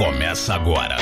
Começa 0.00 0.54
agora. 0.54 0.96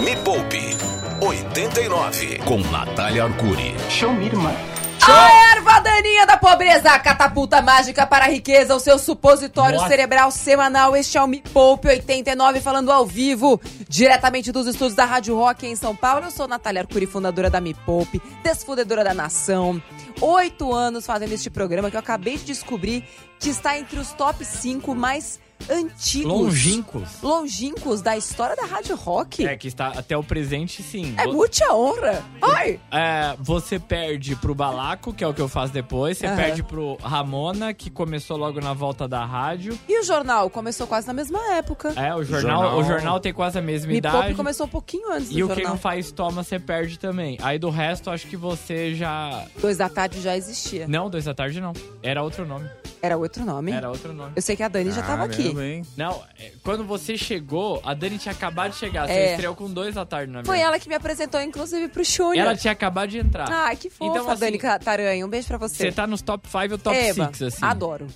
Me 0.00 0.16
Poupe 0.16 0.76
89 1.20 2.40
com 2.40 2.58
Natália 2.58 3.22
Arcuri. 3.22 3.72
Show 3.88 4.12
me, 4.12 4.26
irmã. 4.26 4.52
A 5.00 5.52
erva 5.54 5.78
daninha 5.78 6.26
da 6.26 6.36
pobreza, 6.36 6.90
a 6.90 6.98
catapulta 6.98 7.62
mágica 7.62 8.04
para 8.04 8.24
a 8.24 8.28
riqueza, 8.28 8.74
o 8.74 8.80
seu 8.80 8.98
supositório 8.98 9.76
Nossa. 9.76 9.86
cerebral 9.86 10.32
semanal. 10.32 10.96
Este 10.96 11.16
é 11.16 11.22
o 11.22 11.28
Me 11.28 11.40
Poupe 11.40 11.86
89, 11.86 12.60
falando 12.60 12.90
ao 12.90 13.06
vivo, 13.06 13.60
diretamente 13.88 14.50
dos 14.50 14.66
estúdios 14.66 14.96
da 14.96 15.04
Rádio 15.04 15.36
Rock 15.36 15.64
em 15.64 15.76
São 15.76 15.94
Paulo. 15.94 16.24
Eu 16.24 16.32
sou 16.32 16.48
Natália 16.48 16.82
Arcuri, 16.82 17.06
fundadora 17.06 17.48
da 17.48 17.60
Me 17.60 17.74
Poupe, 17.74 18.20
desfudedora 18.42 19.04
da 19.04 19.14
nação. 19.14 19.80
Oito 20.20 20.74
anos 20.74 21.06
fazendo 21.06 21.30
este 21.30 21.48
programa 21.48 21.92
que 21.92 21.96
eu 21.96 22.00
acabei 22.00 22.36
de 22.36 22.46
descobrir 22.46 23.04
que 23.38 23.50
está 23.50 23.78
entre 23.78 24.00
os 24.00 24.10
top 24.10 24.44
5 24.44 24.96
mais 24.96 25.38
antigos. 25.68 26.30
Longínquos. 26.32 27.08
Longínquos 27.22 28.00
da 28.02 28.16
história 28.16 28.54
da 28.56 28.64
Rádio 28.64 28.96
Rock. 28.96 29.46
É, 29.46 29.56
que 29.56 29.68
está 29.68 29.88
até 29.88 30.16
o 30.16 30.22
presente, 30.22 30.82
sim. 30.82 31.14
É 31.16 31.26
muita 31.26 31.72
honra. 31.74 32.22
Ai! 32.42 32.80
É, 32.90 33.36
você 33.38 33.78
perde 33.78 34.36
pro 34.36 34.54
Balaco, 34.54 35.12
que 35.12 35.22
é 35.24 35.26
o 35.28 35.34
que 35.34 35.40
eu 35.40 35.48
faço 35.48 35.72
depois. 35.72 36.18
Você 36.18 36.26
Aham. 36.26 36.36
perde 36.36 36.62
pro 36.62 36.96
Ramona, 37.02 37.72
que 37.74 37.90
começou 37.90 38.36
logo 38.36 38.60
na 38.60 38.72
volta 38.72 39.06
da 39.08 39.24
rádio. 39.24 39.78
E 39.88 40.00
o 40.00 40.04
jornal 40.04 40.48
começou 40.50 40.86
quase 40.86 41.06
na 41.06 41.12
mesma 41.12 41.38
época. 41.54 41.92
É, 41.96 42.14
o 42.14 42.22
jornal, 42.22 42.62
Jornal- 42.62 42.78
o 42.78 42.84
jornal 42.84 43.20
tem 43.20 43.32
quase 43.32 43.58
a 43.58 43.62
mesma 43.62 43.90
Me 43.92 43.98
idade. 43.98 44.34
começou 44.34 44.66
um 44.66 44.70
pouquinho 44.70 45.10
antes 45.12 45.30
do 45.30 45.38
E 45.38 45.42
o 45.44 45.48
que 45.48 45.62
não 45.62 45.76
faz 45.76 46.10
toma, 46.12 46.42
você 46.42 46.58
perde 46.58 46.98
também. 46.98 47.38
Aí 47.42 47.58
do 47.58 47.70
resto, 47.70 48.10
acho 48.10 48.26
que 48.26 48.36
você 48.36 48.94
já. 48.94 49.44
Dois 49.60 49.76
da 49.78 49.88
tarde 49.88 50.20
já 50.20 50.36
existia. 50.36 50.86
Não, 50.88 51.10
dois 51.10 51.24
da 51.24 51.34
tarde 51.34 51.60
não. 51.60 51.72
Era 52.02 52.22
outro 52.22 52.46
nome. 52.46 52.68
Era 53.02 53.16
outro 53.16 53.44
nome. 53.44 53.72
Era 53.72 53.88
outro 53.90 54.12
nome. 54.12 54.32
Eu 54.34 54.42
sei 54.42 54.56
que 54.56 54.62
a 54.62 54.68
Dani 54.68 54.90
já 54.90 55.02
tava 55.02 55.24
aqui. 55.24 55.45
Hein? 55.62 55.82
Não, 55.96 56.22
é, 56.38 56.52
quando 56.62 56.84
você 56.84 57.16
chegou, 57.16 57.80
a 57.84 57.94
Dani 57.94 58.18
tinha 58.18 58.32
acabado 58.32 58.72
de 58.72 58.78
chegar. 58.78 59.06
Você 59.06 59.12
É. 59.12 59.30
estreou 59.32 59.54
com 59.54 59.70
dois 59.70 59.94
da 59.94 60.04
tarde 60.06 60.32
na 60.32 60.44
Foi 60.44 60.56
minha. 60.56 60.66
ela 60.66 60.78
que 60.78 60.88
me 60.88 60.94
apresentou, 60.94 61.40
inclusive, 61.40 61.88
pro 61.88 62.02
Júnior. 62.04 62.36
Ela 62.46 62.56
tinha 62.56 62.72
acabado 62.72 63.10
de 63.10 63.18
entrar. 63.18 63.50
Ai, 63.50 63.76
que 63.76 63.90
fofa, 63.90 64.10
Então, 64.10 64.30
assim, 64.30 64.40
Dani 64.40 64.58
Taranha. 64.84 65.26
Um 65.26 65.28
beijo 65.28 65.46
pra 65.48 65.58
você. 65.58 65.76
Você 65.76 65.92
tá 65.92 66.06
nos 66.06 66.22
top 66.22 66.48
5 66.48 66.72
ou 66.72 66.78
top 66.78 66.96
Eba, 66.96 67.30
6, 67.34 67.54
assim. 67.54 67.64
adoro. 67.64 68.06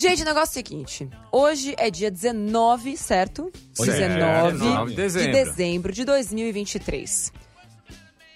Gente, 0.00 0.22
o 0.22 0.24
negócio 0.24 0.50
é 0.50 0.62
o 0.62 0.64
seguinte. 0.66 1.08
Hoje 1.32 1.74
é 1.76 1.90
dia 1.90 2.08
19, 2.10 2.96
certo? 2.96 3.50
Certo, 3.74 3.90
19 3.90 4.52
19 4.58 4.90
de 4.90 4.96
dezembro. 4.96 5.26
de 5.32 5.44
dezembro 5.44 5.92
de 5.92 6.04
2023. 6.04 7.32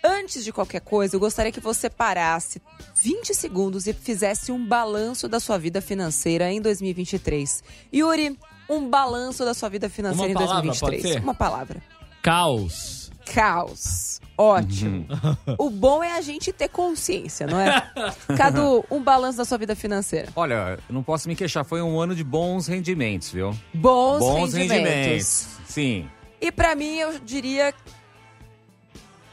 Antes 0.04 0.44
de 0.44 0.52
qualquer 0.52 0.80
coisa, 0.80 1.14
eu 1.14 1.20
gostaria 1.20 1.52
que 1.52 1.60
você 1.60 1.88
parasse 1.88 2.60
20 2.96 3.34
segundos 3.34 3.86
e 3.86 3.92
fizesse 3.92 4.50
um 4.50 4.66
balanço 4.66 5.28
da 5.28 5.38
sua 5.38 5.58
vida 5.58 5.80
financeira 5.80 6.50
em 6.50 6.60
2023. 6.60 7.62
Yuri, 7.94 8.38
um 8.68 8.88
balanço 8.88 9.44
da 9.44 9.54
sua 9.54 9.68
vida 9.68 9.88
financeira 9.88 10.32
Uma 10.32 10.42
em 10.42 10.46
palavra, 10.46 10.62
2023. 10.62 11.02
pode 11.02 11.14
ser? 11.14 11.22
Uma 11.22 11.34
palavra. 11.34 11.82
Caos. 12.20 13.10
Caos. 13.32 14.20
Ótimo. 14.36 15.06
O 15.56 15.70
bom 15.70 16.02
é 16.02 16.12
a 16.16 16.20
gente 16.20 16.52
ter 16.52 16.68
consciência, 16.68 17.46
não 17.46 17.60
é? 17.60 17.80
Cadu, 18.36 18.84
um 18.90 19.00
balanço 19.00 19.38
da 19.38 19.44
sua 19.44 19.58
vida 19.58 19.76
financeira. 19.76 20.28
Olha, 20.34 20.78
eu 20.88 20.92
não 20.92 21.02
posso 21.02 21.28
me 21.28 21.36
queixar, 21.36 21.64
foi 21.64 21.80
um 21.80 22.00
ano 22.00 22.14
de 22.14 22.24
bons 22.24 22.66
rendimentos, 22.66 23.30
viu? 23.30 23.56
Bons, 23.72 24.18
bons 24.18 24.52
rendimentos. 24.54 25.46
Sim. 25.66 26.08
E 26.40 26.50
pra 26.50 26.74
mim, 26.74 26.96
eu 26.96 27.20
diria 27.20 27.72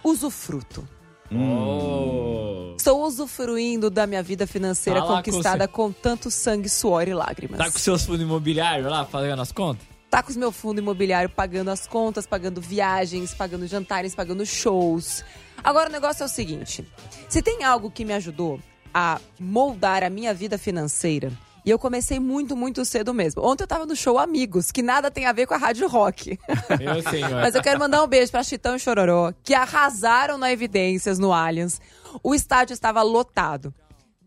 usufruto. 0.10 0.88
Oh. 1.32 2.74
Estou 2.76 3.06
usufruindo 3.06 3.90
da 3.90 4.08
minha 4.08 4.24
vida 4.24 4.48
financeira 4.48 5.00
Tá 5.00 5.06
lá 5.06 5.16
conquistada 5.18 5.68
com 5.68 5.92
tanto 5.92 6.32
sangue, 6.32 6.68
suor 6.68 7.08
e 7.08 7.14
lágrimas. 7.14 7.58
Tá 7.58 7.72
com 7.72 7.78
seus 7.78 8.04
fundos 8.04 8.22
imobiliários 8.22 8.90
lá, 8.90 9.06
fazendo 9.06 9.42
as 9.42 9.52
contas? 9.52 9.86
Tá 10.10 10.24
com 10.24 10.32
os 10.32 10.38
meu 10.38 10.52
fundo 10.52 10.80
imobiliário 10.80 11.30
pagando 11.30 11.70
as 11.70 11.86
contas, 11.86 12.26
pagando 12.26 12.60
viagens, 12.60 13.34
pagando 13.34 13.68
jantares, 13.68 14.16
pagando 14.16 14.44
shows. 14.44 15.24
Agora 15.64 15.90
o 15.90 15.92
negócio 15.92 16.24
é 16.24 16.26
o 16.26 16.30
seguinte: 16.30 16.84
se 17.28 17.42
tem 17.44 17.64
algo 17.64 17.92
que 17.92 18.04
me 18.04 18.14
ajudou 18.14 18.60
a 18.92 19.20
moldar 19.40 20.04
a 20.04 20.10
minha 20.10 20.34
vida 20.34 20.58
financeira, 20.58 21.32
e 21.70 21.72
eu 21.72 21.78
comecei 21.78 22.20
muito, 22.20 22.58
muito 22.58 22.84
cedo 22.84 23.14
mesmo. 23.14 23.46
Ontem 23.46 23.64
eu 23.64 23.68
tava 23.68 23.86
no 23.86 23.96
show 23.96 24.18
Amigos, 24.18 24.72
que 24.72 24.82
nada 24.82 25.12
tem 25.12 25.28
a 25.28 25.32
ver 25.32 25.46
com 25.46 25.54
a 25.54 25.58
Rádio 25.58 25.88
Rock. 25.88 26.32
Eu 26.82 27.30
Mas 27.30 27.54
eu 27.54 27.62
quero 27.62 27.80
mandar 27.80 28.04
um 28.04 28.08
beijo 28.08 28.32
pra 28.32 28.42
Chitão 28.42 28.76
e 28.76 28.80
Chororó, 28.80 29.32
que 29.44 29.54
arrasaram 29.54 30.36
na 30.36 30.52
Evidências 30.52 31.20
no 31.20 31.32
Allianz. 31.32 31.80
O 32.24 32.34
estádio 32.34 32.74
estava 32.74 33.04
lotado. 33.04 33.72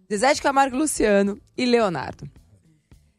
Zezé 0.08 0.32
de 0.34 0.40
Camargo 0.40 0.76
Luciano 0.76 1.36
e 1.56 1.66
Leonardo. 1.66 2.30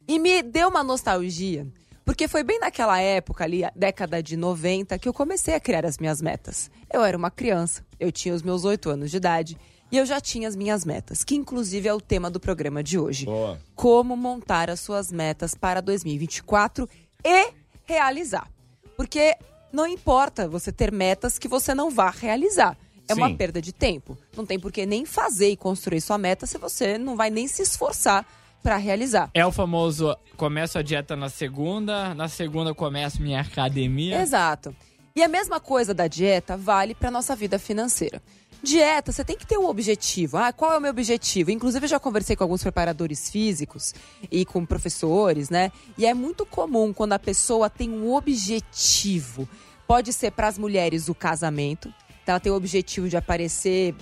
E 0.08 0.18
me 0.18 0.42
deu 0.42 0.70
uma 0.70 0.86
nostalgia, 0.86 1.68
porque 2.06 2.30
foi 2.30 2.44
bem 2.44 2.60
naquela 2.60 3.02
época 3.02 3.44
ali, 3.44 3.64
década 3.76 4.24
de 4.24 4.38
90, 4.38 4.98
que 5.00 5.10
eu 5.10 5.14
comecei 5.14 5.54
a 5.54 5.60
criar 5.60 5.86
as 5.86 5.98
minhas 5.98 6.22
metas. 6.22 6.72
Eu 6.90 7.04
era 7.04 7.18
uma 7.18 7.30
criança, 7.30 7.86
eu 8.00 8.10
tinha 8.10 8.34
os 8.34 8.42
meus 8.42 8.64
oito 8.64 8.90
anos 8.90 9.12
de 9.12 9.18
idade 9.18 9.58
e 9.94 9.98
eu 9.98 10.08
já 10.08 10.20
tinha 10.20 10.48
as 10.48 10.56
minhas 10.56 10.84
metas, 10.84 11.24
que 11.24 11.36
inclusive 11.36 11.88
é 11.88 11.94
o 11.94 12.02
tema 12.02 12.28
do 12.28 12.40
programa 12.40 12.82
de 12.82 12.98
hoje. 12.98 13.26
Boa. 13.26 13.60
Como 13.76 14.18
montar 14.18 14.68
as 14.68 14.80
suas 14.80 15.12
metas 15.12 15.54
para 15.54 15.82
2024 15.82 16.90
e 17.24 17.54
realizar. 17.86 18.50
Porque 18.98 19.38
não 19.72 19.86
importa 19.86 20.48
você 20.48 20.72
ter 20.72 20.92
metas 20.92 21.38
que 21.38 21.48
você 21.48 21.76
não 21.76 21.92
vá 21.92 22.10
realizar. 22.10 22.76
É 23.08 23.14
uma 23.14 23.28
Sim. 23.28 23.38
perda 23.38 23.62
de 23.62 23.72
tempo. 23.72 24.18
Não 24.36 24.48
tem 24.48 24.60
por 24.60 24.72
que 24.72 24.84
nem 24.84 25.06
fazer 25.06 25.50
e 25.52 25.56
construir 25.56 26.02
sua 26.02 26.18
meta 26.18 26.48
se 26.48 26.58
você 26.58 26.98
não 26.98 27.16
vai 27.16 27.30
nem 27.30 27.48
se 27.48 27.62
esforçar 27.62 28.26
para 28.64 28.78
realizar. 28.78 29.30
É 29.32 29.46
o 29.46 29.52
famoso, 29.52 30.18
começo 30.36 30.80
a 30.80 30.82
dieta 30.82 31.16
na 31.16 31.30
segunda, 31.30 32.16
na 32.16 32.28
segunda 32.28 32.74
começo 32.74 33.22
minha 33.22 33.42
academia. 33.42 34.20
Exato. 34.20 34.76
E 35.16 35.22
a 35.22 35.28
mesma 35.28 35.60
coisa 35.60 35.94
da 35.94 36.08
dieta 36.08 36.58
vale 36.58 36.96
para 36.96 37.12
nossa 37.12 37.36
vida 37.36 37.60
financeira. 37.60 38.20
Dieta, 38.64 39.12
você 39.12 39.26
tem 39.26 39.38
que 39.38 39.46
ter 39.46 39.58
um 39.58 39.66
objetivo. 39.66 40.38
Ah, 40.38 40.54
qual 40.54 40.72
é 40.72 40.78
o 40.78 40.82
meu 40.82 40.92
objetivo? 40.92 41.52
Inclusive, 41.52 41.84
eu 41.84 41.90
já 41.90 42.00
conversei 42.00 42.34
com 42.34 42.46
alguns 42.46 42.64
preparadores 42.64 43.30
físicos 43.30 43.94
e 44.32 44.46
com 44.46 44.66
professores, 44.66 45.50
né? 45.50 45.70
E 45.98 46.06
é 46.06 46.14
muito 46.14 46.46
comum 46.46 46.94
quando 46.94 47.12
a 47.12 47.20
pessoa 47.20 47.70
tem 47.70 47.90
um 47.90 48.14
objetivo. 48.14 49.50
Pode 49.86 50.14
ser 50.14 50.32
para 50.32 50.48
as 50.48 50.58
mulheres 50.58 51.10
o 51.10 51.14
casamento, 51.14 51.94
então 52.24 52.32
ela 52.32 52.40
tem 52.40 52.54
o 52.54 52.56
objetivo 52.56 53.10
de 53.10 53.18
aparecer 53.18 53.94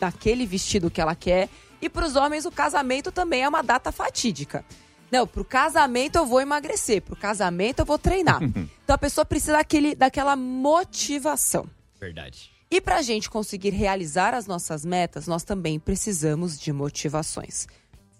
naquele 0.00 0.46
vestido 0.46 0.90
que 0.90 1.00
ela 1.00 1.14
quer. 1.14 1.50
E 1.82 1.90
para 1.90 2.06
os 2.06 2.16
homens, 2.16 2.46
o 2.46 2.50
casamento 2.50 3.12
também 3.12 3.42
é 3.42 3.48
uma 3.48 3.60
data 3.60 3.92
fatídica. 3.92 4.64
Não, 5.12 5.26
pro 5.26 5.44
casamento 5.44 6.16
eu 6.16 6.24
vou 6.24 6.40
emagrecer, 6.40 7.02
pro 7.02 7.14
casamento 7.14 7.80
eu 7.80 7.84
vou 7.84 7.98
treinar. 7.98 8.42
então 8.82 8.94
a 8.94 8.98
pessoa 8.98 9.26
precisa 9.26 9.52
daquele, 9.52 9.94
daquela 9.94 10.34
motivação. 10.34 11.68
Verdade. 12.00 12.55
E 12.70 12.80
pra 12.80 13.00
gente 13.02 13.30
conseguir 13.30 13.70
realizar 13.70 14.34
as 14.34 14.46
nossas 14.46 14.84
metas, 14.84 15.26
nós 15.26 15.44
também 15.44 15.78
precisamos 15.78 16.58
de 16.58 16.72
motivações. 16.72 17.66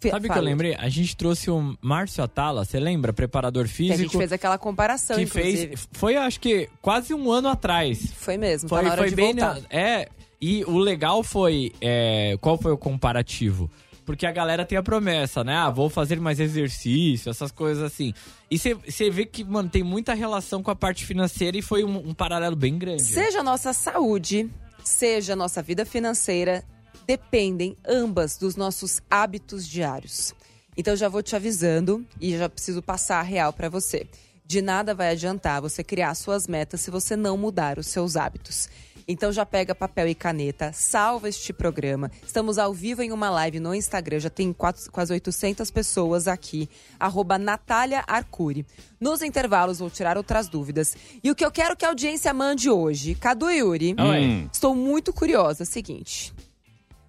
Sabe 0.08 0.28
o 0.28 0.32
que 0.32 0.38
eu 0.38 0.42
lembrei? 0.42 0.74
A 0.78 0.88
gente 0.88 1.16
trouxe 1.16 1.50
o 1.50 1.76
Márcio 1.80 2.22
Atala, 2.22 2.64
você 2.64 2.78
lembra? 2.78 3.12
Preparador 3.12 3.64
Que 3.64 3.70
a 3.70 3.74
físico. 3.74 3.98
gente 4.02 4.16
fez 4.16 4.30
aquela 4.30 4.56
comparação, 4.58 5.16
que 5.16 5.22
inclusive. 5.22 5.68
fez. 5.68 5.88
Foi, 5.92 6.16
acho 6.16 6.38
que, 6.38 6.68
quase 6.80 7.12
um 7.12 7.30
ano 7.32 7.48
atrás. 7.48 8.12
Foi 8.14 8.36
mesmo, 8.36 8.68
Foi, 8.68 8.78
tá 8.78 8.84
na 8.84 8.92
hora 8.92 9.00
foi 9.02 9.10
de 9.10 9.16
bem. 9.16 9.26
voltar. 9.34 9.54
na- 9.60 9.66
é. 9.70 10.08
E 10.40 10.62
o 10.66 10.78
legal 10.78 11.24
foi. 11.24 11.72
é, 11.80 12.36
qual 12.40 12.58
foi 12.58 12.70
o 12.70 12.76
comparativo? 12.78 13.70
Porque 14.06 14.24
a 14.24 14.30
galera 14.30 14.64
tem 14.64 14.78
a 14.78 14.82
promessa, 14.82 15.42
né? 15.42 15.56
Ah, 15.56 15.68
vou 15.68 15.90
fazer 15.90 16.20
mais 16.20 16.38
exercício, 16.38 17.28
essas 17.28 17.50
coisas 17.50 17.82
assim. 17.82 18.14
E 18.48 18.56
você 18.56 19.10
vê 19.10 19.26
que, 19.26 19.42
mano, 19.42 19.68
tem 19.68 19.82
muita 19.82 20.14
relação 20.14 20.62
com 20.62 20.70
a 20.70 20.76
parte 20.76 21.04
financeira 21.04 21.58
e 21.58 21.62
foi 21.62 21.82
um, 21.82 22.10
um 22.10 22.14
paralelo 22.14 22.54
bem 22.54 22.78
grande. 22.78 23.02
Seja 23.02 23.40
a 23.40 23.42
nossa 23.42 23.72
saúde, 23.72 24.48
seja 24.84 25.32
a 25.32 25.36
nossa 25.36 25.60
vida 25.60 25.84
financeira, 25.84 26.64
dependem 27.04 27.76
ambas 27.86 28.38
dos 28.38 28.54
nossos 28.54 29.02
hábitos 29.10 29.66
diários. 29.66 30.32
Então 30.76 30.94
já 30.94 31.08
vou 31.08 31.22
te 31.22 31.34
avisando 31.34 32.06
e 32.20 32.36
já 32.38 32.48
preciso 32.48 32.80
passar 32.80 33.18
a 33.18 33.22
real 33.22 33.52
para 33.52 33.68
você. 33.68 34.06
De 34.44 34.62
nada 34.62 34.94
vai 34.94 35.10
adiantar 35.10 35.60
você 35.60 35.82
criar 35.82 36.14
suas 36.14 36.46
metas 36.46 36.80
se 36.80 36.92
você 36.92 37.16
não 37.16 37.36
mudar 37.36 37.76
os 37.76 37.88
seus 37.88 38.14
hábitos. 38.14 38.68
Então 39.08 39.30
já 39.30 39.46
pega 39.46 39.72
papel 39.72 40.08
e 40.08 40.14
caneta, 40.16 40.72
salva 40.72 41.28
este 41.28 41.52
programa. 41.52 42.10
Estamos 42.26 42.58
ao 42.58 42.74
vivo 42.74 43.02
em 43.02 43.12
uma 43.12 43.30
live 43.30 43.60
no 43.60 43.72
Instagram, 43.72 44.18
já 44.18 44.28
tem 44.30 44.52
quatro- 44.52 44.90
quase 44.90 45.12
800 45.12 45.70
pessoas 45.70 46.26
aqui, 46.26 46.68
arroba 46.98 47.38
Natália 47.38 48.02
Arcuri. 48.04 48.66
Nos 49.00 49.22
intervalos 49.22 49.78
vou 49.78 49.88
tirar 49.90 50.16
outras 50.16 50.48
dúvidas. 50.48 50.96
E 51.22 51.30
o 51.30 51.36
que 51.36 51.44
eu 51.44 51.52
quero 51.52 51.76
que 51.76 51.84
a 51.84 51.88
audiência 51.88 52.34
mande 52.34 52.68
hoje, 52.68 53.14
Cadu 53.14 53.48
Yuri, 53.48 53.94
Oi. 53.96 54.48
estou 54.52 54.74
muito 54.74 55.12
curiosa, 55.12 55.62
é 55.62 55.64
o 55.64 55.66
seguinte. 55.66 56.34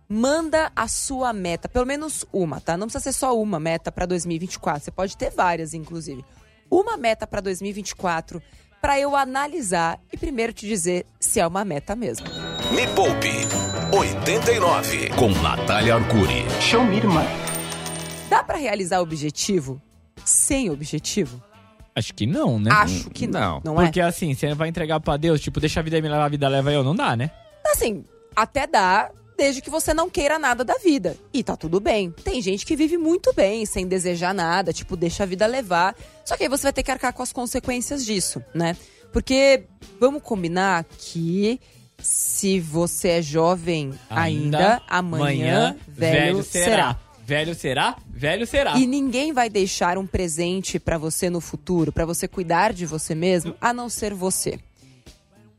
Manda 0.08 0.72
a 0.76 0.88
sua 0.88 1.34
meta, 1.34 1.68
pelo 1.68 1.86
menos 1.86 2.24
uma, 2.32 2.62
tá? 2.62 2.78
Não 2.78 2.86
precisa 2.88 3.12
ser 3.12 3.18
só 3.18 3.38
uma 3.42 3.60
meta 3.60 3.92
para 3.92 4.06
2024, 4.06 4.86
você 4.86 4.92
pode 4.92 5.18
ter 5.18 5.32
várias, 5.32 5.74
inclusive. 5.74 6.24
Uma 6.70 6.96
meta 6.96 7.26
para 7.26 7.42
2024 7.42 8.42
para 8.82 9.00
eu 9.00 9.16
analisar 9.16 10.00
e 10.12 10.18
primeiro 10.18 10.54
te 10.54 10.68
dizer 10.68 11.06
se 11.20 11.40
é 11.40 11.48
uma 11.48 11.66
meta 11.66 11.96
mesmo. 11.96 12.28
Me 12.74 12.88
Poupe 12.96 13.32
89 13.92 15.10
com 15.12 15.30
Natália 15.42 15.96
Arcuri. 15.96 16.46
Show 16.62 16.84
me, 16.84 16.98
irmã. 16.98 17.24
Dá 18.30 18.44
para 18.44 18.58
realizar 18.58 19.00
objetivo 19.00 19.82
sem 20.26 20.70
objetivo? 20.70 21.42
Acho 21.96 22.14
que 22.14 22.28
não, 22.28 22.60
né? 22.60 22.70
Acho 22.72 23.10
que 23.10 23.26
não. 23.26 23.62
Não. 23.64 23.74
Não, 23.74 23.82
é? 23.82 23.86
Porque 23.86 24.02
assim, 24.02 24.34
você 24.34 24.54
vai 24.54 24.70
entregar 24.70 25.00
pra 25.00 25.18
Deus, 25.18 25.42
tipo, 25.42 25.60
deixa 25.60 25.80
a 25.80 25.84
vida 25.84 26.00
me 26.02 26.08
levar, 26.08 26.26
a 26.26 26.30
vida 26.30 26.48
leva 26.48 26.72
eu, 26.72 26.84
não 26.84 26.96
dá, 26.96 27.16
né? 27.16 27.32
Assim, 27.66 28.06
até 28.36 28.68
dá, 28.68 29.10
desde 29.38 29.62
que 29.62 29.70
você 29.70 29.94
não 29.94 30.10
queira 30.10 30.40
nada 30.40 30.64
da 30.64 30.74
vida. 30.76 31.16
E 31.32 31.44
tá 31.44 31.56
tudo 31.56 31.80
bem. 31.80 32.12
Tem 32.24 32.42
gente 32.42 32.66
que 32.66 32.76
vive 32.76 32.98
muito 32.98 33.32
bem, 33.34 33.66
sem 33.66 33.88
desejar 33.88 34.34
nada, 34.34 34.74
tipo, 34.74 34.98
deixa 34.98 35.24
a 35.24 35.26
vida 35.26 35.46
levar. 35.46 35.96
Só 36.26 36.36
que 36.36 36.44
aí 36.44 36.50
você 36.50 36.64
vai 36.64 36.74
ter 36.74 36.84
que 36.84 36.92
arcar 36.92 37.14
com 37.14 37.22
as 37.22 37.32
consequências 37.32 38.06
disso, 38.06 38.44
né? 38.54 38.76
Porque 39.14 39.64
vamos 40.00 40.22
combinar 40.22 40.86
que 40.98 41.60
se 42.00 42.60
você 42.60 43.10
é 43.10 43.22
jovem 43.22 43.94
ainda, 44.10 44.82
amanhã, 44.88 45.76
velho, 45.88 46.44
será. 46.44 47.00
Velho 47.26 47.54
será? 47.56 47.98
Velho 48.08 48.48
será. 48.48 48.78
E 48.78 48.88
ninguém 48.88 49.34
vai 49.34 49.50
deixar 49.50 49.98
um 49.98 50.08
presente 50.08 50.80
pra 50.80 50.98
você 50.98 51.30
no 51.30 51.42
futuro, 51.42 51.92
pra 51.92 52.06
você 52.06 52.28
cuidar 52.28 52.72
de 52.72 52.86
você 52.86 53.14
mesmo, 53.14 53.54
a 53.60 53.74
não 53.74 53.90
ser 53.90 54.14
você. 54.14 54.60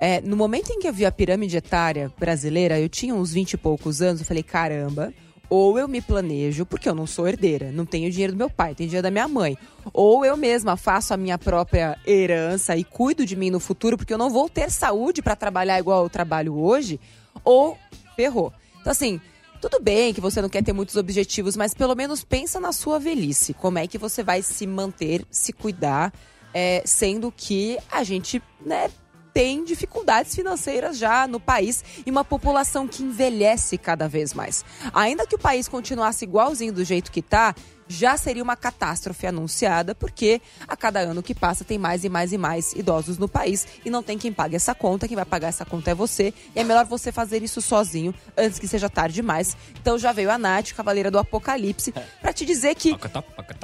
É, 0.01 0.21
no 0.21 0.37
momento 0.37 0.71
em 0.71 0.79
que 0.79 0.87
eu 0.87 0.93
vi 0.93 1.05
a 1.05 1.11
pirâmide 1.11 1.57
etária 1.57 2.13
brasileira, 2.19 2.79
eu 2.79 2.89
tinha 2.89 3.15
uns 3.15 3.33
20 3.33 3.55
e 3.55 3.57
poucos 3.57 4.01
anos, 4.01 4.21
eu 4.21 4.27
falei, 4.27 4.45
caramba, 4.45 5.13
ou 5.51 5.79
eu 5.79 5.89
me 5.89 6.01
planejo, 6.01 6.67
porque 6.67 6.89
eu 6.89 6.95
não 6.95 7.07
sou 7.07 7.27
herdeira, 7.27 7.73
não 7.73 7.85
tenho 7.85 8.11
dinheiro 8.11 8.35
do 8.35 8.39
meu 8.39 8.51
pai, 8.51 8.75
tenho 8.75 8.89
dinheiro 8.89 9.03
da 9.03 9.11
minha 9.11 9.27
mãe. 9.27 9.57
Ou 9.93 10.25
eu 10.25 10.37
mesma 10.37 10.77
faço 10.77 11.15
a 11.15 11.17
minha 11.17 11.39
própria 11.39 11.99
herança 12.07 12.77
e 12.77 12.85
cuido 12.85 13.25
de 13.25 13.35
mim 13.35 13.51
no 13.51 13.59
futuro, 13.59 13.97
porque 13.97 14.13
eu 14.13 14.19
não 14.19 14.31
vou 14.31 14.49
ter 14.49 14.71
saúde 14.71 15.23
pra 15.23 15.35
trabalhar 15.35 15.79
igual 15.79 16.05
eu 16.05 16.11
trabalho 16.11 16.57
hoje, 16.57 17.01
ou 17.43 17.77
ferrou. 18.15 18.53
Então, 18.81 18.93
assim, 18.93 19.21
tudo 19.61 19.81
bem 19.81 20.15
que 20.15 20.21
você 20.21 20.41
não 20.41 20.49
quer 20.49 20.63
ter 20.63 20.73
muitos 20.73 20.97
objetivos, 20.97 21.57
mas 21.57 21.75
pelo 21.75 21.97
menos 21.97 22.23
pensa 22.23 22.61
na 22.61 22.71
sua 22.71 22.99
velhice. 23.01 23.55
Como 23.55 23.79
é 23.79 23.87
que 23.87 23.99
você 23.99 24.23
vai 24.23 24.43
se 24.43 24.67
manter, 24.67 25.25
se 25.31 25.53
cuidar, 25.53 26.13
é, 26.55 26.83
sendo 26.85 27.33
que 27.35 27.79
a 27.91 28.05
gente, 28.05 28.43
né, 28.65 28.91
tem 29.33 29.65
dificuldades 29.65 30.35
financeiras 30.35 30.99
já 30.99 31.27
no 31.27 31.39
país 31.39 31.85
e 32.05 32.11
uma 32.11 32.25
população 32.25 32.87
que 32.87 33.03
envelhece 33.03 33.79
cada 33.79 34.09
vez 34.09 34.35
mais. 34.35 34.65
Ainda 34.93 35.27
que 35.27 35.35
o 35.35 35.39
país 35.39 35.69
continuasse 35.69 36.25
igualzinho 36.25 36.73
do 36.73 36.85
jeito 36.85 37.13
que 37.13 37.23
tá, 37.23 37.55
já 37.89 38.17
seria 38.17 38.43
uma 38.43 38.55
catástrofe 38.55 39.27
anunciada, 39.27 39.95
porque 39.95 40.41
a 40.67 40.77
cada 40.77 41.01
ano 41.01 41.23
que 41.23 41.35
passa 41.35 41.65
tem 41.65 41.79
mais 41.79 42.05
e 42.05 42.09
mais 42.09 42.33
e 42.33 42.39
mais 42.39 42.73
idosos 42.75 43.19
no 43.19 43.29
país 43.29 43.67
e 43.85 43.91
não 43.91 44.03
tem 44.03 44.19
quem 44.19 44.33
pague 44.33 44.55
essa 44.55 44.75
conta, 44.75 45.09
quem 45.09 45.17
vai 45.17 45.25
pagar 45.25 45.49
essa 45.49 45.65
conta 45.65 45.91
é 45.91 45.95
você, 45.95 46.33
e 46.55 46.61
é 46.61 46.65
melhor 46.65 46.85
você 46.85 47.11
fazer 47.11 47.43
isso 47.43 47.61
sozinho 47.61 48.15
antes 48.37 48.59
que 48.59 48.69
seja 48.69 48.91
tarde 48.91 49.15
demais. 49.15 49.57
Então 49.81 49.99
já 49.99 50.13
veio 50.13 50.31
a 50.31 50.39
Nath, 50.39 50.73
Cavaleira 50.73 51.11
do 51.11 51.19
Apocalipse, 51.19 51.93
pra 52.21 52.33
te 52.33 52.45
dizer 52.45 52.75
que 52.75 52.95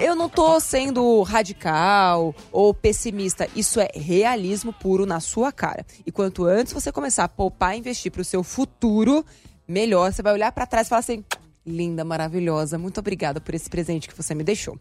eu 0.00 0.17
não 0.17 0.29
tô 0.29 0.59
sendo 0.59 1.23
radical 1.23 2.35
ou 2.50 2.73
pessimista. 2.73 3.49
Isso 3.55 3.79
é 3.81 3.88
realismo 3.94 4.73
puro 4.73 5.06
na 5.06 5.21
sua 5.21 5.53
cara. 5.53 5.85
E 6.06 6.11
quanto 6.11 6.44
antes 6.44 6.73
você 6.73 6.91
começar 6.91 7.25
a 7.25 7.29
poupar 7.29 7.75
e 7.75 7.79
investir 7.79 8.11
pro 8.11 8.25
seu 8.25 8.43
futuro, 8.43 9.25
melhor. 9.67 10.12
Você 10.12 10.23
vai 10.23 10.32
olhar 10.32 10.53
pra 10.53 10.67
trás 10.67 10.87
e 10.87 10.91
falar 10.91 11.00
assim: 11.00 11.25
linda, 11.66 12.05
maravilhosa, 12.05 12.78
muito 12.78 13.00
obrigada 13.00 13.40
por 13.40 13.55
esse 13.55 13.70
presente 13.70 14.06
que 14.08 14.14
você 14.14 14.34
me 14.34 14.44
deixou. 14.44 14.78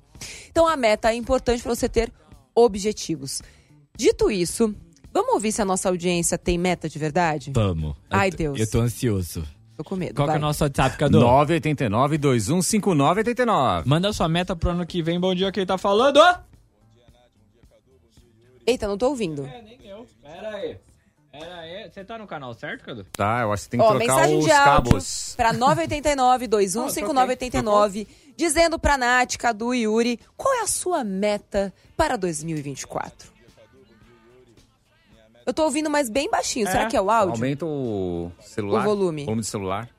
Então 0.49 0.67
a 0.67 0.75
meta 0.75 1.11
é 1.11 1.15
importante 1.15 1.63
para 1.63 1.73
você 1.73 1.87
ter 1.87 2.11
objetivos. 2.53 3.41
Dito 3.97 4.29
isso, 4.29 4.75
vamos 5.13 5.33
ouvir 5.33 5.51
se 5.51 5.61
a 5.61 5.65
nossa 5.65 5.89
audiência 5.89 6.37
tem 6.37 6.57
meta 6.57 6.89
de 6.89 6.99
verdade? 6.99 7.51
Vamos. 7.53 7.95
Ai, 8.09 8.29
Eu 8.29 8.37
Deus. 8.37 8.59
Eu 8.59 8.69
tô 8.69 8.81
ansioso. 8.81 9.47
Tô 9.75 9.83
com 9.83 9.95
medo. 9.95 10.13
Qual 10.15 10.27
que 10.27 10.35
é 10.35 10.37
o 10.37 10.41
nosso 10.41 10.63
WhatsApp, 10.63 10.97
Cadu? 10.97 11.19
989-2159-89. 11.19 13.83
Manda 13.85 14.13
sua 14.13 14.29
meta 14.29 14.55
pro 14.55 14.69
ano 14.69 14.85
que 14.85 15.01
vem. 15.01 15.19
Bom 15.19 15.33
dia, 15.33 15.51
quem 15.51 15.65
tá 15.65 15.79
falando? 15.79 16.19
Eita, 18.65 18.87
não 18.87 18.97
tô 18.97 19.09
ouvindo. 19.09 19.45
É, 19.45 19.61
nem 19.61 19.77
eu. 19.87 20.07
Pera 20.21 20.55
aí. 20.55 20.77
Pera 21.33 21.55
aí. 21.61 21.89
Você 21.91 22.03
tá 22.05 22.15
no 22.19 22.27
canal 22.27 22.53
certo, 22.53 22.85
Cadu? 22.85 23.05
Tá, 23.11 23.41
eu 23.41 23.51
acho 23.51 23.63
que 23.63 23.69
tem 23.71 23.79
que 23.79 23.85
Ó, 23.85 23.89
trocar 23.89 24.05
mensagem 24.05 24.37
os 24.37 24.45
de 24.45 24.51
áudio 24.51 24.91
cabos. 24.91 25.33
para 25.35 25.51
989 25.51 26.47
215989 26.47 28.07
dizendo 28.37 28.77
pra 28.77 28.97
Nath, 28.99 29.35
Cadu 29.37 29.73
e 29.73 29.81
Yuri 29.81 30.19
qual 30.37 30.53
é 30.53 30.61
a 30.61 30.67
sua 30.67 31.03
meta 31.03 31.73
para 31.97 32.15
2024. 32.17 33.33
Eu 35.45 35.53
tô 35.53 35.63
ouvindo, 35.63 35.89
mas 35.89 36.07
bem 36.07 36.29
baixinho. 36.29 36.67
Será 36.67 36.83
É. 36.83 36.85
que 36.85 36.95
é 36.95 37.01
o 37.01 37.09
áudio? 37.09 37.33
Aumenta 37.33 37.65
o 37.65 38.31
celular. 38.39 38.81
O 38.81 38.83
volume. 38.83 39.25
Volume 39.25 39.41
de 39.41 39.47
celular. 39.47 39.89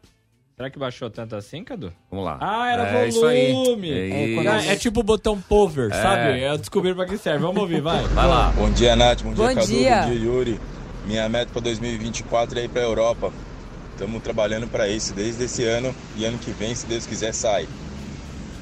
Será 0.56 0.70
que 0.70 0.78
baixou 0.78 1.10
tanto 1.10 1.34
assim, 1.34 1.64
Cadu? 1.64 1.92
Vamos 2.08 2.25
lá. 2.25 2.38
Ah, 2.40 2.70
era 2.72 2.88
é 3.00 3.08
Isso 3.08 3.26
aí. 3.26 3.52
volume. 3.52 3.90
É, 3.92 4.08
É, 4.32 4.34
quando 4.36 4.46
Ah, 4.48 4.64
é 4.66 4.76
tipo 4.76 5.00
o 5.00 5.02
botão 5.02 5.38
power, 5.42 5.90
sabe? 5.92 6.40
Eu 6.42 6.56
descobri 6.56 6.94
pra 6.94 7.04
que 7.06 7.19
serve. 7.19 7.40
Vamos 7.40 7.60
ouvir, 7.60 7.81
vai. 7.82 8.04
Vai 8.04 8.26
lá. 8.28 8.52
Bom 8.52 8.70
dia, 8.70 8.94
Nath. 8.94 9.22
Bom 9.22 9.34
dia, 9.34 9.48
Bom 9.48 9.54
Cadu. 9.54 9.66
dia. 9.66 10.00
Bom 10.02 10.06
dia, 10.12 10.14
Yuri. 10.20 10.60
Minha 11.04 11.28
meta 11.28 11.52
para 11.52 11.60
2024 11.62 12.58
é 12.58 12.64
ir 12.64 12.68
para 12.68 12.80
a 12.80 12.84
Europa. 12.84 13.32
Estamos 13.92 14.22
trabalhando 14.22 14.66
para 14.66 14.88
isso 14.88 15.14
desde 15.14 15.44
esse 15.44 15.62
ano 15.64 15.94
e 16.16 16.24
ano 16.24 16.38
que 16.38 16.50
vem, 16.50 16.74
se 16.74 16.86
Deus 16.86 17.06
quiser, 17.06 17.32
sai. 17.32 17.68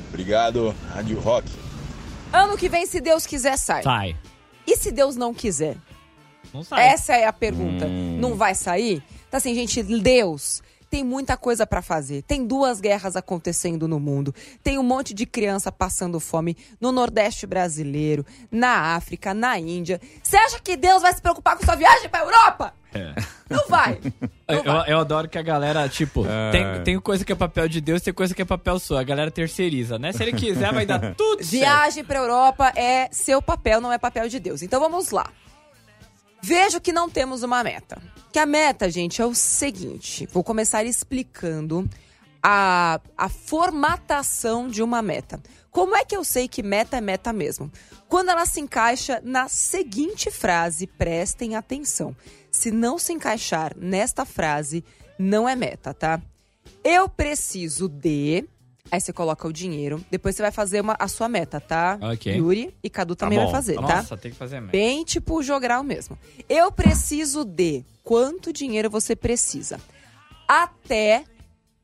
Obrigado, 0.09 0.75
Rádio 0.91 1.19
Rock. 1.21 1.49
Ano 2.33 2.57
que 2.57 2.69
vem, 2.69 2.85
se 2.85 3.01
Deus 3.01 3.27
quiser, 3.27 3.57
sai. 3.57 3.83
Sai. 3.83 4.17
E 4.67 4.77
se 4.77 4.91
Deus 4.91 5.17
não 5.17 5.33
quiser? 5.33 5.77
Não 6.53 6.63
sai. 6.63 6.89
Essa 6.89 7.15
é 7.15 7.27
a 7.27 7.33
pergunta. 7.33 7.87
Não 7.87 8.35
vai 8.35 8.55
sair? 8.55 9.03
Tá 9.31 9.39
assim, 9.39 9.55
gente, 9.55 9.83
Deus 9.83 10.63
tem 10.93 11.03
muita 11.03 11.39
coisa 11.39 11.67
pra 11.67 11.81
fazer. 11.81 12.21
Tem 12.21 12.47
duas 12.47 12.79
guerras 12.79 13.17
acontecendo 13.17 13.89
no 13.89 13.99
mundo. 13.99 14.35
Tem 14.63 14.79
um 14.79 14.83
monte 14.83 15.15
de 15.15 15.25
criança 15.25 15.73
passando 15.73 16.21
fome 16.21 16.55
no 16.79 16.93
Nordeste 16.93 17.47
brasileiro, 17.47 18.27
na 18.51 18.95
África, 18.95 19.33
na 19.33 19.59
Índia. 19.59 19.99
Você 20.23 20.37
acha 20.37 20.61
que 20.61 20.77
Deus 20.77 21.01
vai 21.01 21.15
se 21.15 21.23
preocupar 21.23 21.57
com 21.57 21.65
sua 21.65 21.77
viagem 21.77 22.11
pra 22.11 22.21
Europa? 22.21 22.75
Não 23.49 23.67
vai. 23.69 23.99
Não 24.47 24.55
Eu, 24.59 24.63
vai. 24.65 24.93
eu 24.93 24.99
adoro 25.01 25.31
que 25.31 25.39
a 25.39 25.43
galera, 25.43 25.89
tipo, 25.89 26.27
tem, 26.51 26.83
tem 26.85 27.01
coisa 27.01 27.25
que 27.25 27.33
é 27.33 27.35
papel 27.35 27.67
de 27.69 27.81
Deus, 27.81 28.03
tem 28.03 28.13
coisa 28.13 28.35
que 28.35 28.43
é 28.43 28.45
papel 28.45 28.79
sua. 28.79 29.01
A 29.01 29.03
galera 29.03 29.31
terceiriza, 29.31 29.99
né? 29.99 30.13
Se 30.13 30.23
ele 30.23 30.35
quiser, 30.35 30.75
vai 30.75 30.85
dar 30.85 30.99
tudo 31.17 31.43
certo. 31.43 31.53
Viagem 31.53 32.05
pra 32.05 32.19
Europa 32.19 32.71
é 32.77 33.09
seu 33.11 33.41
papel, 33.41 33.81
não 33.81 33.91
é 33.91 33.97
papel 33.97 34.29
de 34.29 34.39
Deus. 34.39 34.61
Então 34.61 34.79
vamos 34.79 35.11
lá. 35.11 35.27
Vejo 36.43 36.81
que 36.81 36.93
não 36.93 37.09
temos 37.09 37.43
uma 37.43 37.63
meta. 37.63 38.03
Que 38.33 38.39
a 38.39 38.47
meta, 38.47 38.91
gente, 38.91 39.23
é 39.23 39.27
o 39.27 39.35
seguinte: 39.35 40.27
vou 40.33 40.43
começar 40.43 40.85
explicando 40.85 41.89
a, 42.43 43.01
a 43.17 43.29
formatação 43.29 44.69
de 44.69 44.83
uma 44.83 45.01
meta. 45.01 45.41
Como 45.71 45.97
é 45.97 46.05
que 46.05 46.17
eu 46.17 46.25
sei 46.25 46.49
que 46.49 46.63
meta 46.63 46.97
é 46.97 47.01
meta 47.01 47.33
mesmo? 47.33 47.71
Quando 48.09 48.31
ela 48.31 48.45
se 48.45 48.61
encaixa 48.61 49.23
na 49.25 49.49
seguinte 49.49 50.31
frase, 50.31 50.87
prestem 50.87 51.55
atenção. 51.55 52.15
Se 52.51 52.71
não 52.71 52.99
se 52.99 53.13
encaixar 53.13 53.75
nesta 53.77 54.27
frase, 54.27 54.85
não 55.19 55.49
é 55.49 55.57
meta, 55.57 55.95
tá? 55.95 56.21
Eu 56.85 57.09
preciso 57.09 57.89
de. 57.89 58.45
Aí 58.93 59.01
você 59.01 59.11
coloca 59.11 59.49
o 59.49 59.53
dinheiro. 59.55 60.05
Depois 60.11 60.37
você 60.37 60.43
vai 60.43 60.51
fazer 60.51 60.83
uma, 60.83 60.95
a 60.99 61.09
sua 61.09 61.27
meta, 61.27 61.59
tá? 61.59 61.99
Ok. 61.99 62.37
Yuri 62.37 62.75
e 62.83 62.91
Cadu 62.91 63.17
também 63.17 63.39
bom, 63.39 63.47
vai 63.47 63.55
fazer, 63.55 63.77
tá 63.77 63.87
tá? 63.87 63.97
Nossa, 63.97 64.19
tem 64.19 64.31
que 64.31 64.37
fazer 64.37 64.57
mesmo. 64.57 64.71
Bem 64.71 65.03
tipo 65.03 65.43
jogral 65.43 65.83
mesmo. 65.83 66.19
Eu 66.47 66.71
preciso 66.71 67.43
de 67.43 67.83
quanto 68.05 68.53
dinheiro 68.53 68.91
você 68.91 69.17
precisa. 69.17 69.81
Até 70.47 71.25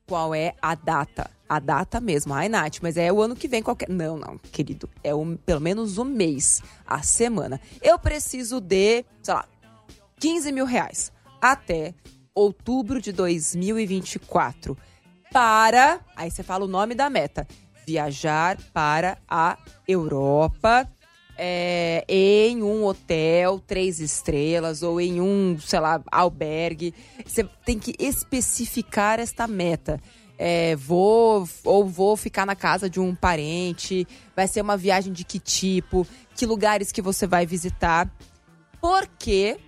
qual 0.07 0.35
é 0.35 0.55
a 0.61 0.75
data. 0.75 1.31
A 1.49 1.59
data 1.59 1.99
mesmo. 1.99 2.35
Ai, 2.35 2.51
Nath, 2.51 2.81
mas 2.83 2.99
é 2.99 3.11
o 3.11 3.23
ano 3.23 3.35
que 3.35 3.49
vem 3.49 3.63
qualquer. 3.63 3.89
Não, 3.89 4.19
não, 4.19 4.37
querido. 4.37 4.87
É 5.03 5.15
um, 5.15 5.35
pelo 5.35 5.63
menos 5.63 5.97
um 5.97 6.05
mês, 6.05 6.63
a 6.87 7.01
semana. 7.01 7.59
Eu 7.81 7.99
preciso 7.99 8.61
de, 8.61 9.03
sei 9.23 9.33
lá, 9.33 9.47
15 10.21 10.53
mil 10.53 10.67
reais. 10.67 11.11
Até 11.41 11.95
outubro 12.35 13.01
de 13.01 13.13
2024. 13.13 14.77
Para. 15.33 16.01
Aí 16.17 16.31
você 16.31 16.43
fala 16.43 16.65
o 16.65 16.69
nome 16.69 16.95
da 16.95 17.09
meta. 17.09 17.47
Viajar 17.87 18.59
para 18.73 19.19
a 19.29 19.57
Europa 19.87 20.89
é, 21.39 22.05
em 22.09 22.63
um 22.63 22.85
hotel 22.85 23.61
três 23.61 24.01
estrelas 24.01 24.83
ou 24.83 25.01
em 25.01 25.21
um, 25.21 25.57
sei 25.61 25.79
lá, 25.79 26.03
albergue. 26.11 26.93
Você 27.25 27.45
tem 27.65 27.79
que 27.79 27.95
especificar 27.99 29.21
esta 29.21 29.47
meta. 29.47 30.01
É, 30.37 30.77
vou 30.77 31.49
ou 31.65 31.87
vou 31.87 32.17
ficar 32.17 32.45
na 32.45 32.57
casa 32.57 32.91
de 32.91 32.99
um 32.99 33.15
parente. 33.15 34.07
Vai 34.35 34.49
ser 34.49 34.61
uma 34.61 34.77
viagem 34.77 35.13
de 35.13 35.25
que 35.25 35.39
tipo? 35.39 36.07
Que 36.35 36.45
lugares 36.45 36.91
que 36.91 37.01
você 37.01 37.27
vai 37.27 37.47
visitar? 37.47 38.11
Por 38.81 39.07
quê? 39.19 39.59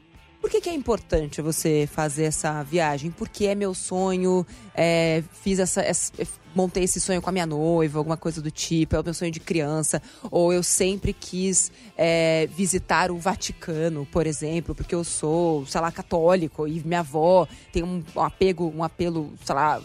Por 0.40 0.48
que, 0.48 0.60
que 0.60 0.70
é 0.70 0.74
importante 0.74 1.42
você 1.42 1.86
fazer 1.92 2.24
essa 2.24 2.62
viagem? 2.62 3.10
Porque 3.10 3.46
é 3.46 3.54
meu 3.54 3.74
sonho, 3.74 4.46
é, 4.74 5.22
fiz 5.42 5.58
essa, 5.58 5.82
essa- 5.82 6.12
montei 6.54 6.82
esse 6.84 6.98
sonho 6.98 7.20
com 7.20 7.28
a 7.28 7.32
minha 7.32 7.44
noiva, 7.46 7.98
alguma 7.98 8.16
coisa 8.16 8.40
do 8.40 8.50
tipo, 8.50 8.96
é 8.96 9.00
o 9.00 9.04
meu 9.04 9.12
sonho 9.12 9.30
de 9.30 9.38
criança, 9.38 10.00
ou 10.30 10.50
eu 10.52 10.62
sempre 10.62 11.12
quis 11.12 11.70
é, 11.96 12.48
visitar 12.56 13.10
o 13.10 13.18
Vaticano, 13.18 14.06
por 14.06 14.26
exemplo, 14.26 14.74
porque 14.74 14.94
eu 14.94 15.04
sou, 15.04 15.66
sei 15.66 15.80
lá, 15.80 15.92
católico 15.92 16.66
e 16.66 16.80
minha 16.84 17.00
avó 17.00 17.46
tem 17.70 17.82
um, 17.82 18.02
um 18.16 18.20
apego, 18.22 18.72
um 18.74 18.82
apelo, 18.82 19.32
sei 19.44 19.54
lá, 19.54 19.80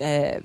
é, 0.00 0.42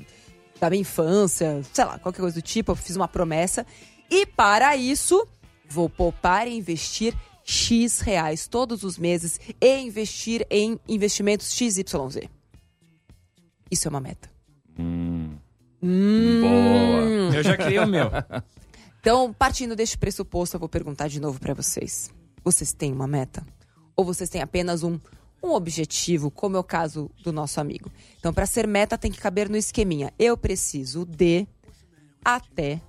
da 0.59 0.69
minha 0.69 0.81
infância, 0.81 1.61
sei 1.71 1.85
lá, 1.85 1.97
qualquer 1.99 2.19
coisa 2.21 2.35
do 2.35 2.41
tipo, 2.41 2.71
eu 2.71 2.75
fiz 2.75 2.95
uma 2.97 3.07
promessa. 3.07 3.65
E 4.11 4.25
para 4.25 4.75
isso, 4.75 5.25
Vou 5.65 5.89
poupar 5.89 6.47
e 6.47 6.55
investir 6.55 7.15
X 7.43 7.99
reais 7.99 8.47
todos 8.47 8.83
os 8.83 8.97
meses 8.97 9.39
e 9.59 9.79
investir 9.79 10.45
em 10.49 10.79
investimentos 10.87 11.51
XYZ. 11.53 12.29
Isso 13.69 13.87
é 13.87 13.89
uma 13.89 13.99
meta. 13.99 14.29
Hum. 14.79 15.35
Hum. 15.81 16.41
Boa. 16.41 17.35
Eu 17.35 17.43
já 17.43 17.57
criei 17.57 17.79
o 17.79 17.87
meu. 17.87 18.09
Então, 19.03 19.33
partindo 19.33 19.75
deste 19.75 19.97
pressuposto, 19.97 20.55
eu 20.55 20.59
vou 20.61 20.69
perguntar 20.69 21.09
de 21.09 21.19
novo 21.19 21.37
para 21.37 21.53
vocês. 21.53 22.09
Vocês 22.41 22.71
têm 22.71 22.93
uma 22.93 23.05
meta? 23.05 23.45
Ou 23.97 24.05
vocês 24.05 24.29
têm 24.29 24.41
apenas 24.41 24.81
um, 24.81 24.97
um 25.43 25.49
objetivo, 25.49 26.31
como 26.31 26.55
é 26.55 26.59
o 26.61 26.63
caso 26.63 27.11
do 27.21 27.33
nosso 27.33 27.59
amigo? 27.59 27.91
Então, 28.17 28.33
para 28.33 28.45
ser 28.45 28.65
meta, 28.65 28.97
tem 28.97 29.11
que 29.11 29.19
caber 29.19 29.49
no 29.49 29.57
esqueminha. 29.57 30.13
Eu 30.17 30.37
preciso 30.37 31.05
de, 31.05 31.45
até, 32.23 32.81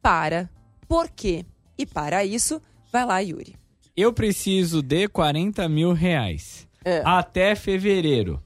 para, 0.00 0.48
porquê. 0.88 1.44
E 1.76 1.84
para 1.84 2.24
isso, 2.24 2.58
vai 2.90 3.04
lá, 3.04 3.18
Yuri. 3.18 3.54
Eu 3.96 4.12
preciso 4.12 4.82
de 4.82 5.06
40 5.08 5.68
mil 5.68 5.92
reais 5.92 6.66
É. 6.84 7.00
até 7.04 7.54
fevereiro 7.54 8.42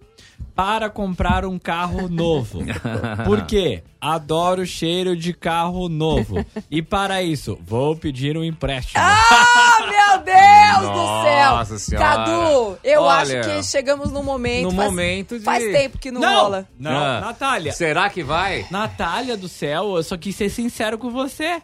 para 0.55 0.91
comprar 0.91 1.45
um 1.47 1.59
carro 1.59 2.09
novo. 2.11 2.61
Por 3.25 3.47
quê? 3.47 3.83
Adoro 4.01 4.67
cheiro 4.67 5.17
de 5.17 5.33
carro 5.33 5.89
novo. 5.89 6.45
E 6.71 6.83
para 6.83 7.23
isso, 7.23 7.59
vou 7.65 7.97
pedir 7.97 8.37
um 8.37 8.45
empréstimo. 8.45 9.01
Ah, 9.03 9.79
meu 9.81 10.19
Deus 10.25 10.93
do 10.93 11.23
céu! 11.25 11.51
Nossa 11.57 11.79
Senhora. 11.79 12.07
Cadu, 12.07 12.79
eu 12.85 13.03
Olha, 13.03 13.41
acho 13.41 13.49
que 13.51 13.63
chegamos 13.65 14.13
num 14.13 14.23
momento. 14.23 14.65
no 14.65 14.71
faz, 14.73 14.91
momento 14.91 15.39
de- 15.39 15.45
Faz 15.45 15.65
tempo 15.65 15.97
que 15.99 16.11
não, 16.11 16.21
rola. 16.21 16.69
Não, 16.79 16.91
Ah. 16.91 17.21
Natália. 17.21 17.73
Será 17.73 18.11
que 18.11 18.23
vai? 18.23 18.67
Natália 18.71 19.37
do 19.37 19.49
céu, 19.49 19.97
eu 19.97 20.03
só 20.03 20.17
quis 20.17 20.37
ser 20.37 20.51
sincero 20.51 20.99
com 20.99 21.11
você. 21.11 21.63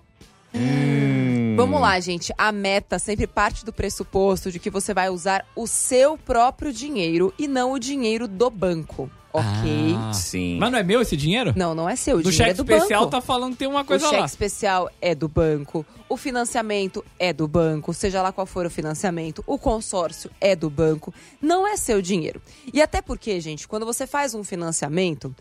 Vamos 1.57 1.81
lá, 1.81 1.99
gente. 2.01 2.33
A 2.37 2.51
meta 2.53 2.99
sempre 2.99 3.27
parte 3.27 3.65
do 3.65 3.73
pressuposto 3.73 4.51
de 4.51 4.59
que 4.59 4.71
você 4.71 4.93
vai 4.93 5.09
usar 5.11 5.45
o 5.55 5.67
seu 5.67 6.17
próprio 6.19 6.73
dinheiro 6.73 7.33
e 7.39 7.47
não 7.47 7.73
o 7.73 7.79
dinheiro 7.79 8.27
do 8.27 8.51
banco. 8.51 9.11
Ok? 9.33 9.95
Ah. 9.99 10.13
Sim. 10.13 10.59
Mas 10.61 10.71
não 10.71 10.79
é 10.79 10.83
meu 10.85 11.01
esse 11.01 11.17
dinheiro? 11.17 11.53
Não, 11.57 11.75
não 11.75 11.89
é 11.89 11.97
seu. 11.97 12.15
O 12.15 12.19
No 12.19 12.23
dinheiro 12.31 12.37
cheque 12.37 12.51
é 12.51 12.55
do 12.55 12.63
especial 12.73 13.01
banco. 13.01 13.11
tá 13.11 13.21
falando 13.21 13.53
que 13.53 13.59
tem 13.59 13.69
uma 13.69 13.81
O 13.81 13.85
coisa 13.85 14.05
cheque 14.07 14.21
lá. 14.21 14.27
especial 14.27 14.89
é 15.01 15.13
do 15.13 15.29
banco, 15.29 15.85
o 16.09 16.17
financiamento 16.17 17.05
é 17.19 17.33
do 17.33 17.49
banco, 17.49 17.93
seja 17.93 18.23
lá 18.23 18.31
qual 18.31 18.47
for 18.47 18.65
o 18.65 18.71
financiamento, 18.71 19.43
o 19.45 19.59
consórcio 19.59 20.31
é 20.41 20.55
do 20.55 20.71
banco, 20.71 21.13
não 21.43 21.67
é 21.67 21.77
seu 21.77 22.01
dinheiro. 22.01 22.41
E 22.73 22.81
até 22.81 23.03
porque, 23.03 23.41
gente, 23.41 23.67
quando 23.67 23.85
você 23.85 24.07
faz 24.07 24.35
um 24.35 24.45
financiamento, 24.45 25.35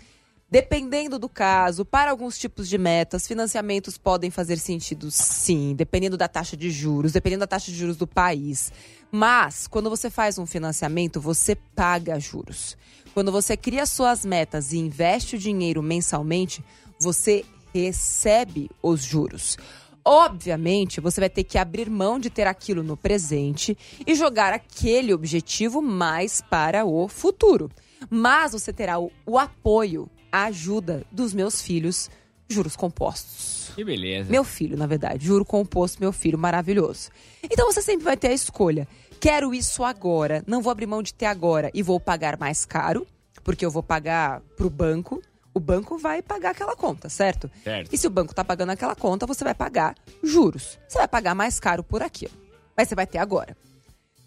dependendo 0.53 1.17
do 1.17 1.27
caso, 1.27 1.83
para 1.83 2.11
alguns 2.11 2.37
tipos 2.37 2.69
de 2.69 2.77
metas, 2.77 3.25
financiamentos 3.25 3.97
podem 3.97 4.29
fazer 4.29 4.59
sentido 4.59 5.09
sim, 5.09 5.73
dependendo 5.73 6.15
da 6.15 6.27
taxa 6.27 6.55
de 6.55 6.69
juros, 6.69 7.11
dependendo 7.11 7.39
da 7.39 7.47
taxa 7.47 7.71
de 7.71 7.77
juros 7.79 7.97
do 7.97 8.05
país. 8.05 8.71
Mas, 9.11 9.65
quando 9.65 9.89
você 9.89 10.11
faz 10.11 10.37
um 10.37 10.45
financiamento, 10.45 11.19
você 11.19 11.55
paga 11.55 12.19
juros. 12.19 12.77
Quando 13.15 13.31
você 13.31 13.57
cria 13.57 13.87
suas 13.87 14.23
metas 14.23 14.71
e 14.71 14.77
investe 14.77 15.37
o 15.37 15.39
dinheiro 15.39 15.81
mensalmente, 15.81 16.63
você 16.99 17.43
recebe 17.73 18.69
os 18.79 19.01
juros. 19.01 19.57
Obviamente, 20.05 21.01
você 21.01 21.19
vai 21.19 21.31
ter 21.31 21.45
que 21.45 21.57
abrir 21.57 21.89
mão 21.89 22.19
de 22.19 22.29
ter 22.29 22.45
aquilo 22.45 22.83
no 22.83 22.95
presente 22.95 23.75
e 24.05 24.13
jogar 24.13 24.53
aquele 24.53 25.15
objetivo 25.15 25.81
mais 25.81 26.41
para 26.41 26.85
o 26.85 27.07
futuro. 27.07 27.71
Mas 28.07 28.51
você 28.51 28.71
terá 28.71 28.99
o, 28.99 29.11
o 29.25 29.39
apoio, 29.39 30.07
a 30.33 30.45
ajuda 30.45 31.03
dos 31.11 31.31
meus 31.31 31.61
filhos, 31.61 32.09
juros 32.49 32.75
compostos. 32.75 33.71
Que 33.75 33.83
beleza. 33.83 34.31
Meu 34.31 34.43
filho, 34.43 34.75
na 34.75 34.87
verdade. 34.87 35.27
Juro 35.27 35.45
composto, 35.45 35.99
meu 36.01 36.11
filho 36.11 36.39
maravilhoso. 36.39 37.11
Então 37.43 37.71
você 37.71 37.83
sempre 37.83 38.03
vai 38.03 38.17
ter 38.17 38.29
a 38.29 38.33
escolha. 38.33 38.87
Quero 39.19 39.53
isso 39.53 39.83
agora, 39.83 40.43
não 40.47 40.59
vou 40.59 40.71
abrir 40.71 40.87
mão 40.87 41.03
de 41.03 41.13
ter 41.13 41.27
agora 41.27 41.69
e 41.71 41.83
vou 41.83 41.99
pagar 41.99 42.35
mais 42.37 42.65
caro, 42.65 43.05
porque 43.43 43.63
eu 43.63 43.69
vou 43.69 43.83
pagar 43.83 44.41
pro 44.57 44.71
banco. 44.71 45.21
O 45.53 45.59
banco 45.59 45.99
vai 45.99 46.23
pagar 46.23 46.49
aquela 46.49 46.75
conta, 46.75 47.09
certo? 47.09 47.49
Certo. 47.63 47.93
E 47.93 47.97
se 47.97 48.07
o 48.07 48.09
banco 48.09 48.33
tá 48.33 48.43
pagando 48.43 48.71
aquela 48.71 48.95
conta, 48.95 49.27
você 49.27 49.43
vai 49.43 49.53
pagar 49.53 49.95
juros. 50.23 50.79
Você 50.87 50.97
vai 50.97 51.07
pagar 51.07 51.35
mais 51.35 51.59
caro 51.59 51.83
por 51.83 52.01
aquilo. 52.01 52.33
Mas 52.75 52.89
você 52.89 52.95
vai 52.95 53.05
ter 53.05 53.19
agora. 53.19 53.55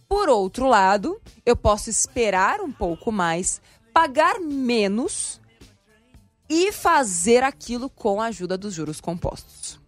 Por 0.08 0.28
outro 0.28 0.68
lado, 0.68 1.20
eu 1.44 1.56
posso 1.56 1.90
esperar 1.90 2.60
um 2.60 2.70
pouco 2.70 3.10
mais, 3.10 3.60
pagar 3.92 4.38
menos 4.38 5.40
e 6.48 6.72
fazer 6.72 7.42
aquilo 7.42 7.88
com 7.88 8.20
a 8.20 8.26
ajuda 8.26 8.56
dos 8.56 8.74
juros 8.74 9.00
compostos. 9.00 9.80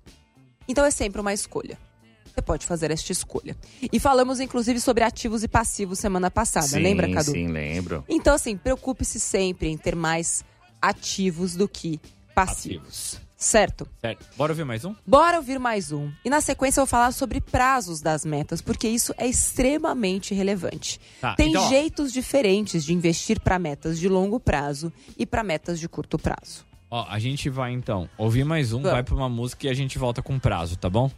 Então 0.69 0.85
é 0.85 0.91
sempre 0.91 1.21
uma 1.21 1.33
escolha. 1.33 1.79
Você 2.25 2.43
pode 2.43 2.67
fazer 2.67 2.91
esta 2.91 3.11
escolha. 3.11 3.57
E 3.93 3.99
falamos 3.99 4.39
inclusive 4.39 4.81
sobre 4.81 5.03
ativos 5.03 5.43
e 5.43 5.49
passivos 5.49 5.99
semana 5.99 6.31
passada, 6.31 6.67
sim, 6.67 6.81
lembra, 6.81 7.11
Cadu? 7.11 7.33
Sim, 7.33 7.49
lembro. 7.49 8.05
Então, 8.09 8.35
assim, 8.35 8.57
preocupe-se 8.57 9.19
sempre 9.19 9.69
em 9.69 9.77
ter 9.77 9.97
mais 9.97 10.45
ativos 10.81 11.57
do 11.57 11.69
que 11.69 12.01
passivos. 12.35 13.21
Certo? 13.41 13.87
Certo. 14.01 14.27
Bora 14.37 14.51
ouvir 14.53 14.65
mais 14.65 14.85
um? 14.85 14.93
Bora 15.07 15.37
ouvir 15.37 15.61
mais 15.61 15.93
um. 15.93 16.11
E 16.25 16.31
na 16.31 16.41
sequência 16.41 16.81
eu 16.81 16.85
vou 16.85 16.91
falar 16.91 17.13
sobre 17.13 17.41
prazos 17.41 18.01
das 18.01 18.25
metas, 18.25 18.61
porque 18.61 18.89
isso 18.89 19.15
é 19.17 19.29
extremamente 19.29 20.35
relevante. 20.35 21.01
Tá, 21.21 21.37
Tem 21.37 21.51
então, 21.51 21.65
ó. 21.65 21.69
jeitos 21.69 22.13
diferentes 22.13 22.85
de 22.85 22.93
investir 22.93 23.39
para 23.41 23.57
metas 23.57 23.97
de 23.97 24.09
longo 24.09 24.41
prazo 24.41 24.93
e 25.17 25.25
para 25.25 25.45
metas 25.45 25.79
de 25.79 25.89
curto 25.89 26.19
prazo. 26.19 26.67
Ó, 26.91 27.07
a 27.09 27.21
gente 27.21 27.49
vai 27.49 27.71
então 27.73 28.11
ouvir 28.19 28.43
mais 28.45 28.73
um, 28.73 28.79
Vamos. 28.79 28.91
vai 28.91 29.05
pra 29.05 29.15
uma 29.15 29.29
música 29.29 29.69
e 29.69 29.71
a 29.71 29.75
gente 29.75 29.97
volta 29.99 30.21
com 30.21 30.37
prazo, 30.37 30.77
tá 30.77 30.91
bom? 30.91 31.09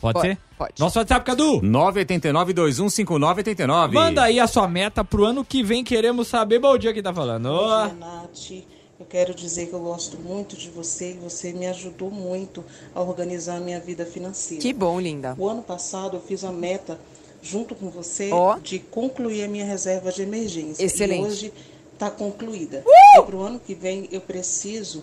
Pode, 0.00 0.14
Pode, 0.14 0.26
ser? 0.28 0.38
pode. 0.58 0.72
Nosso 0.78 0.98
WhatsApp, 0.98 1.24
Cadu! 1.24 1.60
989-215989. 1.60 3.92
Manda 3.92 4.22
aí 4.24 4.40
a 4.40 4.46
sua 4.46 4.66
meta 4.66 5.04
pro 5.04 5.24
ano 5.24 5.44
que 5.44 5.62
vem, 5.62 5.84
queremos 5.84 6.26
saber. 6.26 6.58
Bom 6.58 6.76
dia 6.78 6.92
quem 6.92 7.02
tá 7.02 7.12
falando. 7.14 7.48
Bom 7.50 7.86
dia, 7.86 7.94
Nath. 7.94 8.79
Eu 9.00 9.06
quero 9.06 9.34
dizer 9.34 9.68
que 9.68 9.72
eu 9.72 9.80
gosto 9.80 10.18
muito 10.18 10.54
de 10.54 10.68
você 10.68 11.12
e 11.12 11.14
você 11.14 11.54
me 11.54 11.66
ajudou 11.66 12.10
muito 12.10 12.62
a 12.94 13.00
organizar 13.00 13.56
a 13.56 13.60
minha 13.60 13.80
vida 13.80 14.04
financeira. 14.04 14.60
Que 14.60 14.74
bom, 14.74 15.00
linda. 15.00 15.34
O 15.38 15.48
ano 15.48 15.62
passado 15.62 16.18
eu 16.18 16.20
fiz 16.20 16.44
a 16.44 16.52
meta, 16.52 17.00
junto 17.40 17.74
com 17.74 17.88
você, 17.88 18.30
Ó. 18.30 18.58
de 18.58 18.78
concluir 18.78 19.44
a 19.44 19.48
minha 19.48 19.64
reserva 19.64 20.12
de 20.12 20.20
emergência. 20.20 20.84
Excelente. 20.84 21.22
Uh! 21.22 21.24
E 21.24 21.28
hoje 21.28 21.52
está 21.94 22.10
concluída. 22.10 22.84
E 23.16 23.22
para 23.22 23.34
o 23.34 23.40
ano 23.40 23.58
que 23.58 23.74
vem 23.74 24.06
eu 24.12 24.20
preciso 24.20 25.02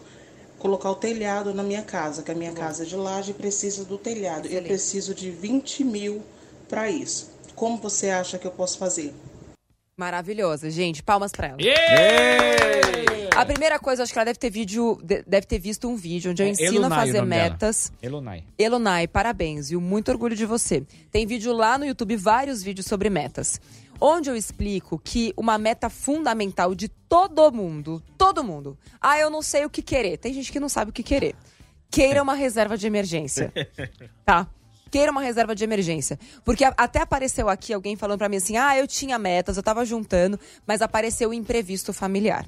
colocar 0.59 0.91
o 0.91 0.95
telhado 0.95 1.51
na 1.51 1.63
minha 1.63 1.81
casa, 1.81 2.21
que 2.21 2.29
a 2.31 2.35
minha 2.35 2.51
casa 2.51 2.83
é 2.83 2.85
de 2.85 2.95
laje 2.95 3.33
precisa 3.33 3.83
do 3.83 3.97
telhado. 3.97 4.45
Eu 4.45 4.51
Excelente. 4.51 4.67
preciso 4.67 5.15
de 5.15 5.31
20 5.31 5.83
mil 5.83 6.21
para 6.69 6.87
isso. 6.87 7.31
Como 7.55 7.77
você 7.77 8.11
acha 8.11 8.37
que 8.37 8.45
eu 8.45 8.51
posso 8.51 8.77
fazer? 8.77 9.11
Maravilhosa, 10.11 10.69
gente. 10.69 11.01
Palmas 11.01 11.31
pra 11.31 11.47
ela. 11.47 11.57
Êêêê! 11.59 13.29
A 13.35 13.43
primeira 13.43 13.79
coisa, 13.79 14.03
acho 14.03 14.13
que 14.13 14.19
ela 14.19 14.25
deve 14.25 14.37
ter 14.37 14.51
vídeo, 14.51 14.99
de- 15.03 15.23
deve 15.23 15.47
ter 15.47 15.57
visto 15.57 15.87
um 15.87 15.95
vídeo 15.95 16.31
onde 16.31 16.43
eu 16.43 16.47
É, 16.47 16.49
ensino 16.51 16.69
Elunai 16.75 16.97
a 16.97 17.01
fazer 17.01 17.17
nome 17.19 17.29
dela. 17.35 17.49
metas. 17.49 17.91
Elonai. 18.01 18.43
Elonai, 18.59 19.07
parabéns, 19.07 19.69
viu? 19.69 19.81
Muito 19.81 20.09
orgulho 20.11 20.35
de 20.35 20.45
você. 20.45 20.83
Tem 21.11 21.25
vídeo 21.25 21.51
lá 21.51 21.79
no 21.79 21.85
YouTube, 21.85 22.15
vários 22.15 22.61
vídeos 22.61 22.85
sobre 22.85 23.09
metas. 23.09 23.59
Onde 23.99 24.29
eu 24.29 24.35
explico 24.35 24.99
que 25.03 25.33
uma 25.35 25.57
meta 25.57 25.89
fundamental 25.89 26.75
de 26.75 26.87
todo 26.87 27.51
mundo, 27.51 28.01
todo 28.19 28.43
mundo. 28.43 28.77
Ah, 29.01 29.17
eu 29.19 29.31
não 29.31 29.41
sei 29.41 29.65
o 29.65 29.69
que 29.69 29.81
querer. 29.81 30.17
Tem 30.17 30.31
gente 30.31 30.51
que 30.51 30.59
não 30.59 30.69
sabe 30.69 30.91
o 30.91 30.93
que 30.93 31.01
querer. 31.01 31.33
Queira 31.89 32.21
uma 32.21 32.35
reserva 32.35 32.77
de 32.77 32.85
emergência. 32.85 33.51
Tá? 34.23 34.45
Queira 34.91 35.11
uma 35.11 35.21
reserva 35.21 35.53
de 35.55 35.63
emergência. 35.63 36.19
Porque 36.45 36.63
a- 36.63 36.73
até 36.77 36.99
apareceu 37.01 37.49
aqui 37.49 37.73
alguém 37.73 37.95
falando 37.95 38.17
pra 38.19 38.29
mim 38.29 38.37
assim: 38.37 38.57
ah, 38.57 38.77
eu 38.77 38.87
tinha 38.87 39.17
metas, 39.19 39.57
eu 39.57 39.63
tava 39.63 39.85
juntando, 39.85 40.39
mas 40.65 40.81
apareceu 40.81 41.29
o 41.29 41.33
imprevisto 41.33 41.91
familiar. 41.93 42.45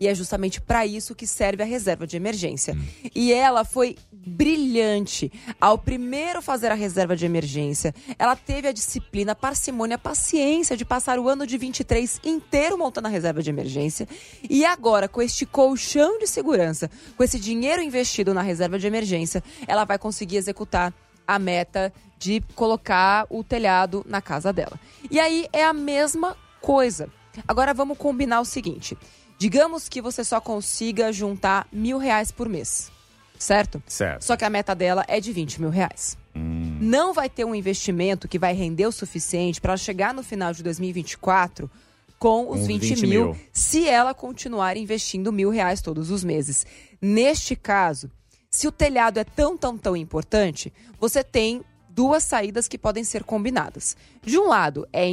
E 0.00 0.08
é 0.08 0.14
justamente 0.16 0.60
pra 0.60 0.84
isso 0.84 1.14
que 1.14 1.28
serve 1.28 1.62
a 1.62 1.66
reserva 1.66 2.08
de 2.08 2.16
emergência. 2.16 2.76
E 3.14 3.32
ela 3.32 3.64
foi 3.64 3.96
brilhante. 4.12 5.30
Ao 5.60 5.78
primeiro 5.78 6.42
fazer 6.42 6.72
a 6.72 6.74
reserva 6.74 7.14
de 7.14 7.24
emergência, 7.24 7.94
ela 8.18 8.34
teve 8.34 8.66
a 8.66 8.72
disciplina, 8.72 9.30
a 9.30 9.34
parcimônia, 9.36 9.94
a 9.94 9.98
paciência 9.98 10.76
de 10.76 10.84
passar 10.84 11.20
o 11.20 11.28
ano 11.28 11.46
de 11.46 11.56
23 11.56 12.20
inteiro 12.24 12.76
montando 12.76 13.06
a 13.06 13.10
reserva 13.10 13.40
de 13.42 13.50
emergência. 13.50 14.08
E 14.50 14.64
agora, 14.64 15.06
com 15.06 15.22
este 15.22 15.46
colchão 15.46 16.18
de 16.18 16.26
segurança, 16.26 16.90
com 17.16 17.22
esse 17.22 17.38
dinheiro 17.38 17.80
investido 17.80 18.34
na 18.34 18.42
reserva 18.42 18.80
de 18.80 18.86
emergência, 18.88 19.40
ela 19.68 19.84
vai 19.84 19.98
conseguir 19.98 20.36
executar 20.36 20.92
a 21.26 21.38
meta 21.38 21.92
de 22.18 22.40
colocar 22.54 23.26
o 23.30 23.42
telhado 23.42 24.04
na 24.08 24.22
casa 24.22 24.52
dela. 24.52 24.78
E 25.10 25.18
aí 25.18 25.46
é 25.52 25.64
a 25.64 25.72
mesma 25.72 26.36
coisa. 26.60 27.08
Agora 27.48 27.74
vamos 27.74 27.98
combinar 27.98 28.40
o 28.40 28.44
seguinte: 28.44 28.96
digamos 29.38 29.88
que 29.88 30.00
você 30.00 30.22
só 30.24 30.40
consiga 30.40 31.12
juntar 31.12 31.66
mil 31.72 31.98
reais 31.98 32.30
por 32.30 32.48
mês, 32.48 32.90
certo? 33.38 33.82
Certo. 33.86 34.22
Só 34.24 34.36
que 34.36 34.44
a 34.44 34.50
meta 34.50 34.74
dela 34.74 35.04
é 35.08 35.18
de 35.20 35.32
20 35.32 35.60
mil 35.60 35.70
reais. 35.70 36.16
Não 36.34 37.12
vai 37.12 37.28
ter 37.28 37.44
um 37.44 37.54
investimento 37.54 38.26
que 38.26 38.38
vai 38.38 38.54
render 38.54 38.86
o 38.86 38.92
suficiente 38.92 39.60
para 39.60 39.72
ela 39.72 39.76
chegar 39.76 40.14
no 40.14 40.22
final 40.22 40.52
de 40.52 40.62
2024 40.62 41.70
com 42.18 42.50
os 42.50 42.60
Com 42.60 42.66
20, 42.66 42.80
20 42.94 43.06
mil, 43.06 43.24
mil. 43.26 43.36
se 43.52 43.88
ela 43.88 44.14
continuar 44.14 44.76
investindo 44.76 45.32
mil 45.32 45.50
reais 45.50 45.82
todos 45.82 46.10
os 46.10 46.22
meses. 46.24 46.64
Neste 47.00 47.56
caso, 47.56 48.10
se 48.52 48.68
o 48.68 48.72
telhado 48.72 49.18
é 49.18 49.24
tão, 49.24 49.56
tão, 49.56 49.78
tão 49.78 49.96
importante, 49.96 50.70
você 51.00 51.24
tem 51.24 51.64
duas 51.88 52.22
saídas 52.22 52.68
que 52.68 52.76
podem 52.76 53.02
ser 53.02 53.24
combinadas. 53.24 53.96
De 54.22 54.38
um 54.38 54.46
lado, 54.46 54.86
é 54.92 55.06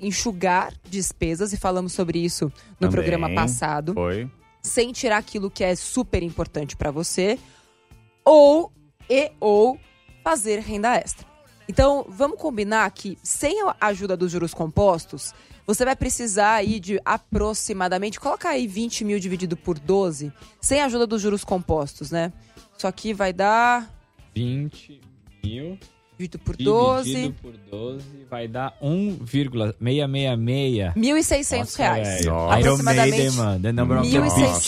enxugar 0.00 0.72
despesas, 0.88 1.52
e 1.52 1.56
falamos 1.56 1.92
sobre 1.92 2.24
isso 2.24 2.44
no 2.44 2.88
Também. 2.88 2.92
programa 2.92 3.34
passado 3.34 3.94
Foi. 3.94 4.30
sem 4.62 4.92
tirar 4.92 5.18
aquilo 5.18 5.50
que 5.50 5.64
é 5.64 5.74
super 5.74 6.22
importante 6.22 6.76
para 6.76 6.92
você, 6.92 7.38
ou 8.24 8.72
e 9.10 9.32
ou 9.40 9.78
fazer 10.22 10.60
renda 10.60 10.94
extra. 10.94 11.26
Então, 11.68 12.06
vamos 12.08 12.38
combinar 12.38 12.88
que 12.92 13.18
sem 13.22 13.60
a 13.62 13.74
ajuda 13.88 14.16
dos 14.16 14.30
juros 14.30 14.54
compostos, 14.54 15.34
você 15.66 15.84
vai 15.84 15.96
precisar 15.96 16.54
aí 16.54 16.78
de 16.78 17.00
aproximadamente, 17.04 18.20
coloca 18.20 18.48
aí 18.48 18.66
20 18.66 19.04
mil 19.04 19.18
dividido 19.18 19.56
por 19.56 19.78
12, 19.78 20.32
sem 20.60 20.80
a 20.80 20.84
ajuda 20.84 21.06
dos 21.06 21.22
juros 21.22 21.42
compostos, 21.42 22.10
né? 22.10 22.32
Isso 22.76 22.86
aqui 22.86 23.12
vai 23.12 23.32
dar, 23.32 23.92
20 24.34 25.00
mil 25.42 25.78
dividido 26.16 26.38
por 26.38 26.56
12, 26.56 27.10
dividido 27.10 27.34
por 27.42 27.52
12 27.52 28.04
vai 28.30 28.46
dar 28.48 28.76
1,666. 28.80 30.94
1.600 30.96 31.76
reais. 31.76 32.24
Nossa. 32.24 32.58
Aproximadamente 32.58 33.16
beast. 33.16 33.36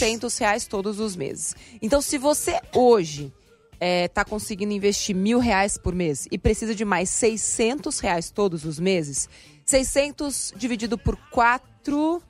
1.600 0.01 0.41
reais 0.41 0.67
todos 0.67 0.99
os 1.01 1.17
meses. 1.17 1.55
Então, 1.81 2.01
se 2.01 2.19
você 2.19 2.61
hoje 2.75 3.33
é, 3.79 4.09
tá 4.09 4.25
conseguindo 4.25 4.73
investir 4.73 5.15
mil 5.15 5.39
reais 5.39 5.77
por 5.79 5.95
mês 5.95 6.27
e 6.31 6.39
precisa 6.39 6.75
de 6.75 6.85
mais 6.85 7.09
600 7.11 7.99
reais 8.01 8.31
todos 8.31 8.65
os 8.65 8.81
meses, 8.81 9.29
600 9.65 10.53
dividido 10.57 10.99
por 10.99 11.17
4, 11.31 12.21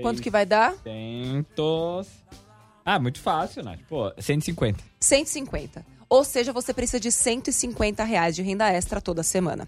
quanto 0.00 0.22
que 0.22 0.30
vai 0.30 0.46
dar? 0.46 0.74
600. 0.84 2.06
Ah, 2.84 2.98
muito 2.98 3.20
fácil, 3.20 3.62
Nath. 3.62 3.80
Pô, 3.88 4.12
150. 4.18 4.82
150. 5.00 5.84
Ou 6.08 6.24
seja, 6.24 6.52
você 6.52 6.74
precisa 6.74 7.00
de 7.00 7.10
150 7.10 8.04
reais 8.04 8.36
de 8.36 8.42
renda 8.42 8.68
extra 8.68 9.00
toda 9.00 9.22
semana. 9.22 9.66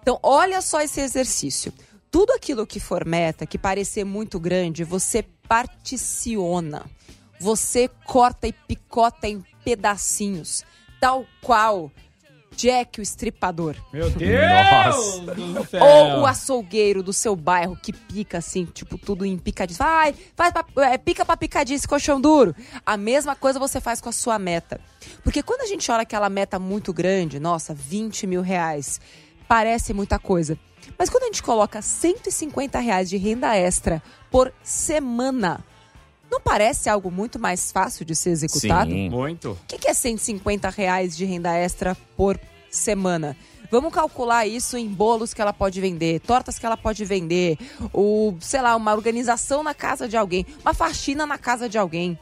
Então, 0.00 0.18
olha 0.22 0.60
só 0.60 0.80
esse 0.80 1.00
exercício. 1.00 1.72
Tudo 2.10 2.32
aquilo 2.32 2.66
que 2.66 2.78
for 2.78 3.04
meta, 3.04 3.46
que 3.46 3.58
parecer 3.58 4.04
muito 4.04 4.38
grande, 4.38 4.84
você 4.84 5.22
particiona. 5.48 6.84
Você 7.40 7.88
corta 8.04 8.46
e 8.46 8.52
picota 8.52 9.26
em 9.26 9.44
pedacinhos. 9.64 10.64
Tal 11.00 11.26
qual 11.42 11.90
Jack 12.56 13.00
o 13.00 13.02
Estripador. 13.02 13.76
Meu 13.92 14.10
Deus 14.10 15.20
Nossa. 15.20 15.84
Ou 15.84 16.20
o 16.20 16.26
açougueiro 16.26 17.02
do 17.02 17.12
seu 17.12 17.36
bairro 17.36 17.76
que 17.76 17.92
pica 17.92 18.38
assim, 18.38 18.64
tipo, 18.64 18.96
tudo 18.96 19.24
em 19.24 19.36
picadinho. 19.36 19.78
Vai, 19.78 20.14
faz 20.34 20.52
pra, 20.52 20.64
é, 20.84 20.96
pica 20.98 21.24
pra 21.24 21.36
picadinho 21.36 21.76
esse 21.76 21.86
colchão 21.86 22.20
duro. 22.20 22.54
A 22.84 22.96
mesma 22.96 23.36
coisa 23.36 23.58
você 23.58 23.80
faz 23.80 24.00
com 24.00 24.08
a 24.08 24.12
sua 24.12 24.38
meta. 24.38 24.80
Porque 25.22 25.42
quando 25.42 25.60
a 25.60 25.66
gente 25.66 25.90
olha 25.90 26.02
aquela 26.02 26.30
meta 26.30 26.58
muito 26.58 26.92
grande, 26.92 27.38
nossa, 27.38 27.74
20 27.74 28.26
mil 28.26 28.40
reais, 28.40 29.00
parece 29.46 29.92
muita 29.92 30.18
coisa. 30.18 30.58
Mas 30.98 31.10
quando 31.10 31.24
a 31.24 31.26
gente 31.26 31.42
coloca 31.42 31.82
150 31.82 32.78
reais 32.78 33.08
de 33.08 33.16
renda 33.16 33.56
extra 33.56 34.02
por 34.30 34.52
semana, 34.62 35.64
não 36.30 36.40
parece 36.40 36.88
algo 36.88 37.10
muito 37.10 37.38
mais 37.38 37.70
fácil 37.70 38.04
de 38.04 38.14
ser 38.14 38.30
executado? 38.30 38.90
Sim. 38.90 39.08
Muito. 39.08 39.52
O 39.52 39.58
que 39.66 39.78
que 39.78 39.88
é 39.88 39.94
150 39.94 40.68
reais 40.70 41.16
de 41.16 41.24
renda 41.24 41.54
extra 41.56 41.96
por 42.16 42.38
semana? 42.70 43.36
Vamos 43.70 43.92
calcular 43.92 44.46
isso 44.46 44.76
em 44.76 44.88
bolos 44.88 45.34
que 45.34 45.42
ela 45.42 45.52
pode 45.52 45.80
vender, 45.80 46.20
tortas 46.20 46.58
que 46.58 46.64
ela 46.64 46.76
pode 46.76 47.04
vender, 47.04 47.58
ou, 47.92 48.36
sei 48.40 48.60
lá, 48.60 48.76
uma 48.76 48.92
organização 48.94 49.62
na 49.62 49.74
casa 49.74 50.08
de 50.08 50.16
alguém, 50.16 50.46
uma 50.60 50.72
faxina 50.72 51.26
na 51.26 51.36
casa 51.36 51.68
de 51.68 51.76
alguém. 51.76 52.18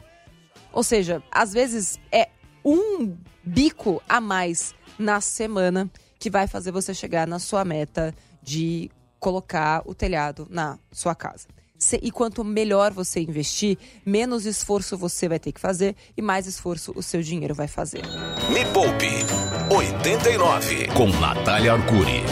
Ou 0.73 0.83
seja, 0.83 1.21
às 1.31 1.53
vezes 1.53 1.99
é 2.11 2.29
um 2.63 3.15
bico 3.43 4.01
a 4.09 4.19
mais 4.19 4.73
na 4.97 5.21
semana 5.21 5.89
que 6.17 6.29
vai 6.29 6.47
fazer 6.47 6.71
você 6.71 6.93
chegar 6.93 7.27
na 7.27 7.37
sua 7.37 7.63
meta 7.63 8.13
de 8.41 8.89
colocar 9.19 9.83
o 9.85 9.93
telhado 9.93 10.47
na 10.49 10.79
sua 10.91 11.13
casa. 11.13 11.47
Se- 11.85 11.99
E 12.01 12.09
quanto 12.09 12.43
melhor 12.43 12.91
você 12.91 13.19
investir, 13.19 13.77
menos 14.03 14.47
esforço 14.47 14.97
você 14.97 15.29
vai 15.29 15.37
ter 15.37 15.51
que 15.51 15.61
fazer 15.61 15.95
e 16.17 16.21
mais 16.21 16.47
esforço 16.47 16.91
o 16.95 17.03
seu 17.03 17.21
dinheiro 17.21 17.53
vai 17.53 17.67
fazer. 17.67 18.01
Me 18.51 18.65
Poupe 18.73 19.07
89 19.69 20.87
com 20.95 21.05
Natália 21.19 21.73
Arcuri. 21.73 22.23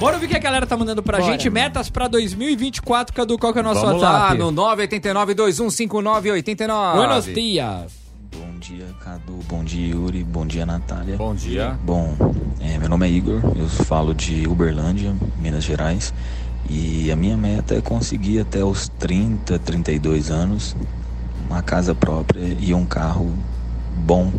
Bora 0.00 0.18
ver 0.18 0.26
o 0.26 0.28
que 0.28 0.34
a 0.36 0.40
galera 0.40 0.66
tá 0.66 0.76
mandando 0.76 1.00
pra 1.00 1.18
Bora. 1.20 1.30
gente. 1.30 1.48
Metas 1.48 1.88
pra 1.88 2.08
2024, 2.08 3.14
Cadu, 3.14 3.38
qual 3.38 3.52
que 3.52 3.60
é 3.60 3.62
o 3.62 3.64
nosso 3.64 3.82
Vamos 3.86 4.02
lá, 4.02 4.32
WhatsApp? 4.32 4.38
no 4.40 4.50
989-2159-89. 4.50 6.96
Buenos 6.96 7.24
dias. 7.26 7.92
Bom 8.34 8.58
dia, 8.58 8.86
Cadu. 9.04 9.34
Bom 9.48 9.62
dia, 9.62 9.94
Yuri. 9.94 10.24
Bom 10.24 10.44
dia, 10.44 10.66
Natália. 10.66 11.16
Bom 11.16 11.36
dia. 11.36 11.78
Bom, 11.84 12.16
é, 12.60 12.78
meu 12.78 12.88
nome 12.88 13.06
é 13.06 13.10
Igor. 13.10 13.40
Eu 13.56 13.68
falo 13.68 14.12
de 14.12 14.44
Uberlândia, 14.48 15.14
Minas 15.38 15.62
Gerais. 15.62 16.12
E 16.68 17.10
a 17.10 17.16
minha 17.16 17.36
meta 17.36 17.74
é 17.74 17.80
conseguir 17.80 18.40
até 18.40 18.64
os 18.64 18.88
30, 18.88 19.58
32 19.58 20.30
anos 20.30 20.76
uma 21.48 21.62
casa 21.62 21.94
própria 21.94 22.40
e 22.58 22.72
um 22.72 22.86
carro 22.86 23.32
bom. 23.96 24.32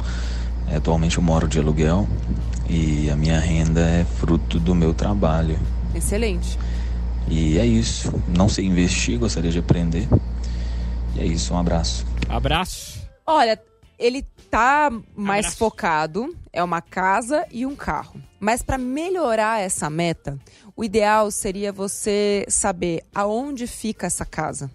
É, 0.67 0.77
atualmente 0.77 1.17
eu 1.17 1.23
moro 1.23 1.47
de 1.47 1.59
aluguel 1.59 2.07
e 2.67 3.09
a 3.09 3.15
minha 3.15 3.39
renda 3.39 3.81
é 3.81 4.03
fruto 4.03 4.59
do 4.59 4.73
meu 4.73 4.93
trabalho. 4.93 5.59
Excelente. 5.93 6.57
E 7.27 7.57
é 7.57 7.65
isso. 7.65 8.13
Não 8.27 8.49
sei 8.49 8.65
investir, 8.65 9.19
gostaria 9.19 9.51
de 9.51 9.59
aprender. 9.59 10.07
E 11.15 11.19
é 11.19 11.25
isso, 11.25 11.53
um 11.53 11.57
abraço. 11.57 12.05
Abraço. 12.27 13.01
Olha, 13.25 13.59
ele 13.99 14.23
tá 14.49 14.91
mais 15.15 15.45
Abraço. 15.45 15.57
focado, 15.57 16.35
é 16.51 16.63
uma 16.63 16.81
casa 16.81 17.45
e 17.51 17.65
um 17.65 17.75
carro. 17.75 18.19
Mas 18.39 18.61
para 18.61 18.77
melhorar 18.77 19.61
essa 19.61 19.89
meta, 19.89 20.37
o 20.75 20.83
ideal 20.83 21.29
seria 21.31 21.71
você 21.71 22.45
saber 22.47 23.03
aonde 23.13 23.67
fica 23.67 24.07
essa 24.07 24.25
casa. 24.25 24.69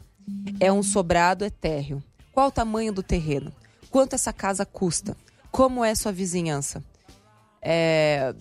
É 0.60 0.72
um 0.72 0.82
sobrado 0.82 1.44
é 1.44 1.50
térreo? 1.50 2.02
Qual 2.32 2.48
o 2.48 2.52
tamanho 2.52 2.92
do 2.92 3.02
terreno? 3.02 3.52
Quanto 3.90 4.14
essa 4.14 4.32
casa 4.32 4.64
custa? 4.66 5.16
Como 5.50 5.84
é 5.84 5.94
sua 5.94 6.12
vizinhança? 6.12 6.82
É, 7.60 8.34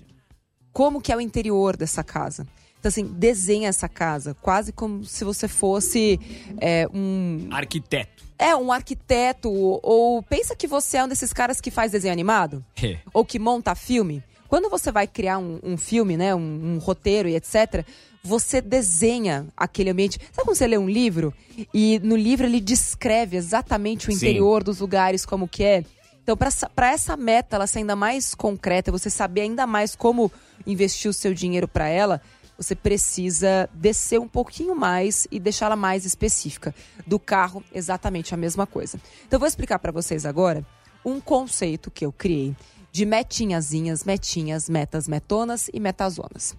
Como 0.74 1.02
que 1.02 1.12
é 1.12 1.16
o 1.18 1.22
interior 1.22 1.76
dessa 1.76 2.04
casa? 2.04 2.46
Então, 2.80 2.90
assim, 2.90 3.06
desenha 3.06 3.70
essa 3.70 3.90
casa 3.90 4.36
quase 4.36 4.72
como 4.72 5.04
se 5.04 5.24
você 5.24 5.48
fosse 5.48 6.20
é, 6.62 6.88
um, 6.94 7.48
Arquiteto. 7.50 8.24
é, 8.38 8.56
um 8.56 8.72
arquiteto, 8.72 9.50
ou, 9.52 9.80
ou 9.82 10.22
pensa 10.24 10.56
que 10.56 10.68
você 10.68 10.98
é 10.98 11.04
um 11.04 11.08
desses 11.08 11.34
caras 11.34 11.60
que 11.60 11.72
faz 11.72 11.92
desenho 11.92 12.14
animado, 12.14 12.64
É. 12.82 13.00
ou 13.14 13.26
que 13.26 13.40
monta 13.40 13.74
filme. 13.74 14.24
Quando 14.48 14.70
você 14.70 14.92
vai 14.92 15.08
criar 15.08 15.38
um, 15.38 15.60
um 15.64 15.78
filme, 15.78 16.16
né, 16.18 16.34
um, 16.34 16.76
um 16.76 16.78
roteiro 16.78 17.28
e 17.28 17.36
etc., 17.36 17.86
você 18.24 18.62
desenha 18.62 19.48
aquele 19.56 19.90
ambiente. 19.90 20.20
Sabe 20.32 20.46
quando 20.46 20.58
você 20.58 20.68
lê 20.68 20.78
um 20.78 20.90
livro 20.90 21.34
e 21.74 22.00
no 22.00 22.16
livro 22.16 22.46
ele 22.46 22.60
descreve 22.60 23.38
exatamente 23.38 24.10
o 24.10 24.12
Sim. 24.12 24.18
interior 24.18 24.64
dos 24.64 24.80
lugares, 24.80 25.26
como 25.26 25.48
que 25.48 25.64
é? 25.64 25.84
Então, 26.22 26.36
para 26.36 26.92
essa 26.92 27.16
meta 27.16 27.56
ela 27.56 27.66
ser 27.66 27.80
ainda 27.80 27.96
mais 27.96 28.36
concreta, 28.36 28.92
você 28.92 29.10
saber 29.10 29.42
ainda 29.42 29.66
mais 29.66 29.96
como 29.96 30.30
investir 30.66 31.10
o 31.10 31.14
seu 31.14 31.34
dinheiro 31.34 31.70
para 31.70 31.88
ela, 31.88 32.22
você 32.58 32.76
precisa 32.76 33.70
descer 33.74 34.20
um 34.20 34.28
pouquinho 34.28 34.76
mais 34.76 35.26
e 35.32 35.40
deixá-la 35.40 35.78
mais 35.78 36.06
específica. 36.06 36.76
Do 37.06 37.18
carro, 37.18 37.64
exatamente 37.74 38.34
a 38.34 38.38
mesma 38.38 38.68
coisa. 38.68 39.00
Então, 39.26 39.38
eu 39.38 39.40
vou 39.40 39.48
explicar 39.48 39.80
para 39.80 39.92
vocês 39.92 40.26
agora 40.26 40.66
um 41.06 41.22
conceito 41.22 41.90
que 41.90 42.06
eu 42.06 42.12
criei 42.12 42.54
de 42.98 43.06
metinhazinhas, 43.06 44.04
metinhas, 44.04 44.68
metas, 44.68 45.08
metonas 45.08 45.70
e 45.72 45.80
metazonas. 45.80 46.56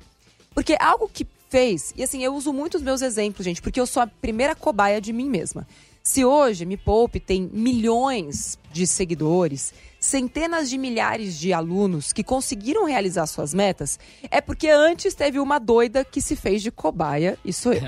Porque 0.54 0.76
algo 0.78 1.10
que 1.12 1.26
fez, 1.48 1.92
e 1.96 2.02
assim, 2.04 2.22
eu 2.22 2.32
uso 2.32 2.52
muito 2.52 2.76
os 2.76 2.82
meus 2.82 3.02
exemplos, 3.02 3.44
gente, 3.44 3.60
porque 3.60 3.80
eu 3.80 3.86
sou 3.88 4.04
a 4.04 4.06
primeira 4.06 4.54
cobaia 4.54 5.00
de 5.00 5.12
mim 5.12 5.28
mesma. 5.28 5.66
Se 6.00 6.24
hoje 6.24 6.64
Me 6.64 6.76
Poupe 6.76 7.18
tem 7.18 7.50
milhões 7.52 8.56
de 8.72 8.86
seguidores, 8.86 9.74
centenas 9.98 10.70
de 10.70 10.78
milhares 10.78 11.36
de 11.36 11.52
alunos 11.52 12.12
que 12.12 12.22
conseguiram 12.22 12.84
realizar 12.84 13.26
suas 13.26 13.52
metas, 13.52 13.98
é 14.30 14.40
porque 14.40 14.68
antes 14.68 15.14
teve 15.14 15.40
uma 15.40 15.58
doida 15.58 16.04
que 16.04 16.20
se 16.20 16.36
fez 16.36 16.62
de 16.62 16.70
cobaia, 16.70 17.36
e 17.44 17.52
sou 17.52 17.72
eu. 17.72 17.82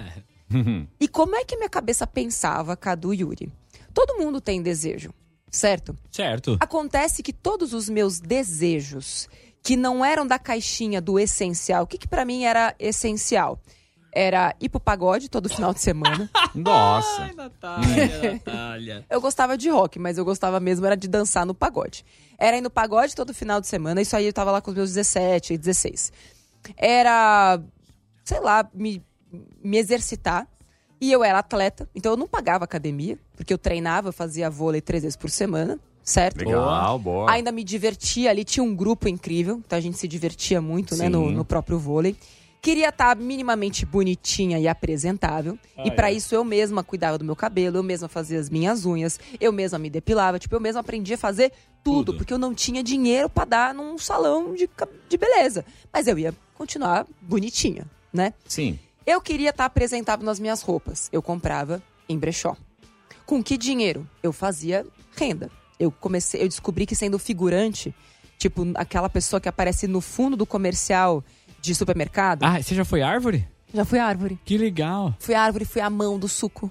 e 0.99 1.07
como 1.07 1.37
é 1.37 1.45
que 1.45 1.57
minha 1.57 1.71
cabeça 1.71 2.05
pensava, 2.05 2.77
Cadu 2.77 3.15
e 3.15 3.21
Yuri? 3.21 3.53
Todo 3.95 4.19
mundo 4.19 4.41
tem 4.41 4.61
desejo, 4.61 5.15
certo? 5.51 5.97
Certo. 6.11 6.57
Acontece 6.61 7.23
que 7.23 7.33
todos 7.33 7.73
os 7.73 7.89
meus 7.89 8.21
desejos, 8.21 9.29
que 9.63 9.77
não 9.77 10.05
eram 10.05 10.27
da 10.27 10.39
caixinha 10.39 11.01
do 11.01 11.19
essencial, 11.19 11.85
o 11.85 11.87
que, 11.87 11.99
que 11.99 12.09
para 12.09 12.25
mim 12.25 12.45
era 12.45 12.75
essencial? 12.79 13.61
Era 14.13 14.57
ir 14.61 14.69
pro 14.69 14.81
pagode 14.81 15.29
todo 15.29 15.49
final 15.49 15.73
de 15.73 15.81
semana. 15.81 16.29
Nossa. 16.55 17.23
Ai, 17.23 17.33
Natália, 17.33 18.33
Natália. 18.45 19.07
Eu 19.09 19.21
gostava 19.21 19.57
de 19.57 19.69
rock, 19.69 19.99
mas 20.01 20.19
eu 20.19 20.25
gostava 20.25 20.59
mesmo 20.59 20.85
era 20.85 20.97
de 20.97 21.07
dançar 21.07 21.47
no 21.47 21.55
pagode. 21.55 22.05
Era 22.37 22.57
ir 22.57 22.61
no 22.61 22.71
pagode 22.71 23.15
todo 23.15 23.33
final 23.33 23.61
de 23.61 23.69
semana, 23.69 24.01
isso 24.01 24.17
aí 24.17 24.27
eu 24.27 24.33
tava 24.33 24.51
lá 24.51 24.61
com 24.61 24.71
os 24.71 24.77
meus 24.77 24.89
17, 24.91 25.57
16. 25.57 26.13
Era, 26.77 27.61
sei 28.25 28.41
lá, 28.41 28.69
me, 28.75 29.03
me 29.63 29.79
exercitar. 29.79 30.49
E 31.01 31.11
eu 31.11 31.25
era 31.25 31.39
atleta, 31.39 31.89
então 31.95 32.13
eu 32.13 32.17
não 32.17 32.29
pagava 32.29 32.65
academia, 32.65 33.19
porque 33.37 33.53
eu 33.53 33.59
treinava, 33.59 34.09
eu 34.09 34.13
fazia 34.13 34.51
vôlei 34.51 34.81
três 34.81 35.03
vezes 35.03 35.17
por 35.17 35.31
semana. 35.31 35.79
certo? 36.03 36.39
Legal, 36.39 36.99
boa. 36.99 37.31
Ainda 37.31 37.51
me 37.53 37.63
divertia 37.65 38.31
ali, 38.31 38.45
tinha 38.45 38.63
um 38.65 38.75
grupo 38.75 39.09
incrível, 39.09 39.63
então 39.65 39.79
a 39.79 39.81
gente 39.81 39.97
se 39.97 40.09
divertia 40.09 40.61
muito, 40.61 40.97
né, 40.97 41.09
no, 41.09 41.29
Sim. 41.29 41.35
no 41.35 41.45
próprio 41.45 41.79
vôlei. 41.79 42.17
Queria 42.63 42.91
estar 42.91 43.17
minimamente 43.17 43.87
bonitinha 43.87 44.59
e 44.59 44.69
apresentável. 44.69 45.59
e 45.83 45.91
pra 45.91 46.13
isso 46.13 46.35
eu 46.35 46.45
mesma 46.45 46.85
cuidava 46.85 47.17
do 47.17 47.25
meu 47.25 47.35
cabelo, 47.35 47.79
eu 47.79 47.83
mesma 47.83 48.07
fazia 48.09 48.39
as 48.39 48.51
minhas 48.51 48.85
unhas, 48.85 49.19
eu 49.41 49.51
mesma 49.53 49.79
me 49.79 49.89
depilava, 49.89 50.39
tipo, 50.39 50.55
eu 50.55 50.61
mesma 50.61 50.81
aprendi 50.83 51.15
a 51.15 51.19
fazer 51.19 51.53
tudo, 51.83 52.07
Tudo. 52.07 52.19
porque 52.19 52.35
eu 52.35 52.39
não 52.39 52.53
tinha 52.53 52.83
dinheiro 52.83 53.31
pra 53.31 53.47
dar 53.47 53.73
num 53.73 53.97
salão 53.97 54.55
de, 54.55 54.69
de 55.09 55.17
beleza. 55.17 55.65
Mas 55.91 56.07
eu 56.07 56.19
ia 56.19 56.35
continuar 56.55 57.07
bonitinha, 57.23 57.87
né? 58.13 58.35
Sim. 58.47 58.79
Eu 59.07 59.21
queria 59.21 59.51
estar 59.51 59.65
apresentável 59.65 60.25
nas 60.25 60.39
minhas 60.39 60.63
roupas. 60.63 61.09
Eu 61.13 61.23
comprava 61.23 61.83
em 62.09 62.19
brechó. 62.19 62.57
Com 63.27 63.43
que 63.43 63.57
dinheiro? 63.57 64.09
Eu 64.23 64.33
fazia 64.33 64.87
renda. 65.17 65.51
Eu 65.79 65.91
comecei, 65.91 66.43
eu 66.43 66.49
descobri 66.49 66.85
que 66.87 66.95
sendo 66.95 67.19
figurante, 67.19 67.95
tipo 68.39 68.67
aquela 68.75 69.09
pessoa 69.09 69.41
que 69.41 69.49
aparece 69.49 69.87
no 69.87 70.01
fundo 70.01 70.37
do 70.37 70.45
comercial 70.45 71.25
de 71.61 71.75
supermercado, 71.75 72.43
Ah, 72.45 72.61
você 72.63 72.75
já 72.75 72.85
foi 72.85 73.03
árvore? 73.03 73.47
já 73.73 73.85
fui 73.85 73.99
árvore. 73.99 74.39
Que 74.45 74.59
legal. 74.59 75.15
Fui 75.19 75.35
árvore, 75.35 75.65
fui 75.65 75.81
a 75.81 75.89
mão 75.91 76.19
do 76.19 76.29
suco. 76.29 76.71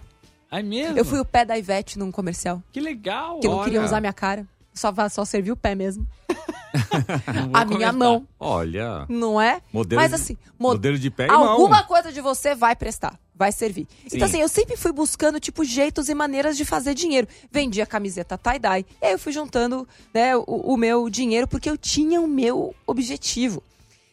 É 0.52 0.62
mesmo? 0.64 0.98
Eu 0.98 1.06
fui 1.06 1.20
o 1.20 1.26
pé 1.26 1.46
da 1.46 1.58
Ivete 1.58 1.98
num 2.00 2.12
comercial, 2.12 2.62
Que 2.72 2.80
legal. 2.80 3.40
que 3.40 3.48
eu 3.48 3.52
não 3.52 3.64
queria 3.64 3.84
usar 3.84 4.00
minha 4.02 4.14
cara. 4.14 4.48
Só, 4.74 4.94
só 5.10 5.26
serviu 5.26 5.54
o 5.54 5.58
pé 5.58 5.76
mesmo. 5.76 6.08
A 7.54 7.66
minha 7.66 7.92
comentar. 7.92 7.94
mão, 7.94 8.28
Olha. 8.40 9.06
não 9.10 9.42
é? 9.42 9.62
Modelo 9.74 10.00
Mas 10.02 10.10
de- 10.12 10.16
assim, 10.16 10.38
mo- 10.58 10.70
Modelo 10.70 10.98
de 10.98 11.10
pé 11.10 11.26
e 11.26 11.28
mão. 11.28 11.44
Alguma 11.44 11.84
coisa 11.84 12.12
de 12.12 12.22
você 12.22 12.54
vai 12.54 12.76
prestar, 12.76 13.20
vai 13.34 13.52
servir. 13.52 13.88
Sim. 14.08 14.18
Então, 14.18 14.28
assim, 14.28 14.40
eu 14.40 14.48
sempre 14.48 14.78
fui 14.78 14.92
buscando, 14.92 15.40
tipo, 15.40 15.64
jeitos 15.66 16.10
e 16.10 16.14
maneiras 16.16 16.56
de 16.56 16.64
fazer 16.66 16.94
dinheiro. 16.94 17.28
Vendia 17.52 17.86
camiseta 17.86 18.38
tie-dye. 18.38 18.86
E 19.02 19.06
aí 19.06 19.12
eu 19.14 19.20
fui 19.20 19.32
juntando 19.32 19.88
né, 20.14 20.36
o, 20.38 20.44
o 20.44 20.78
meu 20.78 21.10
dinheiro 21.10 21.48
porque 21.48 21.70
eu 21.70 21.78
tinha 21.78 22.22
o 22.22 22.28
meu 22.28 22.76
objetivo. 22.86 23.64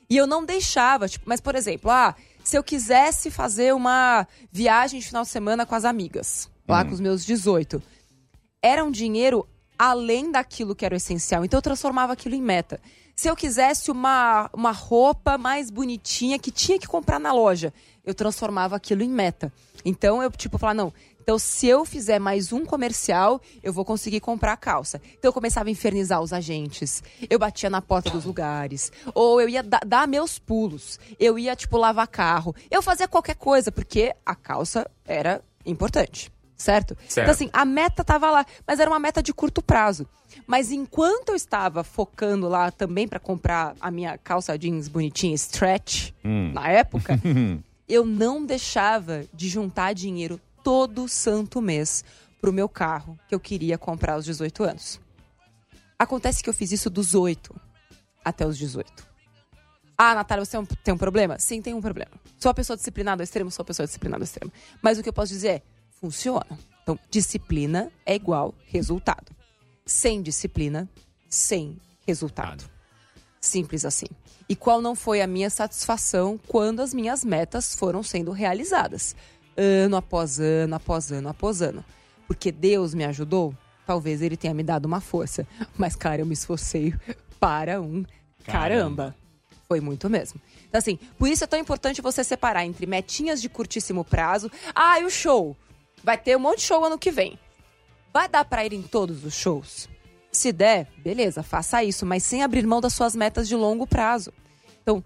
E 0.08 0.16
eu 0.16 0.26
não 0.26 0.44
deixava, 0.44 1.08
tipo, 1.08 1.24
mas, 1.28 1.40
por 1.40 1.54
exemplo, 1.54 1.90
ah, 1.90 2.14
se 2.42 2.56
eu 2.56 2.62
quisesse 2.64 3.30
fazer 3.30 3.74
uma 3.74 4.26
viagem 4.50 4.98
de 5.00 5.06
final 5.06 5.24
de 5.24 5.28
semana 5.28 5.66
com 5.66 5.74
as 5.74 5.84
amigas, 5.84 6.48
lá 6.66 6.84
com 6.84 6.92
os 6.92 7.00
meus 7.00 7.24
18, 7.24 7.82
era 8.62 8.82
um 8.84 8.90
dinheiro 8.90 9.46
além 9.78 10.30
daquilo 10.30 10.74
que 10.74 10.84
era 10.84 10.94
o 10.94 10.96
essencial. 10.96 11.44
Então 11.44 11.58
eu 11.58 11.62
transformava 11.62 12.12
aquilo 12.12 12.34
em 12.34 12.42
meta. 12.42 12.80
Se 13.14 13.28
eu 13.28 13.36
quisesse 13.36 13.90
uma, 13.90 14.50
uma 14.52 14.72
roupa 14.72 15.38
mais 15.38 15.70
bonitinha 15.70 16.38
que 16.38 16.50
tinha 16.50 16.78
que 16.78 16.86
comprar 16.86 17.18
na 17.18 17.32
loja, 17.32 17.72
eu 18.04 18.14
transformava 18.14 18.76
aquilo 18.76 19.02
em 19.02 19.08
meta. 19.08 19.50
Então 19.84 20.22
eu, 20.22 20.30
tipo, 20.30 20.58
falava, 20.58 20.74
não. 20.74 20.92
Então, 21.22 21.40
se 21.40 21.66
eu 21.66 21.84
fizer 21.84 22.20
mais 22.20 22.52
um 22.52 22.64
comercial, 22.64 23.40
eu 23.60 23.72
vou 23.72 23.84
conseguir 23.84 24.20
comprar 24.20 24.52
a 24.52 24.56
calça. 24.56 25.00
Então, 25.18 25.28
eu 25.28 25.32
começava 25.32 25.68
a 25.68 25.72
infernizar 25.72 26.20
os 26.22 26.32
agentes. 26.32 27.02
Eu 27.28 27.36
batia 27.36 27.68
na 27.68 27.82
porta 27.82 28.10
dos 28.10 28.24
lugares. 28.24 28.92
Ou 29.12 29.40
eu 29.40 29.48
ia 29.48 29.60
da- 29.60 29.80
dar 29.84 30.06
meus 30.06 30.38
pulos. 30.38 31.00
Eu 31.18 31.36
ia, 31.36 31.56
tipo, 31.56 31.78
lavar 31.78 32.06
carro. 32.06 32.54
Eu 32.70 32.80
fazia 32.80 33.08
qualquer 33.08 33.34
coisa, 33.34 33.72
porque 33.72 34.14
a 34.24 34.36
calça 34.36 34.88
era 35.04 35.42
importante. 35.64 36.30
Certo? 36.56 36.96
Certo. 37.08 37.18
Então, 37.26 37.30
assim, 37.32 37.50
a 37.52 37.64
meta 37.64 38.02
tava 38.02 38.30
lá, 38.30 38.46
mas 38.66 38.80
era 38.80 38.90
uma 38.90 38.98
meta 38.98 39.22
de 39.22 39.32
curto 39.32 39.60
prazo. 39.62 40.08
Mas 40.46 40.70
enquanto 40.72 41.30
eu 41.30 41.34
estava 41.36 41.84
focando 41.84 42.48
lá 42.48 42.70
também 42.70 43.06
para 43.06 43.20
comprar 43.20 43.74
a 43.80 43.90
minha 43.90 44.16
calça 44.18 44.56
jeans 44.58 44.88
bonitinha, 44.88 45.34
stretch, 45.34 46.12
Hum. 46.24 46.52
na 46.54 46.68
época, 46.68 47.14
eu 47.88 48.04
não 48.06 48.44
deixava 48.44 49.24
de 49.34 49.48
juntar 49.48 49.92
dinheiro 49.94 50.40
todo 50.64 51.06
santo 51.08 51.60
mês 51.60 52.02
pro 52.40 52.52
meu 52.52 52.68
carro 52.68 53.18
que 53.28 53.34
eu 53.34 53.40
queria 53.40 53.76
comprar 53.78 54.14
aos 54.14 54.24
18 54.24 54.64
anos. 54.64 55.00
Acontece 55.98 56.42
que 56.42 56.48
eu 56.50 56.54
fiz 56.54 56.72
isso 56.72 56.90
dos 56.90 57.14
8 57.14 57.54
até 58.24 58.46
os 58.46 58.58
18. 58.58 59.06
Ah, 59.96 60.14
Natália, 60.14 60.44
você 60.44 60.50
tem 60.52 60.60
um- 60.60 60.66
tem 60.66 60.94
um 60.94 60.98
problema? 60.98 61.38
Sim, 61.38 61.62
tem 61.62 61.72
um 61.72 61.80
problema. 61.80 62.10
Sou 62.38 62.50
uma 62.50 62.54
pessoa 62.54 62.76
disciplinada 62.76 63.22
ao 63.22 63.24
extremo, 63.24 63.50
sou 63.50 63.62
uma 63.62 63.66
pessoa 63.66 63.86
disciplinada 63.86 64.22
ao 64.22 64.24
extremo. 64.24 64.52
Mas 64.82 64.98
o 64.98 65.02
que 65.02 65.08
eu 65.08 65.12
posso 65.12 65.32
dizer 65.32 65.48
é, 65.48 65.62
funciona. 66.06 66.46
Então, 66.82 66.98
disciplina 67.10 67.90
é 68.04 68.14
igual 68.14 68.54
resultado. 68.66 69.34
Sem 69.84 70.22
disciplina, 70.22 70.88
sem 71.28 71.78
resultado. 72.06 72.64
Simples 73.40 73.84
assim. 73.84 74.06
E 74.48 74.54
qual 74.54 74.80
não 74.80 74.94
foi 74.94 75.20
a 75.20 75.26
minha 75.26 75.50
satisfação 75.50 76.38
quando 76.46 76.80
as 76.80 76.94
minhas 76.94 77.24
metas 77.24 77.74
foram 77.74 78.02
sendo 78.04 78.30
realizadas? 78.30 79.16
Ano 79.56 79.96
após 79.96 80.38
ano, 80.38 80.76
após 80.76 81.10
ano, 81.10 81.28
após 81.28 81.60
ano. 81.60 81.84
Porque 82.28 82.52
Deus 82.52 82.94
me 82.94 83.04
ajudou? 83.04 83.52
Talvez 83.84 84.22
ele 84.22 84.36
tenha 84.36 84.54
me 84.54 84.62
dado 84.62 84.86
uma 84.86 85.00
força. 85.00 85.46
Mas, 85.76 85.96
cara, 85.96 86.22
eu 86.22 86.26
me 86.26 86.34
esforcei 86.34 86.94
para 87.40 87.80
um 87.80 88.04
caramba. 88.44 89.14
Foi 89.66 89.80
muito 89.80 90.08
mesmo. 90.08 90.40
Então, 90.68 90.78
assim, 90.78 90.96
por 91.18 91.28
isso 91.28 91.42
é 91.42 91.46
tão 91.48 91.58
importante 91.58 92.00
você 92.00 92.22
separar 92.22 92.64
entre 92.64 92.86
metinhas 92.86 93.40
de 93.42 93.48
curtíssimo 93.48 94.04
prazo. 94.04 94.48
Ah, 94.72 95.00
e 95.00 95.04
o 95.04 95.10
show? 95.10 95.56
Vai 96.02 96.18
ter 96.18 96.36
um 96.36 96.40
monte 96.40 96.58
de 96.58 96.64
show 96.64 96.84
ano 96.84 96.98
que 96.98 97.10
vem. 97.10 97.38
Vai 98.12 98.28
dar 98.28 98.44
pra 98.44 98.64
ir 98.64 98.72
em 98.72 98.82
todos 98.82 99.24
os 99.24 99.34
shows? 99.34 99.88
Se 100.30 100.52
der, 100.52 100.88
beleza, 100.98 101.42
faça 101.42 101.82
isso, 101.82 102.04
mas 102.04 102.22
sem 102.22 102.42
abrir 102.42 102.66
mão 102.66 102.80
das 102.80 102.94
suas 102.94 103.16
metas 103.16 103.48
de 103.48 103.56
longo 103.56 103.86
prazo. 103.86 104.32
Então, 104.82 105.02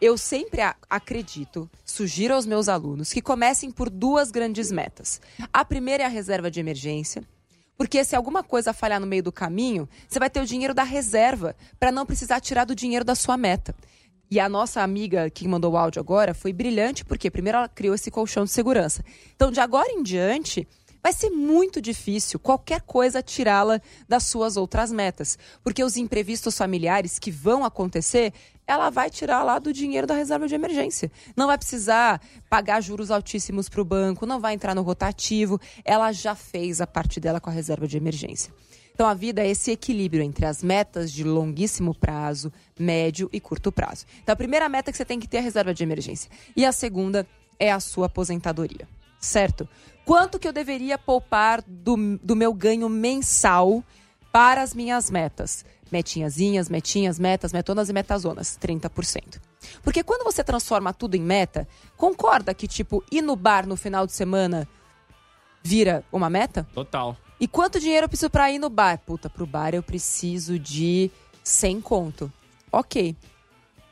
eu 0.00 0.18
sempre 0.18 0.60
acredito, 0.90 1.70
sugiro 1.84 2.34
aos 2.34 2.44
meus 2.44 2.68
alunos 2.68 3.12
que 3.12 3.22
comecem 3.22 3.70
por 3.70 3.88
duas 3.88 4.30
grandes 4.30 4.72
metas. 4.72 5.20
A 5.52 5.64
primeira 5.64 6.02
é 6.02 6.06
a 6.06 6.08
reserva 6.08 6.50
de 6.50 6.58
emergência, 6.58 7.22
porque 7.76 8.02
se 8.04 8.16
alguma 8.16 8.42
coisa 8.42 8.72
falhar 8.72 9.00
no 9.00 9.06
meio 9.06 9.22
do 9.22 9.30
caminho, 9.30 9.88
você 10.08 10.18
vai 10.18 10.28
ter 10.28 10.40
o 10.40 10.46
dinheiro 10.46 10.74
da 10.74 10.82
reserva 10.82 11.54
para 11.78 11.92
não 11.92 12.04
precisar 12.04 12.40
tirar 12.40 12.64
do 12.64 12.74
dinheiro 12.74 13.04
da 13.04 13.14
sua 13.14 13.36
meta. 13.36 13.74
E 14.32 14.40
a 14.40 14.48
nossa 14.48 14.80
amiga 14.80 15.28
que 15.28 15.46
mandou 15.46 15.74
o 15.74 15.76
áudio 15.76 16.00
agora 16.00 16.32
foi 16.32 16.54
brilhante, 16.54 17.04
porque 17.04 17.30
primeiro 17.30 17.58
ela 17.58 17.68
criou 17.68 17.94
esse 17.94 18.10
colchão 18.10 18.44
de 18.44 18.50
segurança. 18.50 19.04
Então, 19.36 19.50
de 19.50 19.60
agora 19.60 19.92
em 19.92 20.02
diante, 20.02 20.66
vai 21.02 21.12
ser 21.12 21.28
muito 21.28 21.82
difícil 21.82 22.40
qualquer 22.40 22.80
coisa 22.80 23.22
tirá-la 23.22 23.78
das 24.08 24.22
suas 24.22 24.56
outras 24.56 24.90
metas. 24.90 25.36
Porque 25.62 25.84
os 25.84 25.98
imprevistos 25.98 26.56
familiares 26.56 27.18
que 27.18 27.30
vão 27.30 27.62
acontecer, 27.62 28.32
ela 28.66 28.90
vai 28.90 29.10
tirar 29.10 29.42
lá 29.42 29.58
do 29.58 29.72
dinheiro 29.72 30.06
da 30.06 30.14
reserva 30.14 30.46
de 30.46 30.54
emergência. 30.54 31.10
Não 31.36 31.46
vai 31.46 31.58
precisar 31.58 32.20
pagar 32.48 32.80
juros 32.80 33.10
altíssimos 33.10 33.68
para 33.68 33.80
o 33.80 33.84
banco, 33.84 34.26
não 34.26 34.40
vai 34.40 34.54
entrar 34.54 34.74
no 34.74 34.82
rotativo. 34.82 35.60
Ela 35.84 36.12
já 36.12 36.34
fez 36.34 36.80
a 36.80 36.86
parte 36.86 37.20
dela 37.20 37.40
com 37.40 37.50
a 37.50 37.52
reserva 37.52 37.86
de 37.86 37.96
emergência. 37.96 38.52
Então 38.94 39.06
a 39.06 39.14
vida 39.14 39.42
é 39.42 39.48
esse 39.48 39.70
equilíbrio 39.70 40.22
entre 40.22 40.44
as 40.44 40.62
metas 40.62 41.10
de 41.10 41.24
longuíssimo 41.24 41.94
prazo, 41.94 42.52
médio 42.78 43.28
e 43.32 43.40
curto 43.40 43.72
prazo. 43.72 44.04
Então 44.22 44.32
a 44.32 44.36
primeira 44.36 44.68
meta 44.68 44.90
é 44.90 44.92
que 44.92 44.98
você 44.98 45.04
tem 45.04 45.18
que 45.18 45.28
ter 45.28 45.38
a 45.38 45.42
reserva 45.42 45.72
de 45.72 45.82
emergência. 45.82 46.30
E 46.54 46.64
a 46.64 46.72
segunda 46.72 47.26
é 47.58 47.72
a 47.72 47.80
sua 47.80 48.06
aposentadoria. 48.06 48.86
Certo? 49.18 49.68
Quanto 50.04 50.38
que 50.38 50.46
eu 50.46 50.52
deveria 50.52 50.98
poupar 50.98 51.62
do, 51.66 52.18
do 52.18 52.34
meu 52.34 52.52
ganho 52.52 52.88
mensal 52.88 53.84
para 54.32 54.62
as 54.62 54.74
minhas 54.74 55.10
metas? 55.10 55.64
Metinhazinhas, 55.92 56.68
metinhas, 56.70 57.18
metas, 57.18 57.52
metonas 57.52 57.88
e 57.88 57.92
metazonas, 57.92 58.58
30%. 58.60 59.38
Porque 59.82 60.02
quando 60.02 60.24
você 60.24 60.42
transforma 60.42 60.92
tudo 60.92 61.14
em 61.14 61.20
meta, 61.20 61.68
concorda 61.96 62.54
que, 62.54 62.66
tipo, 62.66 63.04
ir 63.12 63.20
no 63.22 63.36
bar 63.36 63.66
no 63.66 63.76
final 63.76 64.06
de 64.06 64.12
semana 64.12 64.66
vira 65.62 66.02
uma 66.10 66.30
meta? 66.30 66.66
Total. 66.74 67.16
E 67.38 67.46
quanto 67.46 67.78
dinheiro 67.78 68.04
eu 68.04 68.08
preciso 68.08 68.30
pra 68.30 68.50
ir 68.50 68.58
no 68.58 68.70
bar? 68.70 68.98
Puta, 68.98 69.28
pro 69.28 69.46
bar 69.46 69.74
eu 69.74 69.82
preciso 69.82 70.58
de 70.58 71.10
100 71.44 71.80
conto. 71.80 72.32
Ok. 72.70 73.14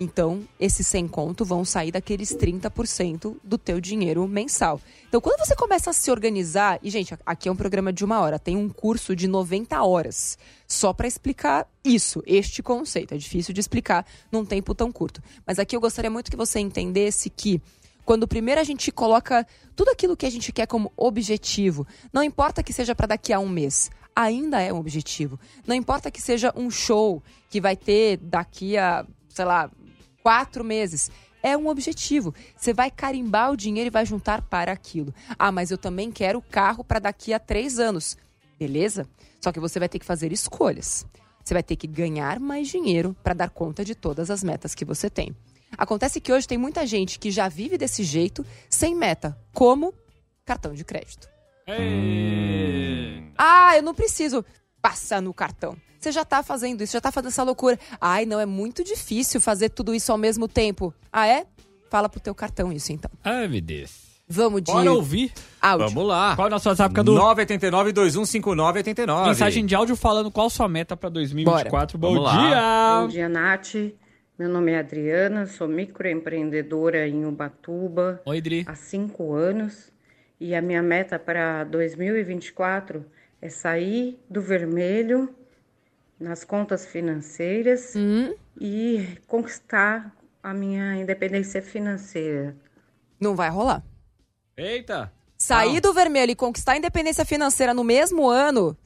Então, 0.02 0.48
esses 0.58 0.86
100 0.86 1.08
conto 1.08 1.44
vão 1.44 1.62
sair 1.62 1.92
daqueles 1.92 2.34
30% 2.34 3.36
do 3.44 3.58
teu 3.58 3.78
dinheiro 3.78 4.26
mensal. 4.26 4.80
Então, 5.06 5.20
quando 5.20 5.46
você 5.46 5.54
começa 5.54 5.90
a 5.90 5.92
se 5.92 6.10
organizar... 6.10 6.80
E, 6.82 6.88
gente, 6.88 7.14
aqui 7.26 7.50
é 7.50 7.52
um 7.52 7.56
programa 7.56 7.92
de 7.92 8.02
uma 8.02 8.18
hora. 8.18 8.38
Tem 8.38 8.56
um 8.56 8.70
curso 8.70 9.14
de 9.14 9.28
90 9.28 9.82
horas 9.82 10.38
só 10.66 10.94
pra 10.94 11.06
explicar 11.06 11.68
isso, 11.84 12.22
este 12.26 12.62
conceito. 12.62 13.12
É 13.12 13.18
difícil 13.18 13.52
de 13.52 13.60
explicar 13.60 14.06
num 14.32 14.42
tempo 14.42 14.74
tão 14.74 14.90
curto. 14.90 15.22
Mas 15.46 15.58
aqui 15.58 15.76
eu 15.76 15.80
gostaria 15.80 16.10
muito 16.10 16.30
que 16.30 16.36
você 16.36 16.60
entendesse 16.60 17.28
que 17.28 17.60
quando 18.02 18.26
primeiro 18.26 18.58
a 18.58 18.64
gente 18.64 18.90
coloca 18.90 19.46
tudo 19.76 19.90
aquilo 19.90 20.16
que 20.16 20.24
a 20.24 20.30
gente 20.30 20.50
quer 20.50 20.66
como 20.66 20.90
objetivo, 20.96 21.86
não 22.10 22.22
importa 22.22 22.62
que 22.62 22.72
seja 22.72 22.94
para 22.94 23.08
daqui 23.08 23.34
a 23.34 23.38
um 23.38 23.48
mês, 23.48 23.90
ainda 24.16 24.60
é 24.62 24.72
um 24.72 24.78
objetivo. 24.78 25.38
Não 25.66 25.74
importa 25.76 26.10
que 26.10 26.22
seja 26.22 26.52
um 26.56 26.70
show 26.70 27.22
que 27.50 27.60
vai 27.60 27.76
ter 27.76 28.16
daqui 28.16 28.78
a, 28.78 29.06
sei 29.28 29.44
lá, 29.44 29.70
quatro 30.22 30.64
meses. 30.64 31.10
É 31.42 31.56
um 31.56 31.68
objetivo. 31.68 32.34
Você 32.56 32.72
vai 32.72 32.90
carimbar 32.90 33.50
o 33.50 33.56
dinheiro 33.56 33.88
e 33.88 33.90
vai 33.90 34.04
juntar 34.04 34.42
para 34.42 34.72
aquilo. 34.72 35.14
Ah, 35.38 35.50
mas 35.50 35.70
eu 35.70 35.78
também 35.78 36.10
quero 36.10 36.42
carro 36.42 36.84
para 36.84 36.98
daqui 36.98 37.32
a 37.32 37.38
três 37.38 37.78
anos. 37.78 38.16
Beleza? 38.58 39.08
Só 39.40 39.50
que 39.50 39.60
você 39.60 39.78
vai 39.78 39.88
ter 39.88 39.98
que 39.98 40.04
fazer 40.04 40.32
escolhas. 40.32 41.06
Você 41.42 41.54
vai 41.54 41.62
ter 41.62 41.76
que 41.76 41.86
ganhar 41.86 42.38
mais 42.38 42.68
dinheiro 42.68 43.16
para 43.22 43.32
dar 43.32 43.50
conta 43.50 43.84
de 43.84 43.94
todas 43.94 44.30
as 44.30 44.42
metas 44.44 44.74
que 44.74 44.84
você 44.84 45.08
tem. 45.08 45.34
Acontece 45.78 46.20
que 46.20 46.32
hoje 46.32 46.46
tem 46.46 46.58
muita 46.58 46.86
gente 46.86 47.18
que 47.18 47.30
já 47.30 47.48
vive 47.48 47.78
desse 47.78 48.04
jeito, 48.04 48.44
sem 48.68 48.94
meta, 48.94 49.38
como 49.52 49.94
cartão 50.44 50.74
de 50.74 50.84
crédito. 50.84 51.28
Ei. 51.66 53.32
Ah, 53.38 53.76
eu 53.76 53.82
não 53.82 53.94
preciso. 53.94 54.44
passa 54.82 55.20
no 55.20 55.32
cartão. 55.32 55.76
Você 56.00 56.10
já 56.10 56.24
tá 56.24 56.42
fazendo 56.42 56.82
isso, 56.82 56.94
já 56.94 57.00
tá 57.00 57.12
fazendo 57.12 57.28
essa 57.28 57.42
loucura. 57.42 57.78
Ai, 58.00 58.24
não, 58.24 58.40
é 58.40 58.46
muito 58.46 58.82
difícil 58.82 59.40
fazer 59.40 59.68
tudo 59.68 59.94
isso 59.94 60.10
ao 60.10 60.16
mesmo 60.18 60.48
tempo. 60.48 60.94
Ah, 61.12 61.26
é? 61.28 61.44
Fala 61.90 62.08
pro 62.08 62.20
teu 62.20 62.34
cartão 62.34 62.72
isso, 62.72 62.90
então. 62.92 63.10
Ai, 63.22 63.46
meu 63.48 63.60
Deus. 63.60 64.08
Vamos 64.26 64.62
de 64.62 64.72
Bora 64.72 64.92
ouvir. 64.92 65.32
áudio. 65.60 65.88
Vamos 65.88 66.06
lá. 66.08 66.36
Qual 66.36 66.46
é 66.46 66.48
o 66.48 66.50
nosso 66.52 66.68
WhatsApp, 66.68 66.94
Cadu? 66.94 67.14
989-2159-89. 67.16 69.26
Mensagem 69.26 69.66
de 69.66 69.74
áudio 69.74 69.96
falando 69.96 70.30
qual 70.30 70.48
sua 70.48 70.68
meta 70.68 70.96
pra 70.96 71.10
2024. 71.10 71.98
Bom 71.98 72.14
Vamos 72.14 72.22
lá. 72.24 73.00
Bom 73.02 73.08
dia! 73.08 73.18
dia, 73.18 73.28
Nath. 73.28 73.74
Meu 74.38 74.48
nome 74.48 74.72
é 74.72 74.78
Adriana, 74.78 75.46
sou 75.46 75.68
microempreendedora 75.68 77.06
em 77.06 77.26
Ubatuba 77.26 78.22
Oi, 78.24 78.40
Dri. 78.40 78.64
há 78.66 78.74
cinco 78.74 79.34
anos 79.34 79.92
e 80.40 80.54
a 80.54 80.62
minha 80.62 80.82
meta 80.82 81.18
para 81.18 81.62
2024 81.64 83.04
é 83.42 83.50
sair 83.50 84.18
do 84.30 84.40
vermelho 84.40 85.28
nas 86.20 86.44
contas 86.44 86.84
financeiras 86.86 87.94
Hum, 87.96 88.34
e 88.60 89.08
conquistar 89.26 90.14
a 90.42 90.52
minha 90.54 90.96
independência 90.96 91.62
financeira. 91.62 92.54
não 93.18 93.34
vai 93.34 93.48
rolar. 93.50 93.82
Eita. 94.56 95.10
Sair 95.36 95.80
do 95.80 95.92
vermelho 95.94 96.32
e 96.32 96.36
conquistar 96.36 96.72
a 96.72 96.76
independência 96.76 97.24
financeira 97.24 97.72
no 97.72 97.82
mesmo 97.82 98.28
ano, 98.28 98.76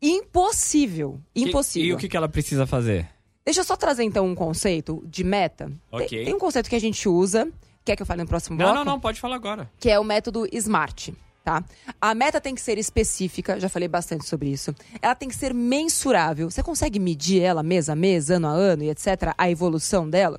impossível. 0.00 1.20
Impossível. 1.34 1.88
E, 1.88 1.90
e 1.90 1.94
o 1.94 1.98
que, 1.98 2.08
que 2.08 2.16
ela 2.16 2.28
precisa 2.28 2.66
fazer? 2.66 3.08
Deixa 3.44 3.60
eu 3.60 3.64
só 3.64 3.76
trazer 3.76 4.02
então 4.04 4.26
um 4.26 4.34
conceito 4.34 5.02
de 5.06 5.24
meta. 5.24 5.72
Ok. 5.90 6.06
Tem, 6.08 6.24
tem 6.26 6.34
um 6.34 6.38
conceito 6.38 6.68
que 6.68 6.76
a 6.76 6.80
gente 6.80 7.08
usa, 7.08 7.50
quer 7.84 7.96
que 7.96 8.02
eu 8.02 8.06
fale 8.06 8.22
no 8.22 8.28
próximo 8.28 8.56
Não, 8.56 8.64
bloco? 8.66 8.78
não, 8.78 8.84
não, 8.84 9.00
pode 9.00 9.20
falar 9.20 9.36
agora. 9.36 9.68
Que 9.80 9.90
é 9.90 9.98
o 9.98 10.04
método 10.04 10.46
SMART, 10.52 11.08
tá? 11.48 11.64
A 11.98 12.14
meta 12.14 12.40
tem 12.42 12.54
que 12.54 12.60
ser 12.60 12.76
específica, 12.76 13.58
já 13.58 13.70
falei 13.70 13.88
bastante 13.88 14.26
sobre 14.26 14.50
isso. 14.50 14.74
Ela 15.00 15.14
tem 15.14 15.28
que 15.30 15.34
ser 15.34 15.54
mensurável. 15.54 16.50
Você 16.50 16.62
consegue 16.62 16.98
medir 16.98 17.40
ela 17.40 17.62
mês 17.62 17.88
a 17.88 17.94
mês, 17.96 18.28
ano 18.30 18.46
a 18.48 18.50
ano 18.50 18.82
e 18.82 18.90
etc, 18.90 19.32
a 19.36 19.50
evolução 19.50 20.08
dela? 20.10 20.38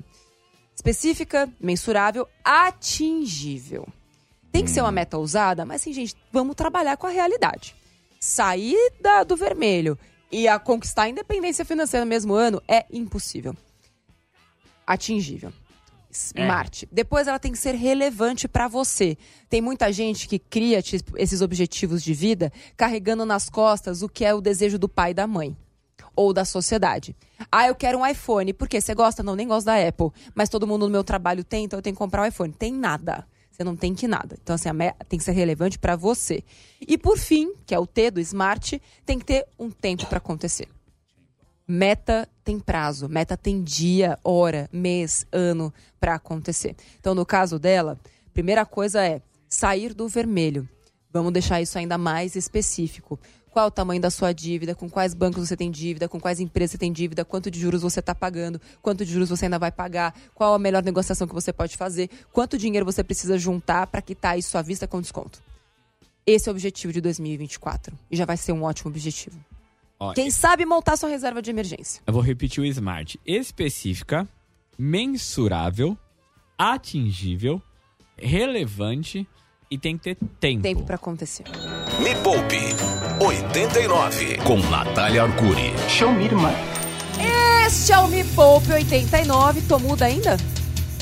Específica, 0.76 1.50
mensurável, 1.60 2.28
atingível. 2.44 3.88
Tem 4.52 4.64
que 4.64 4.70
ser 4.70 4.82
uma 4.82 4.92
meta 4.92 5.18
ousada, 5.18 5.66
mas 5.66 5.82
assim, 5.82 5.94
gente, 5.94 6.16
vamos 6.32 6.56
trabalhar 6.56 6.96
com 6.96 7.08
a 7.08 7.12
realidade. 7.12 7.76
Sair 8.20 8.78
da- 9.02 9.24
do 9.24 9.36
vermelho 9.36 9.98
e 10.32 10.48
a 10.48 10.60
conquistar 10.60 11.04
a 11.04 11.10
independência 11.10 11.66
financeira 11.66 12.06
no 12.06 12.10
mesmo 12.10 12.34
ano 12.36 12.62
é 12.68 12.86
impossível. 12.92 13.56
Atingível. 14.86 15.52
Smart. 16.12 16.88
Depois 16.92 17.28
ela 17.28 17.40
tem 17.40 17.52
que 17.52 17.58
ser 17.58 17.76
relevante 17.76 18.48
para 18.48 18.68
você. 18.68 19.18
Tem 19.48 19.62
muita 19.62 19.92
gente 19.92 20.28
que 20.28 20.40
cria 20.40 20.82
tipo, 20.82 21.18
esses 21.18 21.42
objetivos 21.42 22.04
de 22.04 22.14
vida 22.14 22.52
carregando 22.76 23.26
nas 23.26 23.50
costas 23.50 24.02
o 24.02 24.10
que 24.10 24.26
é 24.26 24.34
o 24.34 24.42
desejo 24.42 24.80
do 24.80 24.90
pai 24.90 25.12
e 25.12 25.14
da 25.14 25.28
mãe 25.28 25.56
ou 26.16 26.34
da 26.34 26.44
sociedade. 26.44 27.16
Ah, 27.52 27.68
eu 27.68 27.76
quero 27.76 28.00
um 28.00 28.06
iPhone. 28.06 28.54
Por 28.54 28.68
quê? 28.68 28.82
Você 28.82 28.94
gosta? 28.94 29.24
Não, 29.24 29.36
nem 29.36 29.48
gosto 29.48 29.68
da 29.68 29.88
Apple. 29.88 30.12
Mas 30.36 30.50
todo 30.50 30.68
mundo 30.68 30.86
no 30.86 30.92
meu 30.92 31.04
trabalho 31.04 31.44
tem, 31.44 31.66
então 31.66 31.80
eu 31.80 31.84
tenho 31.84 31.96
que 31.96 32.00
comprar 32.00 32.24
um 32.24 32.26
iPhone. 32.26 32.52
Tem 32.52 32.74
nada. 32.74 33.26
Você 33.52 33.64
não 33.64 33.76
tem 33.76 33.94
que 33.94 34.08
nada. 34.08 34.38
Então, 34.42 34.56
assim, 34.56 34.70
tem 35.08 35.20
que 35.20 35.26
ser 35.26 35.34
relevante 35.34 35.78
para 35.78 35.96
você. 35.96 36.44
E 36.80 36.98
por 36.98 37.18
fim, 37.18 37.54
que 37.66 37.76
é 37.76 37.80
o 37.80 37.86
T 37.86 38.12
do 38.12 38.20
Smart, 38.22 38.82
tem 39.06 39.20
que 39.20 39.26
ter 39.26 39.46
um 39.58 39.70
tempo 39.70 40.06
para 40.08 40.18
acontecer. 40.18 40.68
Meta 41.72 42.28
tem 42.44 42.60
prazo, 42.60 43.08
meta 43.08 43.38
tem 43.38 43.62
dia, 43.62 44.18
hora, 44.24 44.68
mês, 44.74 45.28
ano 45.32 45.72
para 46.00 46.16
acontecer. 46.16 46.76
Então, 47.00 47.14
no 47.14 47.24
caso 47.24 47.60
dela, 47.60 47.96
primeira 48.34 48.66
coisa 48.66 49.06
é 49.06 49.22
sair 49.48 49.94
do 49.94 50.08
vermelho. 50.08 50.68
Vamos 51.14 51.32
deixar 51.32 51.62
isso 51.62 51.78
ainda 51.78 51.96
mais 51.96 52.36
específico. 52.36 53.20
Qual 53.52 53.68
o 53.68 53.72
tamanho 53.72 54.02
da 54.02 54.10
sua 54.10 54.34
dívida, 54.34 54.74
com 54.74 54.90
quais 54.90 55.14
bancos 55.14 55.48
você 55.48 55.56
tem 55.56 55.70
dívida, 55.70 56.10
com 56.10 56.20
quais 56.20 56.40
empresas 56.40 56.72
você 56.72 56.80
tem 56.80 56.92
dívida, 56.92 57.24
quanto 57.24 57.52
de 57.52 57.60
juros 57.60 57.84
você 57.84 58.00
está 58.00 58.16
pagando, 58.16 58.60
quanto 58.82 59.06
de 59.06 59.14
juros 59.14 59.30
você 59.30 59.46
ainda 59.46 59.60
vai 59.60 59.72
pagar, 59.72 60.16
qual 60.34 60.56
a 60.56 60.60
melhor 60.60 60.82
negociação 60.82 61.28
que 61.28 61.36
você 61.36 61.54
pode 61.54 61.78
fazer, 61.78 62.10
quanto 62.34 62.58
dinheiro 62.58 62.84
você 62.84 63.04
precisa 63.04 63.38
juntar 63.38 63.86
para 63.86 64.02
quitar 64.02 64.40
isso 64.40 64.58
à 64.58 64.64
vista 64.64 64.88
com 64.88 65.00
desconto. 65.00 65.40
Esse 66.26 66.50
é 66.50 66.52
o 66.52 66.56
objetivo 66.56 66.92
de 66.92 67.00
2024 67.00 67.96
e 68.10 68.18
já 68.18 68.26
vai 68.26 68.38
ser 68.38 68.54
um 68.54 68.64
ótimo 68.64 68.90
objetivo. 68.90 69.38
Ó, 70.00 70.14
Quem 70.14 70.32
sabe 70.32 70.66
montar 70.66 70.96
sua 70.96 71.10
reserva 71.10 71.42
de 71.42 71.50
emergência. 71.50 72.02
Eu 72.08 72.14
vou 72.14 72.22
repetir 72.22 72.64
o 72.64 72.66
SMART. 72.66 73.16
Específica, 73.26 74.28
mensurável, 74.78 75.98
atingível, 76.58 77.62
relevante 78.18 79.28
e 79.70 79.78
tem 79.78 79.98
que 79.98 80.04
ter 80.04 80.18
tempo. 80.40 80.64
Tempo 80.64 80.84
para 80.84 80.96
acontecer. 80.96 81.44
Me 82.00 82.16
Poupe 82.24 82.58
89 83.24 84.38
com 84.38 84.58
Natália 84.70 85.24
Arcuri. 85.24 85.74
Este 87.66 87.92
é 87.92 88.00
o 88.00 88.08
Me 88.08 88.24
Poupe 88.24 88.72
89. 88.72 89.62
Tô 89.64 89.78
muda 89.80 90.06
ainda? 90.06 90.38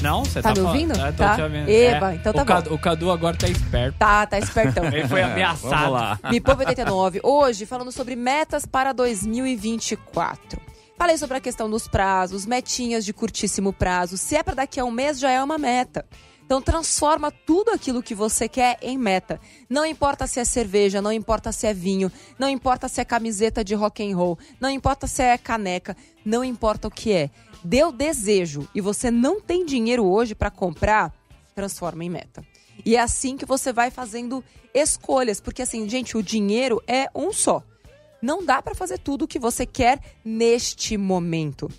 Não, 0.01 0.23
você 0.23 0.41
Tá 0.41 0.49
tá, 0.49 0.49
me 0.49 0.55
falando- 0.55 0.73
ouvindo? 0.73 0.99
É, 0.99 1.11
tô 1.11 1.17
Tá. 1.17 1.35
te 1.35 1.41
ouvindo. 1.41 1.69
Eba, 1.69 2.11
É, 2.11 2.15
então 2.15 2.33
tá 2.33 2.41
o 2.41 2.45
bom. 2.45 2.53
Cadu, 2.53 2.73
o 2.73 2.79
Cadu 2.79 3.11
agora 3.11 3.35
tá 3.37 3.47
esperto. 3.47 3.97
Tá, 3.97 4.25
tá 4.27 4.37
espertão. 4.39 4.85
Ele 4.93 5.07
foi 5.07 5.21
ameaçado. 5.23 5.69
Vamos 5.75 5.91
lá. 5.91 6.19
Me 6.29 6.39
Poupe 6.39 6.63
89. 6.65 7.19
Hoje, 7.23 7.65
falando 7.65 7.91
sobre 7.91 8.15
metas 8.15 8.65
para 8.65 8.93
2024. 8.93 10.59
Falei 10.97 11.17
sobre 11.17 11.37
a 11.37 11.41
questão 11.41 11.69
dos 11.69 11.87
prazos, 11.87 12.45
metinhas 12.45 13.05
de 13.05 13.13
curtíssimo 13.13 13.71
prazo. 13.71 14.17
Se 14.17 14.35
é 14.35 14.41
para 14.43 14.55
daqui 14.55 14.79
a 14.79 14.85
um 14.85 14.91
mês, 14.91 15.19
já 15.19 15.29
é 15.31 15.43
uma 15.43 15.57
meta. 15.57 16.05
Então 16.43 16.61
transforma 16.61 17.29
tudo 17.29 17.71
aquilo 17.71 18.01
que 18.01 18.15
você 18.15 18.47
quer 18.47 18.77
em 18.81 18.97
meta. 18.97 19.37
Não 19.69 19.85
importa 19.85 20.25
se 20.25 20.39
é 20.39 20.45
cerveja, 20.45 21.01
não 21.01 21.11
importa 21.11 21.51
se 21.51 21.67
é 21.67 21.73
vinho, 21.73 22.09
não 22.39 22.47
importa 22.47 22.87
se 22.87 23.01
é 23.01 23.05
camiseta 23.05 23.65
de 23.65 23.75
rock 23.75 24.01
and 24.09 24.15
roll, 24.15 24.39
não 24.59 24.69
importa 24.69 25.07
se 25.07 25.21
é 25.21 25.37
caneca, 25.37 25.95
não 26.23 26.45
importa 26.45 26.87
o 26.87 26.91
que 26.91 27.11
é. 27.11 27.29
Deu 27.67 27.91
desejo 27.91 28.65
e 28.73 28.79
você 28.79 29.11
não 29.11 29.41
tem 29.41 29.65
dinheiro 29.65 30.05
hoje 30.05 30.33
para 30.33 30.49
comprar, 30.49 31.13
transforma 31.53 32.01
em 32.01 32.09
meta. 32.09 32.41
E 32.85 32.95
é 32.95 33.01
assim 33.01 33.35
que 33.35 33.45
você 33.45 33.73
vai 33.73 33.91
fazendo 33.91 34.41
escolhas, 34.73 35.41
porque 35.41 35.63
assim, 35.63 35.89
gente, 35.89 36.15
o 36.15 36.23
dinheiro 36.23 36.81
é 36.87 37.09
um 37.13 37.33
só. 37.33 37.61
Não 38.21 38.45
dá 38.45 38.61
para 38.61 38.73
fazer 38.73 38.99
tudo 38.99 39.25
o 39.25 39.27
que 39.27 39.37
você 39.37 39.65
quer 39.65 39.99
neste 40.23 40.95
momento. 40.95 41.69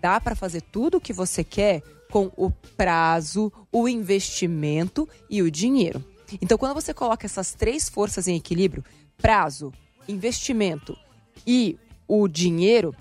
Dá 0.00 0.20
para 0.20 0.36
fazer 0.36 0.62
tudo 0.62 0.98
o 0.98 1.00
que 1.00 1.12
você 1.12 1.42
quer 1.42 1.82
com 2.12 2.30
o 2.36 2.52
prazo, 2.76 3.52
o 3.72 3.88
investimento 3.88 5.08
e 5.28 5.42
o 5.42 5.50
dinheiro. 5.50 6.04
Então, 6.40 6.56
quando 6.56 6.74
você 6.74 6.94
coloca 6.94 7.26
essas 7.26 7.54
três 7.54 7.88
forças 7.88 8.28
em 8.28 8.36
equilíbrio, 8.36 8.84
prazo, 9.16 9.72
investimento 10.06 10.96
e 11.44 11.76
o 12.06 12.28
dinheiro, 12.28 12.94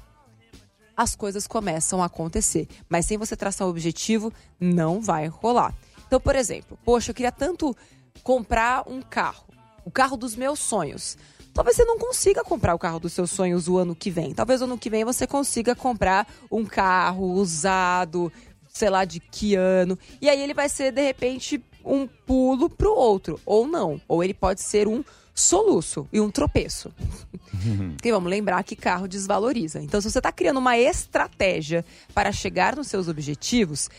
as 0.96 1.16
coisas 1.16 1.48
começam 1.48 2.02
a 2.02 2.06
acontecer. 2.06 2.68
Mas 2.88 3.06
sem 3.06 3.18
você 3.18 3.36
traçar 3.36 3.68
um 3.68 3.72
objetivo, 3.72 4.32
não 4.60 5.02
vai 5.02 5.28
rolar. 5.28 5.74
Então, 6.08 6.20
por 6.20 6.36
exemplo, 6.36 6.78
poxa, 6.84 7.12
eu 7.12 7.16
queria 7.16 7.32
tanto 7.32 7.76
comprar 8.22 8.88
um 8.88 9.02
carro, 9.02 9.46
o 9.84 9.92
carro 9.92 10.16
dos 10.16 10.36
meus 10.36 10.60
sonhos. 10.60 11.18
Talvez 11.54 11.76
você 11.76 11.86
não 11.86 12.00
consiga 12.00 12.44
comprar 12.44 12.74
o 12.74 12.80
carro 12.80 13.00
dos 13.00 13.14
seus 13.14 13.30
sonhos 13.30 13.68
o 13.68 13.78
ano 13.78 13.96
que 13.96 14.10
vem. 14.10 14.34
Talvez 14.34 14.62
o 14.62 14.64
ano 14.66 14.78
que 14.78 14.90
vem 14.90 15.04
você 15.04 15.28
consiga 15.28 15.76
comprar 15.76 16.28
um 16.52 16.66
carro 16.66 17.32
usado, 17.34 18.32
sei 18.70 18.90
lá 18.90 19.06
de 19.06 19.20
que 19.20 19.54
ano. 19.56 19.98
E 20.20 20.30
aí 20.30 20.42
ele 20.42 20.54
vai 20.54 20.68
ser, 20.68 20.92
de 20.92 21.02
repente, 21.02 21.64
um 21.86 22.08
pulo 22.08 22.70
pro 22.70 22.94
outro. 22.94 23.40
Ou 23.46 23.68
não. 23.68 24.02
Ou 24.08 24.24
ele 24.24 24.34
pode 24.34 24.62
ser 24.62 24.88
um 24.88 25.04
soluço 25.34 26.08
e 26.12 26.20
um 26.20 26.30
tropeço. 26.30 26.92
Porque 27.96 28.12
vamos 28.12 28.30
lembrar 28.30 28.64
que 28.64 28.76
carro 28.76 29.08
desvaloriza. 29.08 29.82
Então, 29.82 30.02
se 30.02 30.10
você 30.10 30.20
está 30.20 30.32
criando 30.32 30.58
uma 30.58 30.78
estratégia 30.78 31.86
para 32.14 32.32
chegar 32.32 32.76
nos 32.76 32.88
seus 32.88 33.08
objetivos, 33.08 33.90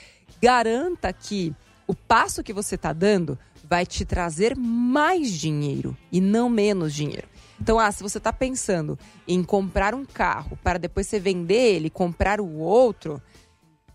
garanta 0.41 1.13
que 1.13 1.55
o 1.87 1.95
passo 1.95 2.43
que 2.43 2.53
você 2.53 2.75
está 2.75 2.93
dando 2.93 3.39
vai 3.69 3.87
te 3.87 4.05
trazer 4.05 4.55
mais 4.57 5.31
dinheiro 5.31 5.97
e 6.13 6.21
não 6.21 6.49
menos 6.49 6.95
dinheiro. 6.95 7.29
Então, 7.61 7.79
ah, 7.79 7.91
se 7.91 8.03
você 8.03 8.19
está 8.19 8.33
pensando 8.33 8.99
em 9.27 9.43
comprar 9.43 9.95
um 9.95 10.05
carro 10.05 10.59
para 10.63 10.79
depois 10.79 11.07
você 11.07 11.19
vender 11.19 11.77
ele, 11.77 11.89
comprar 11.89 12.41
o 12.41 12.59
outro, 12.59 13.23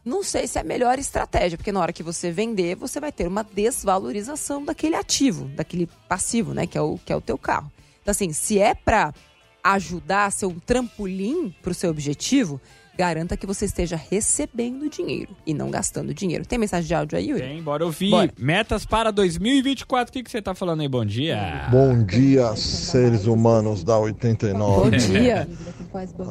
não 0.04 0.24
sei 0.24 0.48
se 0.48 0.58
é 0.58 0.62
a 0.62 0.64
melhor 0.64 0.98
estratégia, 0.98 1.58
porque 1.58 1.72
na 1.72 1.80
hora 1.80 1.94
que 1.94 2.04
você 2.04 2.32
vender, 2.32 2.76
você 2.76 3.00
vai 3.00 3.12
ter 3.12 3.28
uma 3.28 3.44
desvalorização 3.44 4.64
daquele 4.64 4.96
ativo, 4.96 5.46
daquele 5.50 5.88
passivo, 6.08 6.54
né, 6.54 6.66
que 6.66 6.78
é 6.78 6.82
o 6.82 6.98
que 6.98 7.12
é 7.12 7.16
o 7.16 7.22
teu 7.22 7.38
carro. 7.38 7.72
Então 8.02 8.12
assim, 8.12 8.32
se 8.34 8.60
é 8.60 8.74
para 8.74 9.14
ajudar 9.64 10.26
a 10.26 10.32
ser 10.32 10.46
um 10.46 10.60
trampolim 10.60 11.54
para 11.62 11.72
o 11.72 11.76
seu 11.76 11.90
objetivo, 11.90 12.60
garanta 13.00 13.38
que 13.38 13.48
você 13.48 13.64
esteja 13.64 13.96
recebendo 13.96 14.90
dinheiro 14.90 15.34
e 15.46 15.54
não 15.54 15.72
gastando 15.72 16.14
dinheiro. 16.14 16.46
Tem 16.46 16.60
mensagem 16.60 16.86
de 16.86 16.94
áudio 16.94 17.18
aí, 17.18 17.30
Yuri? 17.30 17.42
Tem, 17.42 17.64
bora 17.64 17.86
ouvir. 17.86 18.12
Bora. 18.12 18.34
Metas 18.38 18.86
para 18.86 19.10
2024. 19.10 20.10
O 20.10 20.12
que, 20.12 20.22
que 20.22 20.30
você 20.30 20.42
tá 20.42 20.54
falando 20.54 20.82
aí? 20.82 20.88
Bom 20.90 21.06
dia. 21.06 21.70
Bom 21.72 22.04
dia, 22.04 22.54
seres 22.58 23.26
humanos 23.26 23.86
da 23.86 23.98
89. 23.98 24.92
Bom 24.92 24.98
dia. 24.98 25.48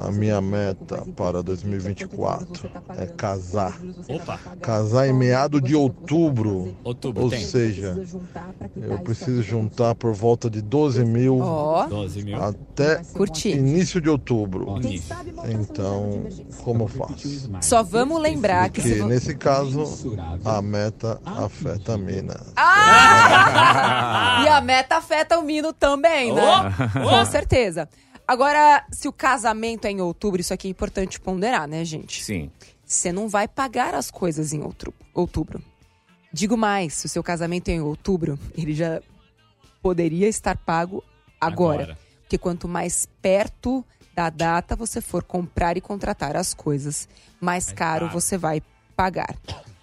A 0.05 0.13
minha 0.13 0.43
meta 0.43 1.07
para 1.17 1.43
2024 1.43 2.71
é 2.99 3.07
casar. 3.07 3.81
Opa. 4.07 4.39
Casar 4.61 5.09
em 5.09 5.15
meado 5.15 5.63
de 5.63 5.75
outubro. 5.75 6.77
Outubro 6.85 7.25
Ou 7.25 7.31
tem. 7.31 7.41
seja, 7.41 7.97
eu 8.77 8.99
preciso 8.99 9.43
juntar 9.43 9.95
por 9.95 10.13
volta 10.13 10.51
de 10.51 10.61
12 10.61 11.03
mil 11.07 11.39
Ó, 11.41 11.87
12 11.87 12.25
mil. 12.25 12.37
até 12.43 13.03
curti. 13.15 13.49
início 13.53 14.03
de 14.03 14.11
outubro. 14.11 14.77
Início. 14.77 15.17
Então, 15.51 16.25
como 16.63 16.87
faço? 16.89 17.49
Só 17.63 17.83
vamos 17.83 18.21
lembrar 18.21 18.71
que 18.71 18.81
vo- 18.81 19.07
nesse 19.09 19.35
caso, 19.37 19.85
a 20.45 20.61
meta 20.63 21.21
afeta 21.25 21.95
a 21.95 21.99
mina. 21.99 22.39
Ah! 22.57 24.43
e 24.45 24.49
a 24.49 24.61
meta 24.61 24.97
afeta 24.97 25.39
o 25.39 25.43
Mino 25.43 25.73
também, 25.73 26.33
né? 26.33 26.43
Com 26.93 27.25
certeza. 27.27 27.89
Agora, 28.27 28.85
se 28.93 29.09
o 29.09 29.13
casamento 29.13 29.87
é 29.87 29.91
em 29.91 30.01
outubro, 30.01 30.41
isso 30.41 30.53
aqui 30.53 30.69
é 30.69 30.71
importante 30.71 31.19
ponderar, 31.19 31.67
né, 31.67 31.85
gente? 31.85 32.23
Sim. 32.23 32.51
Você 32.85 33.11
não 33.13 33.29
vai 33.29 33.49
pagar 33.49 33.95
as 33.95 34.11
coisas 34.11 34.53
em 34.53 34.63
outro- 34.63 34.93
outubro. 35.15 35.63
Digo 36.33 36.57
mais, 36.57 36.95
se 36.95 37.07
o 37.07 37.09
seu 37.09 37.23
casamento 37.23 37.69
é 37.69 37.73
em 37.73 37.81
outubro, 37.81 38.39
ele 38.57 38.75
já 38.75 39.01
poderia 39.83 40.29
estar 40.29 40.57
pago 40.59 41.03
agora. 41.41 41.83
Agora. 41.85 41.99
Porque 42.23 42.37
quanto 42.37 42.69
mais 42.69 43.09
perto 43.23 43.83
da 44.19 44.31
data 44.31 44.75
você 44.75 45.01
for 45.01 45.23
comprar 45.23 45.77
e 45.77 45.81
contratar 45.81 46.35
as 46.35 46.53
coisas, 46.53 47.09
mais 47.41 47.71
caro, 47.71 48.09
você 48.09 48.37
vai 48.37 48.61
pagar. 48.97 49.33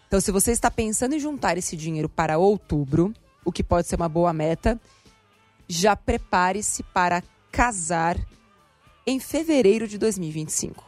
Então, 0.10 0.20
se 0.20 0.30
você 0.30 0.52
está 0.52 0.70
pensando 0.70 1.16
em 1.16 1.20
juntar 1.22 1.58
esse 1.58 1.78
dinheiro 1.78 2.10
para 2.10 2.38
outubro, 2.38 3.14
o 3.46 3.52
que 3.52 3.64
pode 3.64 3.88
ser 3.88 3.96
uma 3.96 4.10
boa 4.10 4.34
meta, 4.34 4.78
já 5.70 5.96
prepare-se 5.96 6.84
para 6.84 7.24
casar 7.50 8.18
em 9.08 9.22
fevereiro 9.22 9.88
de 9.88 9.98
2025. 9.98 10.84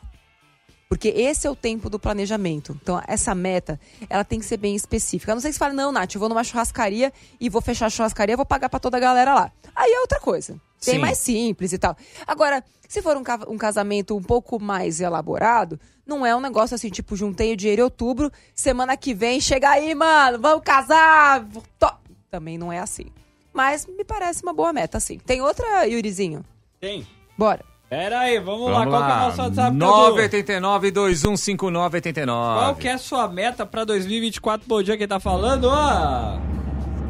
Porque 0.90 1.08
esse 1.08 1.48
é 1.48 1.50
o 1.50 1.56
tempo 1.56 1.90
do 1.90 1.98
planejamento. 1.98 2.78
Então, 2.82 3.02
essa 3.08 3.34
meta, 3.34 3.80
ela 4.10 4.26
tem 4.26 4.40
que 4.40 4.46
ser 4.46 4.58
bem 4.58 4.76
específica. 4.76 5.32
A 5.32 5.36
não 5.36 5.42
sei 5.42 5.52
que 5.52 5.56
você 5.56 5.60
fala, 5.60 5.74
não, 5.74 5.94
Nath, 5.94 6.16
eu 6.16 6.20
vou 6.20 6.28
numa 6.28 6.44
churrascaria 6.44 7.14
e 7.40 7.48
vou 7.48 7.62
fechar 7.62 7.86
a 7.86 7.90
churrascaria, 7.90 8.36
vou 8.36 8.46
pagar 8.46 8.68
pra 8.68 8.80
toda 8.80 8.98
a 8.98 9.00
galera 9.00 9.34
lá. 9.34 9.54
Aí 9.74 9.90
é 9.90 10.02
outra 10.02 10.20
coisa. 10.20 10.60
Tem 10.84 10.96
Sim. 10.96 11.00
mais 11.00 11.18
simples 11.18 11.74
e 11.74 11.78
tal. 11.78 11.96
Agora, 12.26 12.64
se 12.88 13.02
for 13.02 13.18
um, 13.18 13.24
ca- 13.24 13.46
um 13.48 13.58
casamento 13.58 14.16
um 14.16 14.22
pouco 14.22 14.62
mais 14.62 15.02
elaborado, 15.02 15.80
não 16.06 16.26
é 16.26 16.36
um 16.36 16.40
negócio 16.40 16.76
assim, 16.76 16.90
tipo, 16.90 17.16
juntei 17.16 17.54
o 17.54 17.58
dinheiro 17.58 17.82
em 17.82 17.84
outubro, 17.84 18.32
semana 18.56 18.96
que 18.96 19.14
vem, 19.14 19.42
chega 19.42 19.70
aí, 19.72 19.94
mano, 19.96 20.40
vamos 20.40 20.64
casar. 20.64 21.46
to- 21.80 21.94
Também 22.30 22.58
não 22.58 22.72
é 22.72 22.80
assim. 22.80 23.06
Mas 23.54 23.86
me 23.88 24.04
parece 24.06 24.44
uma 24.44 24.54
boa 24.54 24.72
meta, 24.72 24.98
assim. 25.00 25.18
Tem 25.18 25.42
outra, 25.42 25.86
Yurizinho? 25.88 26.46
Tem. 26.80 27.06
Bora. 27.38 27.66
Pera 27.90 28.20
aí, 28.20 28.38
vamos, 28.40 28.70
lá. 28.70 28.80
Vamos 28.80 28.94
Qual 28.94 29.02
que 29.06 29.10
é 29.12 29.14
o 29.14 29.18
lá. 29.18 29.26
nosso 29.28 29.42
WhatsApp, 29.42 29.56
Cadu? 29.56 29.78
989 29.78 30.92
215989 30.92 32.60
Qual 32.60 32.76
que 32.76 32.88
é 32.88 32.92
a 32.94 32.98
sua 32.98 33.28
meta 33.28 33.66
pra 33.66 33.84
2024? 33.86 34.68
Bom 34.68 34.84
dia, 34.84 34.98
quem 34.98 35.08
tá 35.08 35.20
falando? 35.20 35.70
Ah! 35.70 36.38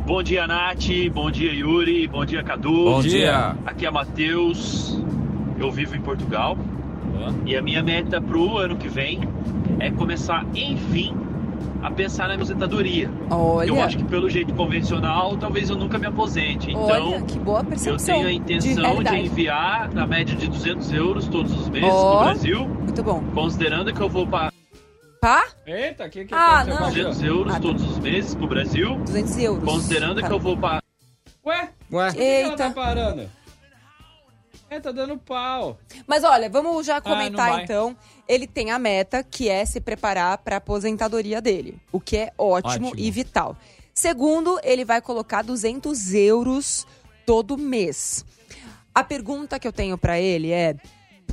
Bom 0.08 0.24
dia, 0.24 0.48
Nath. 0.48 0.88
Bom 1.14 1.30
dia, 1.30 1.52
Yuri. 1.54 2.08
Bom 2.08 2.24
dia, 2.24 2.42
Cadu. 2.42 2.86
Bom 2.86 3.02
dia. 3.02 3.58
Aqui 3.66 3.86
é 3.86 3.92
Matheus. 3.92 4.98
Eu 5.60 5.70
vivo 5.70 5.98
em 5.98 6.02
Portugal. 6.02 6.58
E 7.46 7.58
a 7.58 7.62
minha 7.62 7.84
meta 7.84 8.22
pro 8.22 8.58
ano 8.58 8.78
que 8.78 8.88
vem 8.88 9.20
é 9.80 9.92
começar, 9.92 10.46
enfim, 10.56 11.14
a 11.84 11.92
pensar 11.92 12.30
na 12.30 12.36
aposentadoria. 12.36 13.12
Olha. 13.30 13.68
Eu 13.68 13.82
acho 13.82 13.98
que 13.98 14.06
pelo 14.06 14.30
jeito 14.30 14.54
convencional, 14.54 15.36
talvez 15.36 15.70
eu 15.70 15.76
nunca 15.76 15.98
me 16.00 16.06
aposente. 16.08 16.72
Então, 16.72 17.12
Olha, 17.12 17.22
que 17.24 17.38
boa 17.40 17.60
eu 17.60 17.66
percepção. 17.66 18.16
tenho 18.16 18.28
a 18.28 18.32
de 18.32 18.38
intenção 18.38 18.74
de, 18.76 18.82
realidade. 18.82 19.26
enviar 19.26 19.94
na 19.94 20.08
média 20.08 20.34
de 20.38 20.48
200 20.48 20.94
euros 20.94 21.28
todos 21.28 21.52
os 21.52 21.68
meses 21.68 21.90
Ó. 21.92 22.16
pro 22.16 22.26
Brasil, 22.28 22.66
Muito 22.66 23.04
bom. 23.04 23.22
considerando 23.34 23.94
que 23.94 24.00
eu 24.02 24.08
vou 24.08 24.26
pagar 24.26 24.54
Pá? 25.20 25.46
Eita, 25.66 26.06
o 26.06 26.10
que 26.10 26.26
que 26.26 26.34
Ah, 26.34 26.64
não. 26.66 26.78
200 26.90 27.22
euros 27.24 27.52
Ah, 27.52 27.56
tá. 27.56 27.62
todos 27.62 27.84
os 27.84 28.00
meses 28.00 28.36
pro 28.36 28.48
Brasil, 28.48 28.96
200 29.00 29.38
euros. 29.40 29.64
considerando 29.64 30.22
Tá. 30.22 30.28
que 30.28 30.34
eu 30.34 30.40
vou 30.40 30.58
pagar 30.58 30.84
Ué? 31.46 31.70
Ué? 31.92 32.08
Por 32.08 32.14
que 32.14 32.18
que 32.20 32.24
ela 32.26 32.50
Eita. 32.52 32.58
tá 32.58 32.72
parando? 32.72 33.30
É, 34.70 34.80
tá 34.82 34.92
dando 34.92 35.18
pau. 35.18 35.80
Mas 36.06 36.26
olha, 36.26 36.50
vamos 36.50 36.86
já 36.86 36.98
Ah, 36.98 37.02
comentar 37.02 37.52
vai. 37.54 37.64
então. 37.64 37.96
Ele 38.28 38.46
tem 38.46 38.70
a 38.70 38.78
meta 38.78 39.24
que 39.24 39.48
é 39.48 39.64
se 39.66 39.80
preparar 39.80 40.38
para 40.40 40.58
a 40.58 40.58
aposentadoria 40.58 41.42
dele, 41.42 41.80
o 41.90 42.02
que 42.02 42.18
é 42.18 42.34
ótimo, 42.38 42.88
Ótimo. 42.90 42.94
e 43.02 43.10
vital. 43.10 43.56
Segundo, 43.94 44.60
ele 44.62 44.84
vai 44.84 45.02
colocar 45.02 45.42
200 45.42 46.14
euros 46.14 46.86
todo 47.26 47.58
mês. 47.58 48.26
A 48.94 49.02
pergunta 49.06 49.58
que 49.58 49.66
eu 49.68 49.72
tenho 49.72 49.98
para 49.98 50.20
ele 50.20 50.52
é: 50.52 50.76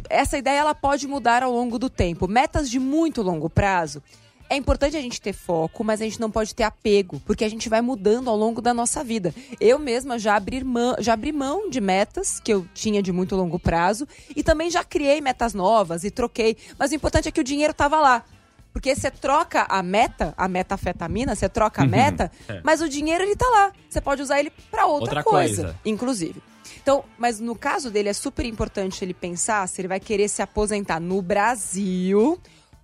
essa 0.09 0.39
ideia 0.39 0.59
ela 0.59 0.75
pode 0.75 1.07
mudar 1.07 1.43
ao 1.43 1.53
longo 1.53 1.79
do 1.79 1.89
tempo. 1.91 2.29
Metas 2.29 2.69
de 2.71 2.79
muito 2.79 3.23
longo 3.23 3.49
prazo. 3.49 4.03
É 4.49 4.57
importante 4.57 4.97
a 4.97 5.01
gente 5.01 5.21
ter 5.21 5.33
foco, 5.33 5.83
mas 5.83 6.03
a 6.03 6.05
gente 6.05 6.21
não 6.21 6.31
pode 6.31 6.55
ter 6.55 6.65
apego, 6.65 7.19
porque 7.25 7.45
a 7.45 7.49
gente 7.49 7.69
vai 7.69 7.81
mudando 7.81 8.29
ao 8.29 8.37
longo 8.37 8.61
da 8.61 8.75
nossa 8.75 9.03
vida. 9.03 9.35
Eu 9.59 9.79
mesma 9.79 10.19
já 10.19 10.37
abri 10.37 10.63
mão, 10.63 10.97
já 10.99 11.15
abri 11.15 11.33
mão 11.33 11.71
de 11.71 11.81
metas 11.81 12.41
que 12.41 12.53
eu 12.53 12.67
tinha 12.75 13.03
de 13.03 13.11
muito 13.11 13.35
longo 13.35 13.59
prazo 13.59 14.07
e 14.37 14.43
também 14.43 14.71
já 14.71 14.85
criei 14.85 15.21
metas 15.21 15.55
novas 15.55 16.05
e 16.05 16.11
troquei. 16.11 16.57
Mas 16.79 16.93
o 16.93 16.95
importante 16.95 17.27
é 17.29 17.33
que 17.33 17.41
o 17.41 17.45
dinheiro 17.45 17.71
estava 17.71 17.99
lá. 17.99 18.23
Porque 18.71 18.95
você 18.95 19.11
troca 19.11 19.67
a 19.69 19.83
meta, 19.83 20.35
a 20.37 20.47
metafetamina, 20.47 21.35
você 21.35 21.49
troca 21.49 21.83
a 21.83 21.87
meta, 21.89 22.31
mas 22.63 22.83
o 22.83 22.89
dinheiro 22.89 23.25
ele 23.25 23.37
tá 23.37 23.47
lá. 23.49 23.73
Você 23.89 24.01
pode 24.01 24.21
usar 24.21 24.41
ele 24.41 24.53
para 24.71 24.85
outra, 24.85 25.07
Outra 25.07 25.25
coisa, 25.25 25.63
coisa. 25.63 25.79
inclusive. 25.87 26.43
Então, 26.85 27.03
mas 27.19 27.41
no 27.41 27.57
caso 27.57 27.91
dele 27.91 28.11
é 28.11 28.13
super 28.13 28.45
importante 28.45 29.03
ele 29.03 29.15
pensar 29.15 29.67
se 29.67 29.81
ele 29.81 29.89
vai 29.89 29.99
querer 29.99 30.29
se 30.29 30.43
aposentar 30.43 31.01
no 31.01 31.23
Brasil 31.23 32.39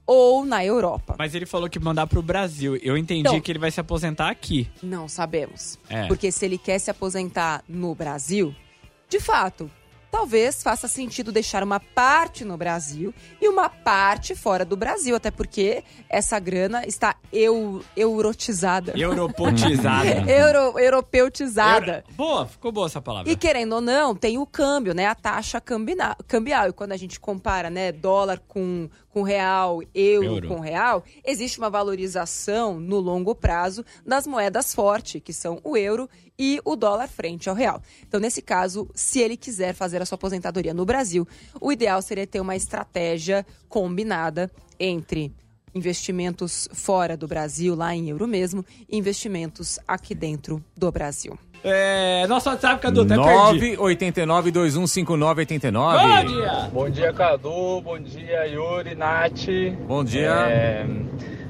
ou 0.07 0.47
na 0.47 0.65
Europa. 0.65 1.17
Mas 1.19 1.35
ele 1.35 1.45
falou 1.45 1.69
que 1.69 1.79
mandar 1.79 2.07
pro 2.07 2.23
Brasil. 2.23 2.77
Eu 2.77 2.97
entendi 2.97 3.21
Então- 3.29 3.39
que 3.43 3.53
ele 3.53 3.59
vai 3.59 3.71
se 3.71 3.79
aposentar 3.79 4.31
aqui. 4.31 4.67
Não 4.83 5.07
sabemos. 5.07 5.79
É. 5.87 6.07
Porque 6.07 6.33
se 6.33 6.47
ele 6.47 6.57
quer 6.57 6.79
se 6.79 6.91
aposentar 6.91 7.63
no 7.69 7.95
Brasil, 7.95 8.55
de 9.07 9.21
fato, 9.21 9.71
talvez 10.11 10.63
faça 10.63 10.89
sentido 10.89 11.31
deixar 11.33 11.63
uma 11.63 11.79
parte 11.81 12.45
no 12.45 12.57
Brasil 12.57 13.15
e 13.41 13.49
uma 13.49 13.69
parte 13.69 14.35
fora 14.35 14.65
do 14.65 14.77
Brasil. 14.77 15.15
Até 15.17 15.31
porque 15.31 15.85
essa 16.09 16.39
grana 16.39 16.87
está 16.87 17.15
eu, 17.33 17.83
eurotizada. 17.97 18.93
Europotizada. 18.99 20.09
Euro, 20.31 20.79
europeutizada. 20.79 21.87
Euro- 21.93 22.05
Boa, 22.17 22.47
ficou 22.47 22.73
boa 22.73 22.87
essa 22.87 23.01
palavra. 23.01 23.31
E 23.31 23.37
querendo 23.37 23.75
ou 23.75 23.81
não, 23.81 24.15
tem 24.15 24.39
o 24.39 24.47
câmbio, 24.47 24.95
né? 24.95 25.07
A 25.07 25.15
taxa 25.15 25.61
cambina- 25.61 26.17
cambial. 26.27 26.69
E 26.69 26.73
quando 26.73 26.93
a 26.93 26.97
gente 26.97 27.19
compara, 27.21 27.71
né, 27.71 27.93
dólar 27.93 28.41
com, 28.49 28.89
com 29.11 29.23
real, 29.23 29.83
euro, 29.95 30.27
Euro. 30.27 30.49
com 30.49 30.61
real, 30.61 31.05
existe 31.25 31.59
uma 31.59 31.69
valorização 31.69 32.79
no 32.79 32.99
longo 32.99 33.35
prazo 33.35 33.85
das 34.07 34.27
moedas 34.27 34.73
fortes, 34.73 35.21
que 35.23 35.33
são 35.33 35.61
o 35.65 35.77
euro 35.77 36.09
e 36.39 36.61
o 36.65 36.77
dólar 36.77 37.09
frente 37.09 37.49
ao 37.49 37.55
real. 37.55 37.83
Então, 38.07 38.21
nesse 38.21 38.41
caso, 38.41 38.89
se 38.95 39.21
ele 39.21 39.37
quiser 39.37 39.75
fazer 39.75 40.01
a 40.01 40.07
sua 40.07 40.15
aposentadoria 40.17 40.73
no 40.73 40.87
Brasil, 40.87 41.27
o 41.61 41.71
ideal 41.73 42.01
seria 42.01 42.27
ter 42.27 42.41
uma 42.41 42.57
estratégia 42.57 43.45
combinada 43.69 44.51
entre 44.79 45.33
investimentos 45.75 46.69
fora 46.73 47.17
do 47.17 47.29
Brasil, 47.29 47.75
lá 47.75 47.95
em 47.95 48.11
euro 48.11 48.27
mesmo, 48.27 48.65
e 48.89 48.97
investimentos 48.97 49.79
aqui 49.87 50.15
dentro 50.15 50.65
do 50.77 50.91
Brasil. 50.91 51.39
É, 51.63 52.27
nosso 52.27 52.49
WhatsApp, 52.49 52.81
Cadu, 52.81 53.03
até 53.03 53.15
perdi. 53.17 53.77
989 53.77 54.51
215989 54.51 55.99
Bom 55.99 56.25
dia! 56.25 56.53
Bom 56.73 56.91
dia, 56.91 57.13
Cadu. 57.13 57.81
Bom 57.83 57.99
dia, 57.99 58.47
Yuri, 58.47 58.95
Nath. 58.95 59.47
Bom 59.87 60.03
dia. 60.03 60.31
É, 60.31 60.87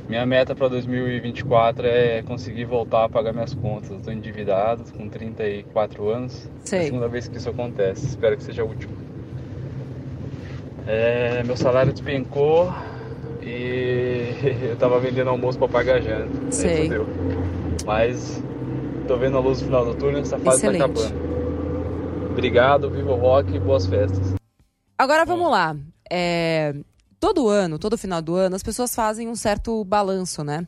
minha 0.09 0.27
meta 0.27 0.57
para 0.57 0.67
2024 0.67 1.87
é 1.87 2.23
conseguir 2.23 2.65
voltar 2.65 3.05
a 3.05 3.09
pagar 3.09 3.33
minhas 3.33 3.55
contas. 3.55 3.93
Estou 3.93 4.13
endividado 4.13 4.83
com 4.93 5.09
34 5.09 6.09
anos. 6.11 6.47
É 6.47 6.67
Sei. 6.67 6.81
a 6.81 6.85
segunda 6.87 7.07
vez 7.07 7.29
que 7.29 7.37
isso 7.37 7.49
acontece. 7.49 8.07
Espero 8.07 8.37
que 8.37 8.43
seja 8.43 8.63
a 8.63 8.65
última. 8.65 8.93
É, 10.89 11.45
meu 11.45 11.57
salário 11.57 11.93
despencou 11.93 12.75
e 13.41 14.35
eu 14.71 14.77
tava 14.77 14.99
vendendo 14.99 15.31
almoço 15.31 15.57
para 15.57 15.69
pagar 15.69 16.03
janta. 16.03 16.51
Sei. 16.51 16.91
Mas 17.87 18.43
tô 19.11 19.17
vendo 19.17 19.37
a 19.37 19.41
luz 19.41 19.59
no 19.59 19.65
final 19.65 19.85
do 19.85 19.95
túnel, 19.97 20.21
essa 20.21 20.39
fase 20.39 20.59
Excelente. 20.59 20.79
tá 20.79 20.85
acabando. 20.85 22.31
Obrigado, 22.31 22.89
viva 22.89 23.11
o 23.11 23.17
rock 23.17 23.53
e 23.53 23.59
boas 23.59 23.85
festas. 23.85 24.37
Agora 24.97 25.25
vamos 25.25 25.51
lá. 25.51 25.77
É, 26.09 26.77
todo 27.19 27.49
ano, 27.49 27.77
todo 27.77 27.99
final 27.99 28.23
do 28.23 28.37
ano, 28.37 28.55
as 28.55 28.63
pessoas 28.63 28.95
fazem 28.95 29.29
um 29.29 29.35
certo 29.35 29.85
balanço, 29.85 30.45
né? 30.45 30.65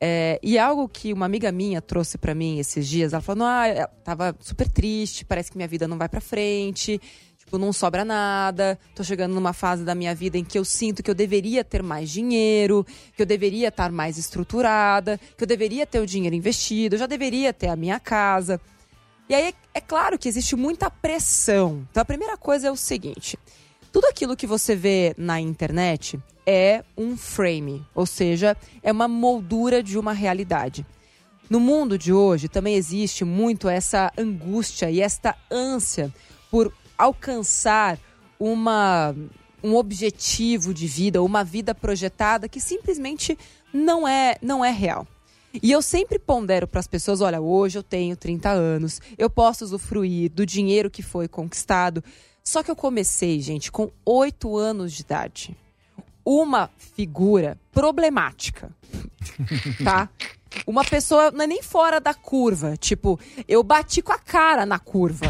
É, 0.00 0.40
e 0.42 0.58
algo 0.58 0.88
que 0.88 1.12
uma 1.12 1.26
amiga 1.26 1.52
minha 1.52 1.82
trouxe 1.82 2.16
pra 2.16 2.34
mim 2.34 2.58
esses 2.58 2.88
dias, 2.88 3.12
ela 3.12 3.20
falou: 3.20 3.44
ah, 3.44 3.68
eu 3.68 3.88
tava 4.02 4.34
super 4.40 4.70
triste, 4.70 5.26
parece 5.26 5.50
que 5.50 5.58
minha 5.58 5.68
vida 5.68 5.86
não 5.86 5.98
vai 5.98 6.08
pra 6.08 6.20
frente. 6.20 6.98
Tipo, 7.46 7.58
não 7.58 7.72
sobra 7.72 8.04
nada, 8.04 8.76
tô 8.92 9.04
chegando 9.04 9.32
numa 9.32 9.52
fase 9.52 9.84
da 9.84 9.94
minha 9.94 10.12
vida 10.12 10.36
em 10.36 10.42
que 10.42 10.58
eu 10.58 10.64
sinto 10.64 11.00
que 11.00 11.08
eu 11.08 11.14
deveria 11.14 11.62
ter 11.62 11.80
mais 11.80 12.10
dinheiro, 12.10 12.84
que 13.14 13.22
eu 13.22 13.26
deveria 13.26 13.68
estar 13.68 13.92
mais 13.92 14.18
estruturada, 14.18 15.18
que 15.38 15.44
eu 15.44 15.46
deveria 15.46 15.86
ter 15.86 16.00
o 16.00 16.06
dinheiro 16.06 16.34
investido, 16.34 16.96
eu 16.96 16.98
já 16.98 17.06
deveria 17.06 17.52
ter 17.52 17.68
a 17.68 17.76
minha 17.76 18.00
casa. 18.00 18.60
E 19.28 19.34
aí, 19.34 19.54
é 19.72 19.80
claro 19.80 20.18
que 20.18 20.28
existe 20.28 20.56
muita 20.56 20.90
pressão. 20.90 21.86
Então, 21.88 22.00
a 22.00 22.04
primeira 22.04 22.36
coisa 22.36 22.66
é 22.66 22.70
o 22.70 22.76
seguinte: 22.76 23.38
tudo 23.92 24.06
aquilo 24.06 24.36
que 24.36 24.46
você 24.46 24.74
vê 24.74 25.14
na 25.16 25.40
internet 25.40 26.18
é 26.44 26.82
um 26.98 27.16
frame, 27.16 27.86
ou 27.94 28.06
seja, 28.06 28.56
é 28.82 28.90
uma 28.90 29.06
moldura 29.06 29.84
de 29.84 29.96
uma 29.96 30.12
realidade. 30.12 30.84
No 31.48 31.60
mundo 31.60 31.96
de 31.96 32.12
hoje 32.12 32.48
também 32.48 32.74
existe 32.74 33.24
muito 33.24 33.68
essa 33.68 34.12
angústia 34.18 34.90
e 34.90 35.00
esta 35.00 35.36
ânsia 35.48 36.12
por 36.50 36.72
alcançar 36.96 37.98
uma 38.38 39.14
um 39.62 39.74
objetivo 39.74 40.72
de 40.72 40.86
vida, 40.86 41.22
uma 41.22 41.42
vida 41.42 41.74
projetada 41.74 42.48
que 42.48 42.60
simplesmente 42.60 43.36
não 43.72 44.06
é 44.06 44.36
não 44.40 44.64
é 44.64 44.70
real. 44.70 45.06
E 45.62 45.72
eu 45.72 45.80
sempre 45.80 46.18
pondero 46.18 46.66
para 46.66 46.80
as 46.80 46.86
pessoas, 46.86 47.20
olha, 47.20 47.40
hoje 47.40 47.78
eu 47.78 47.82
tenho 47.82 48.16
30 48.16 48.50
anos, 48.50 49.00
eu 49.16 49.30
posso 49.30 49.64
usufruir 49.64 50.30
do 50.30 50.44
dinheiro 50.44 50.90
que 50.90 51.02
foi 51.02 51.28
conquistado. 51.28 52.04
Só 52.44 52.62
que 52.62 52.70
eu 52.70 52.76
comecei, 52.76 53.40
gente, 53.40 53.72
com 53.72 53.90
8 54.04 54.56
anos 54.56 54.92
de 54.92 55.02
idade. 55.02 55.56
Uma 56.24 56.70
figura 56.76 57.58
problemática. 57.72 58.70
tá? 59.82 60.08
Uma 60.66 60.84
pessoa 60.84 61.30
não 61.30 61.44
é 61.44 61.46
nem 61.46 61.62
fora 61.62 62.00
da 62.00 62.14
curva. 62.14 62.76
Tipo, 62.76 63.18
eu 63.48 63.62
bati 63.62 64.02
com 64.02 64.12
a 64.12 64.18
cara 64.18 64.64
na 64.64 64.78
curva. 64.78 65.26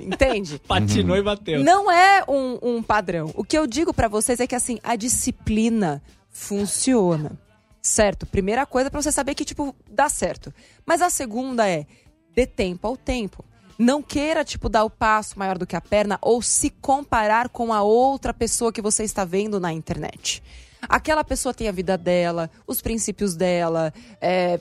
Entende? 0.00 0.58
Patinou 0.66 1.16
e 1.16 1.22
bateu. 1.22 1.62
Não 1.62 1.90
é 1.90 2.24
um, 2.28 2.58
um 2.62 2.82
padrão. 2.82 3.30
O 3.34 3.44
que 3.44 3.56
eu 3.56 3.66
digo 3.66 3.92
para 3.92 4.08
vocês 4.08 4.40
é 4.40 4.46
que, 4.46 4.54
assim, 4.54 4.78
a 4.82 4.96
disciplina 4.96 6.02
funciona. 6.30 7.38
Certo? 7.80 8.26
Primeira 8.26 8.66
coisa 8.66 8.90
para 8.90 9.00
você 9.00 9.12
saber 9.12 9.34
que, 9.34 9.44
tipo, 9.44 9.74
dá 9.88 10.08
certo. 10.08 10.52
Mas 10.84 11.00
a 11.00 11.08
segunda 11.08 11.68
é, 11.68 11.86
dê 12.34 12.46
tempo 12.46 12.86
ao 12.86 12.96
tempo. 12.96 13.44
Não 13.78 14.02
queira, 14.02 14.44
tipo, 14.44 14.68
dar 14.68 14.84
o 14.84 14.90
passo 14.90 15.38
maior 15.38 15.58
do 15.58 15.66
que 15.66 15.76
a 15.76 15.80
perna 15.80 16.18
ou 16.22 16.40
se 16.40 16.70
comparar 16.70 17.48
com 17.48 17.72
a 17.72 17.82
outra 17.82 18.32
pessoa 18.32 18.72
que 18.72 18.80
você 18.80 19.04
está 19.04 19.24
vendo 19.24 19.60
na 19.60 19.72
internet. 19.72 20.42
Aquela 20.88 21.24
pessoa 21.24 21.54
tem 21.54 21.68
a 21.68 21.72
vida 21.72 21.96
dela, 21.96 22.50
os 22.66 22.80
princípios 22.80 23.34
dela, 23.34 23.92
é, 24.20 24.60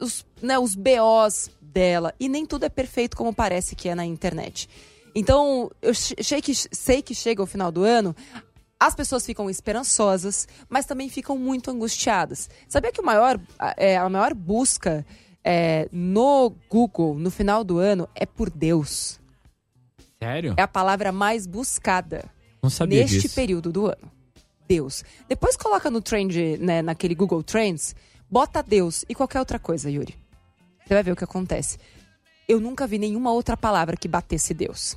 os, 0.00 0.24
né, 0.42 0.58
os 0.58 0.74
BOs 0.74 1.50
dela. 1.76 2.14
E 2.18 2.26
nem 2.26 2.46
tudo 2.46 2.64
é 2.64 2.70
perfeito 2.70 3.14
como 3.14 3.34
parece 3.34 3.76
que 3.76 3.86
é 3.86 3.94
na 3.94 4.06
internet. 4.06 4.66
Então, 5.14 5.70
eu 5.82 5.92
sei 5.94 6.40
que, 6.40 6.54
sei 6.54 7.02
que 7.02 7.14
chega 7.14 7.42
o 7.42 7.46
final 7.46 7.70
do 7.70 7.84
ano, 7.84 8.16
as 8.80 8.94
pessoas 8.94 9.26
ficam 9.26 9.50
esperançosas, 9.50 10.48
mas 10.70 10.86
também 10.86 11.10
ficam 11.10 11.36
muito 11.36 11.70
angustiadas. 11.70 12.48
Sabia 12.66 12.90
que 12.90 13.00
o 13.00 13.04
maior, 13.04 13.38
é, 13.76 13.98
a 13.98 14.08
maior 14.08 14.32
busca 14.32 15.04
é, 15.44 15.86
no 15.92 16.54
Google 16.70 17.14
no 17.14 17.30
final 17.30 17.62
do 17.62 17.78
ano 17.78 18.08
é 18.14 18.24
por 18.24 18.48
Deus? 18.48 19.20
Sério? 20.18 20.54
É 20.56 20.62
a 20.62 20.68
palavra 20.68 21.12
mais 21.12 21.46
buscada 21.46 22.24
Não 22.62 22.70
sabia 22.70 23.02
neste 23.02 23.20
disso. 23.20 23.34
período 23.34 23.70
do 23.70 23.86
ano. 23.86 24.10
Deus. 24.66 25.04
Depois 25.28 25.58
coloca 25.58 25.90
no 25.90 26.00
trend, 26.00 26.56
né, 26.56 26.80
naquele 26.80 27.14
Google 27.14 27.42
Trends, 27.42 27.94
bota 28.30 28.62
Deus 28.62 29.04
e 29.08 29.14
qualquer 29.14 29.40
outra 29.40 29.58
coisa, 29.58 29.90
Yuri. 29.90 30.25
Você 30.86 30.94
vai 30.94 31.02
ver 31.02 31.12
o 31.12 31.16
que 31.16 31.24
acontece. 31.24 31.78
Eu 32.48 32.60
nunca 32.60 32.86
vi 32.86 32.96
nenhuma 32.96 33.32
outra 33.32 33.56
palavra 33.56 33.96
que 33.96 34.06
batesse 34.06 34.54
Deus. 34.54 34.96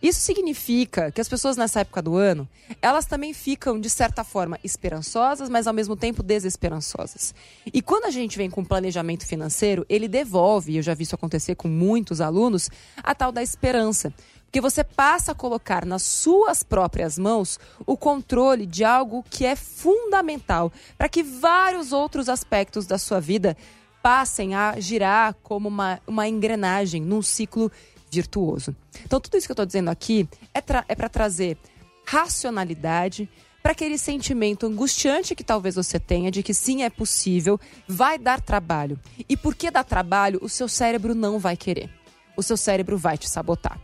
Isso 0.00 0.20
significa 0.20 1.10
que 1.10 1.20
as 1.20 1.28
pessoas 1.28 1.56
nessa 1.56 1.80
época 1.80 2.00
do 2.00 2.16
ano, 2.16 2.48
elas 2.80 3.04
também 3.04 3.34
ficam, 3.34 3.78
de 3.78 3.90
certa 3.90 4.24
forma, 4.24 4.58
esperançosas, 4.62 5.50
mas 5.50 5.66
ao 5.66 5.74
mesmo 5.74 5.96
tempo 5.96 6.22
desesperançosas. 6.22 7.34
E 7.74 7.82
quando 7.82 8.04
a 8.04 8.10
gente 8.10 8.38
vem 8.38 8.48
com 8.48 8.64
planejamento 8.64 9.26
financeiro, 9.26 9.84
ele 9.88 10.08
devolve, 10.08 10.76
eu 10.76 10.82
já 10.82 10.94
vi 10.94 11.02
isso 11.02 11.16
acontecer 11.16 11.56
com 11.56 11.68
muitos 11.68 12.20
alunos, 12.20 12.70
a 13.02 13.14
tal 13.14 13.32
da 13.32 13.42
esperança. 13.42 14.14
Porque 14.44 14.62
você 14.62 14.82
passa 14.82 15.32
a 15.32 15.34
colocar 15.34 15.84
nas 15.84 16.02
suas 16.04 16.62
próprias 16.62 17.18
mãos 17.18 17.58
o 17.84 17.98
controle 17.98 18.64
de 18.64 18.82
algo 18.82 19.22
que 19.28 19.44
é 19.44 19.54
fundamental 19.54 20.72
para 20.96 21.08
que 21.08 21.22
vários 21.22 21.92
outros 21.92 22.30
aspectos 22.30 22.86
da 22.86 22.96
sua 22.96 23.20
vida 23.20 23.54
passem 24.02 24.54
a 24.54 24.78
girar 24.78 25.34
como 25.42 25.68
uma, 25.68 26.00
uma 26.06 26.28
engrenagem 26.28 27.02
num 27.02 27.22
ciclo 27.22 27.70
virtuoso. 28.10 28.74
Então, 29.04 29.20
tudo 29.20 29.36
isso 29.36 29.46
que 29.46 29.52
eu 29.52 29.54
estou 29.54 29.66
dizendo 29.66 29.90
aqui 29.90 30.28
é, 30.54 30.58
é 30.88 30.94
para 30.94 31.08
trazer 31.08 31.58
racionalidade 32.04 33.28
para 33.62 33.72
aquele 33.72 33.98
sentimento 33.98 34.66
angustiante 34.66 35.34
que 35.34 35.44
talvez 35.44 35.74
você 35.74 35.98
tenha 35.98 36.30
de 36.30 36.42
que 36.42 36.54
sim, 36.54 36.82
é 36.82 36.90
possível, 36.90 37.60
vai 37.86 38.18
dar 38.18 38.40
trabalho. 38.40 38.98
E 39.28 39.36
porque 39.36 39.70
dá 39.70 39.84
trabalho, 39.84 40.38
o 40.42 40.48
seu 40.48 40.68
cérebro 40.68 41.14
não 41.14 41.38
vai 41.38 41.56
querer. 41.56 41.90
O 42.36 42.42
seu 42.42 42.56
cérebro 42.56 42.96
vai 42.96 43.18
te 43.18 43.28
sabotar. 43.28 43.78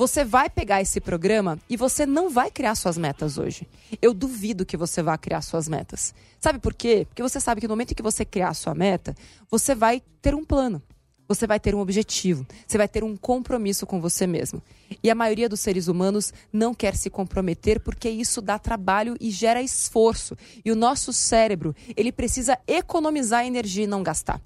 Você 0.00 0.24
vai 0.24 0.48
pegar 0.48 0.80
esse 0.80 0.98
programa 0.98 1.58
e 1.68 1.76
você 1.76 2.06
não 2.06 2.30
vai 2.30 2.50
criar 2.50 2.74
suas 2.74 2.96
metas 2.96 3.36
hoje. 3.36 3.68
Eu 4.00 4.14
duvido 4.14 4.64
que 4.64 4.74
você 4.74 5.02
vá 5.02 5.18
criar 5.18 5.42
suas 5.42 5.68
metas. 5.68 6.14
Sabe 6.40 6.58
por 6.58 6.72
quê? 6.72 7.04
Porque 7.06 7.22
você 7.22 7.38
sabe 7.38 7.60
que 7.60 7.68
no 7.68 7.74
momento 7.74 7.92
em 7.92 7.94
que 7.94 8.02
você 8.02 8.24
criar 8.24 8.54
sua 8.54 8.74
meta, 8.74 9.14
você 9.50 9.74
vai 9.74 10.02
ter 10.22 10.34
um 10.34 10.42
plano. 10.42 10.82
Você 11.28 11.46
vai 11.46 11.60
ter 11.60 11.74
um 11.74 11.80
objetivo, 11.80 12.46
você 12.66 12.78
vai 12.78 12.88
ter 12.88 13.04
um 13.04 13.14
compromisso 13.14 13.86
com 13.86 14.00
você 14.00 14.26
mesmo. 14.26 14.62
E 15.02 15.10
a 15.10 15.14
maioria 15.14 15.50
dos 15.50 15.60
seres 15.60 15.86
humanos 15.86 16.32
não 16.50 16.72
quer 16.72 16.96
se 16.96 17.10
comprometer 17.10 17.78
porque 17.78 18.08
isso 18.08 18.40
dá 18.40 18.58
trabalho 18.58 19.18
e 19.20 19.30
gera 19.30 19.60
esforço. 19.60 20.34
E 20.64 20.72
o 20.72 20.74
nosso 20.74 21.12
cérebro, 21.12 21.76
ele 21.94 22.10
precisa 22.10 22.58
economizar 22.66 23.44
energia 23.44 23.84
e 23.84 23.86
não 23.86 24.02
gastar. 24.02 24.40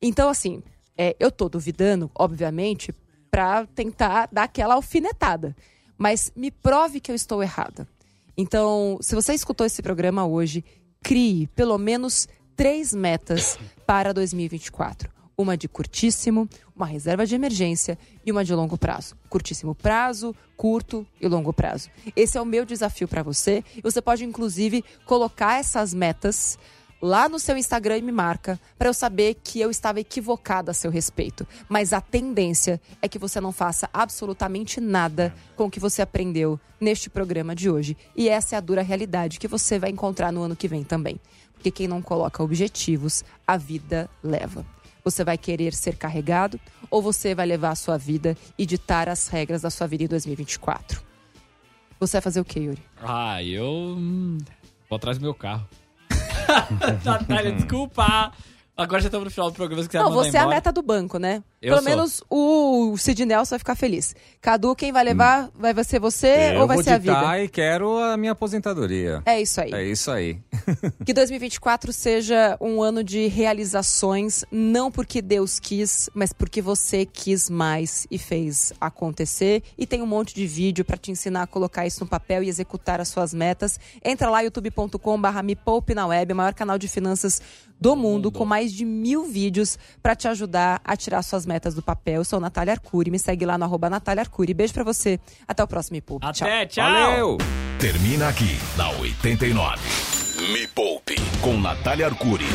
Então, 0.00 0.28
assim, 0.28 0.62
é, 0.96 1.16
eu 1.18 1.32
tô 1.32 1.48
duvidando, 1.48 2.08
obviamente, 2.14 2.94
para 3.32 3.66
tentar 3.74 4.28
dar 4.30 4.42
aquela 4.42 4.74
alfinetada. 4.74 5.56
Mas 5.96 6.30
me 6.36 6.50
prove 6.50 7.00
que 7.00 7.10
eu 7.10 7.14
estou 7.14 7.42
errada. 7.42 7.88
Então, 8.36 8.98
se 9.00 9.14
você 9.14 9.32
escutou 9.32 9.66
esse 9.66 9.80
programa 9.80 10.26
hoje, 10.26 10.62
crie 11.02 11.46
pelo 11.48 11.78
menos 11.78 12.28
três 12.54 12.92
metas 12.92 13.58
para 13.86 14.12
2024. 14.12 15.10
Uma 15.36 15.56
de 15.56 15.66
curtíssimo, 15.66 16.46
uma 16.76 16.84
reserva 16.84 17.24
de 17.24 17.34
emergência 17.34 17.98
e 18.24 18.30
uma 18.30 18.44
de 18.44 18.54
longo 18.54 18.76
prazo. 18.76 19.16
Curtíssimo 19.30 19.74
prazo, 19.74 20.36
curto 20.54 21.06
e 21.18 21.26
longo 21.26 21.54
prazo. 21.54 21.88
Esse 22.14 22.36
é 22.36 22.40
o 22.40 22.44
meu 22.44 22.66
desafio 22.66 23.08
para 23.08 23.22
você. 23.22 23.64
Você 23.82 24.02
pode, 24.02 24.24
inclusive, 24.24 24.84
colocar 25.06 25.58
essas 25.58 25.94
metas 25.94 26.58
lá 27.02 27.28
no 27.28 27.40
seu 27.40 27.56
Instagram 27.58 27.98
e 27.98 28.02
me 28.02 28.12
marca 28.12 28.58
para 28.78 28.88
eu 28.88 28.94
saber 28.94 29.34
que 29.42 29.60
eu 29.60 29.70
estava 29.70 29.98
equivocada 29.98 30.70
a 30.70 30.74
seu 30.74 30.88
respeito. 30.90 31.44
Mas 31.68 31.92
a 31.92 32.00
tendência 32.00 32.80
é 33.02 33.08
que 33.08 33.18
você 33.18 33.40
não 33.40 33.50
faça 33.50 33.90
absolutamente 33.92 34.80
nada 34.80 35.34
com 35.56 35.64
o 35.64 35.70
que 35.70 35.80
você 35.80 36.00
aprendeu 36.00 36.60
neste 36.80 37.10
programa 37.10 37.54
de 37.56 37.68
hoje. 37.68 37.96
E 38.16 38.28
essa 38.28 38.54
é 38.54 38.58
a 38.58 38.60
dura 38.60 38.82
realidade 38.82 39.40
que 39.40 39.48
você 39.48 39.78
vai 39.80 39.90
encontrar 39.90 40.32
no 40.32 40.42
ano 40.42 40.54
que 40.54 40.68
vem 40.68 40.84
também. 40.84 41.20
Porque 41.54 41.72
quem 41.72 41.88
não 41.88 42.00
coloca 42.00 42.42
objetivos, 42.42 43.24
a 43.46 43.56
vida 43.56 44.08
leva. 44.22 44.64
Você 45.04 45.24
vai 45.24 45.36
querer 45.36 45.74
ser 45.74 45.96
carregado 45.96 46.60
ou 46.88 47.02
você 47.02 47.34
vai 47.34 47.46
levar 47.46 47.70
a 47.70 47.74
sua 47.74 47.98
vida 47.98 48.36
e 48.56 48.64
ditar 48.64 49.08
as 49.08 49.26
regras 49.26 49.62
da 49.62 49.70
sua 49.70 49.88
vida 49.88 50.04
em 50.04 50.06
2024? 50.08 51.02
Você 51.98 52.12
vai 52.16 52.22
fazer 52.22 52.40
o 52.40 52.44
que, 52.44 52.60
Yuri? 52.60 52.82
Ah, 53.00 53.42
eu. 53.42 53.64
hum, 53.66 54.38
Vou 54.88 54.96
atrás 54.96 55.18
do 55.18 55.22
meu 55.22 55.34
carro. 55.34 55.66
Natália, 57.04 57.52
desculpa. 57.52 58.32
Agora 58.76 59.00
já 59.00 59.08
estamos 59.08 59.24
no 59.26 59.30
final 59.30 59.50
do 59.50 59.54
programa. 59.54 59.82
Se 59.82 59.88
quiser 59.88 60.02
Não, 60.02 60.12
você 60.12 60.36
é 60.36 60.40
a 60.40 60.46
meta 60.46 60.72
do 60.72 60.82
banco, 60.82 61.18
né? 61.18 61.42
Eu 61.62 61.76
Pelo 61.76 61.82
sou. 61.82 61.90
menos 61.90 62.22
o 62.28 62.96
Sid 62.98 63.24
Nelson 63.24 63.50
vai 63.50 63.58
ficar 63.60 63.76
feliz. 63.76 64.16
Cadu, 64.40 64.74
quem 64.74 64.90
vai 64.90 65.04
levar? 65.04 65.48
Vai 65.54 65.72
ser 65.84 66.00
você 66.00 66.56
ou 66.58 66.66
vai 66.66 66.76
vou 66.76 66.82
ser 66.82 66.94
a 66.94 66.98
ditar 66.98 67.20
vida? 67.34 67.44
e 67.44 67.48
quero 67.48 67.98
a 67.98 68.16
minha 68.16 68.32
aposentadoria. 68.32 69.22
É 69.24 69.40
isso 69.40 69.60
aí. 69.60 69.72
É 69.72 69.84
isso 69.84 70.10
aí. 70.10 70.40
Que 71.06 71.12
2024 71.12 71.92
seja 71.92 72.56
um 72.60 72.82
ano 72.82 73.04
de 73.04 73.28
realizações, 73.28 74.44
não 74.50 74.90
porque 74.90 75.22
Deus 75.22 75.60
quis, 75.60 76.10
mas 76.14 76.32
porque 76.32 76.60
você 76.60 77.06
quis 77.06 77.48
mais 77.48 78.06
e 78.10 78.18
fez 78.18 78.72
acontecer. 78.80 79.62
E 79.78 79.86
tem 79.86 80.02
um 80.02 80.06
monte 80.06 80.34
de 80.34 80.46
vídeo 80.46 80.84
para 80.84 80.96
te 80.96 81.12
ensinar 81.12 81.42
a 81.42 81.46
colocar 81.46 81.86
isso 81.86 82.00
no 82.00 82.10
papel 82.10 82.42
e 82.42 82.48
executar 82.48 83.00
as 83.00 83.08
suas 83.08 83.32
metas. 83.32 83.78
Entra 84.04 84.28
lá, 84.28 84.40
youtube.com/barra 84.40 85.42
Me 85.44 85.54
Poupe 85.54 85.94
na 85.94 86.06
Web, 86.08 86.32
o 86.32 86.36
maior 86.36 86.54
canal 86.54 86.76
de 86.76 86.88
finanças 86.88 87.40
do 87.80 87.96
mundo, 87.96 88.30
com 88.30 88.44
mais 88.44 88.72
de 88.72 88.84
mil 88.84 89.24
vídeos 89.24 89.76
para 90.00 90.14
te 90.14 90.28
ajudar 90.28 90.80
a 90.84 90.96
tirar 90.96 91.20
suas 91.22 91.44
metas 91.44 91.51
do 91.60 91.82
papel. 91.82 92.16
Eu 92.16 92.24
sou 92.24 92.40
Natália 92.40 92.72
Arcuri, 92.72 93.10
me 93.10 93.18
segue 93.18 93.44
lá 93.44 93.56
no 93.56 93.64
arroba 93.64 93.88
Natália 93.90 94.22
Arcuri. 94.22 94.54
Beijo 94.54 94.72
pra 94.72 94.84
você, 94.84 95.18
até 95.46 95.62
o 95.62 95.66
próximo 95.66 95.94
Me 95.94 96.00
Poupe. 96.00 96.26
Até, 96.26 96.66
tchau. 96.66 96.84
Valeu! 96.84 97.38
Termina 97.78 98.28
aqui 98.28 98.58
na 98.76 98.90
89. 98.90 99.78
Me 100.52 100.66
Poupe 100.68 101.16
com 101.40 101.58
Natália 101.60 102.06
Arcuri. 102.06 102.46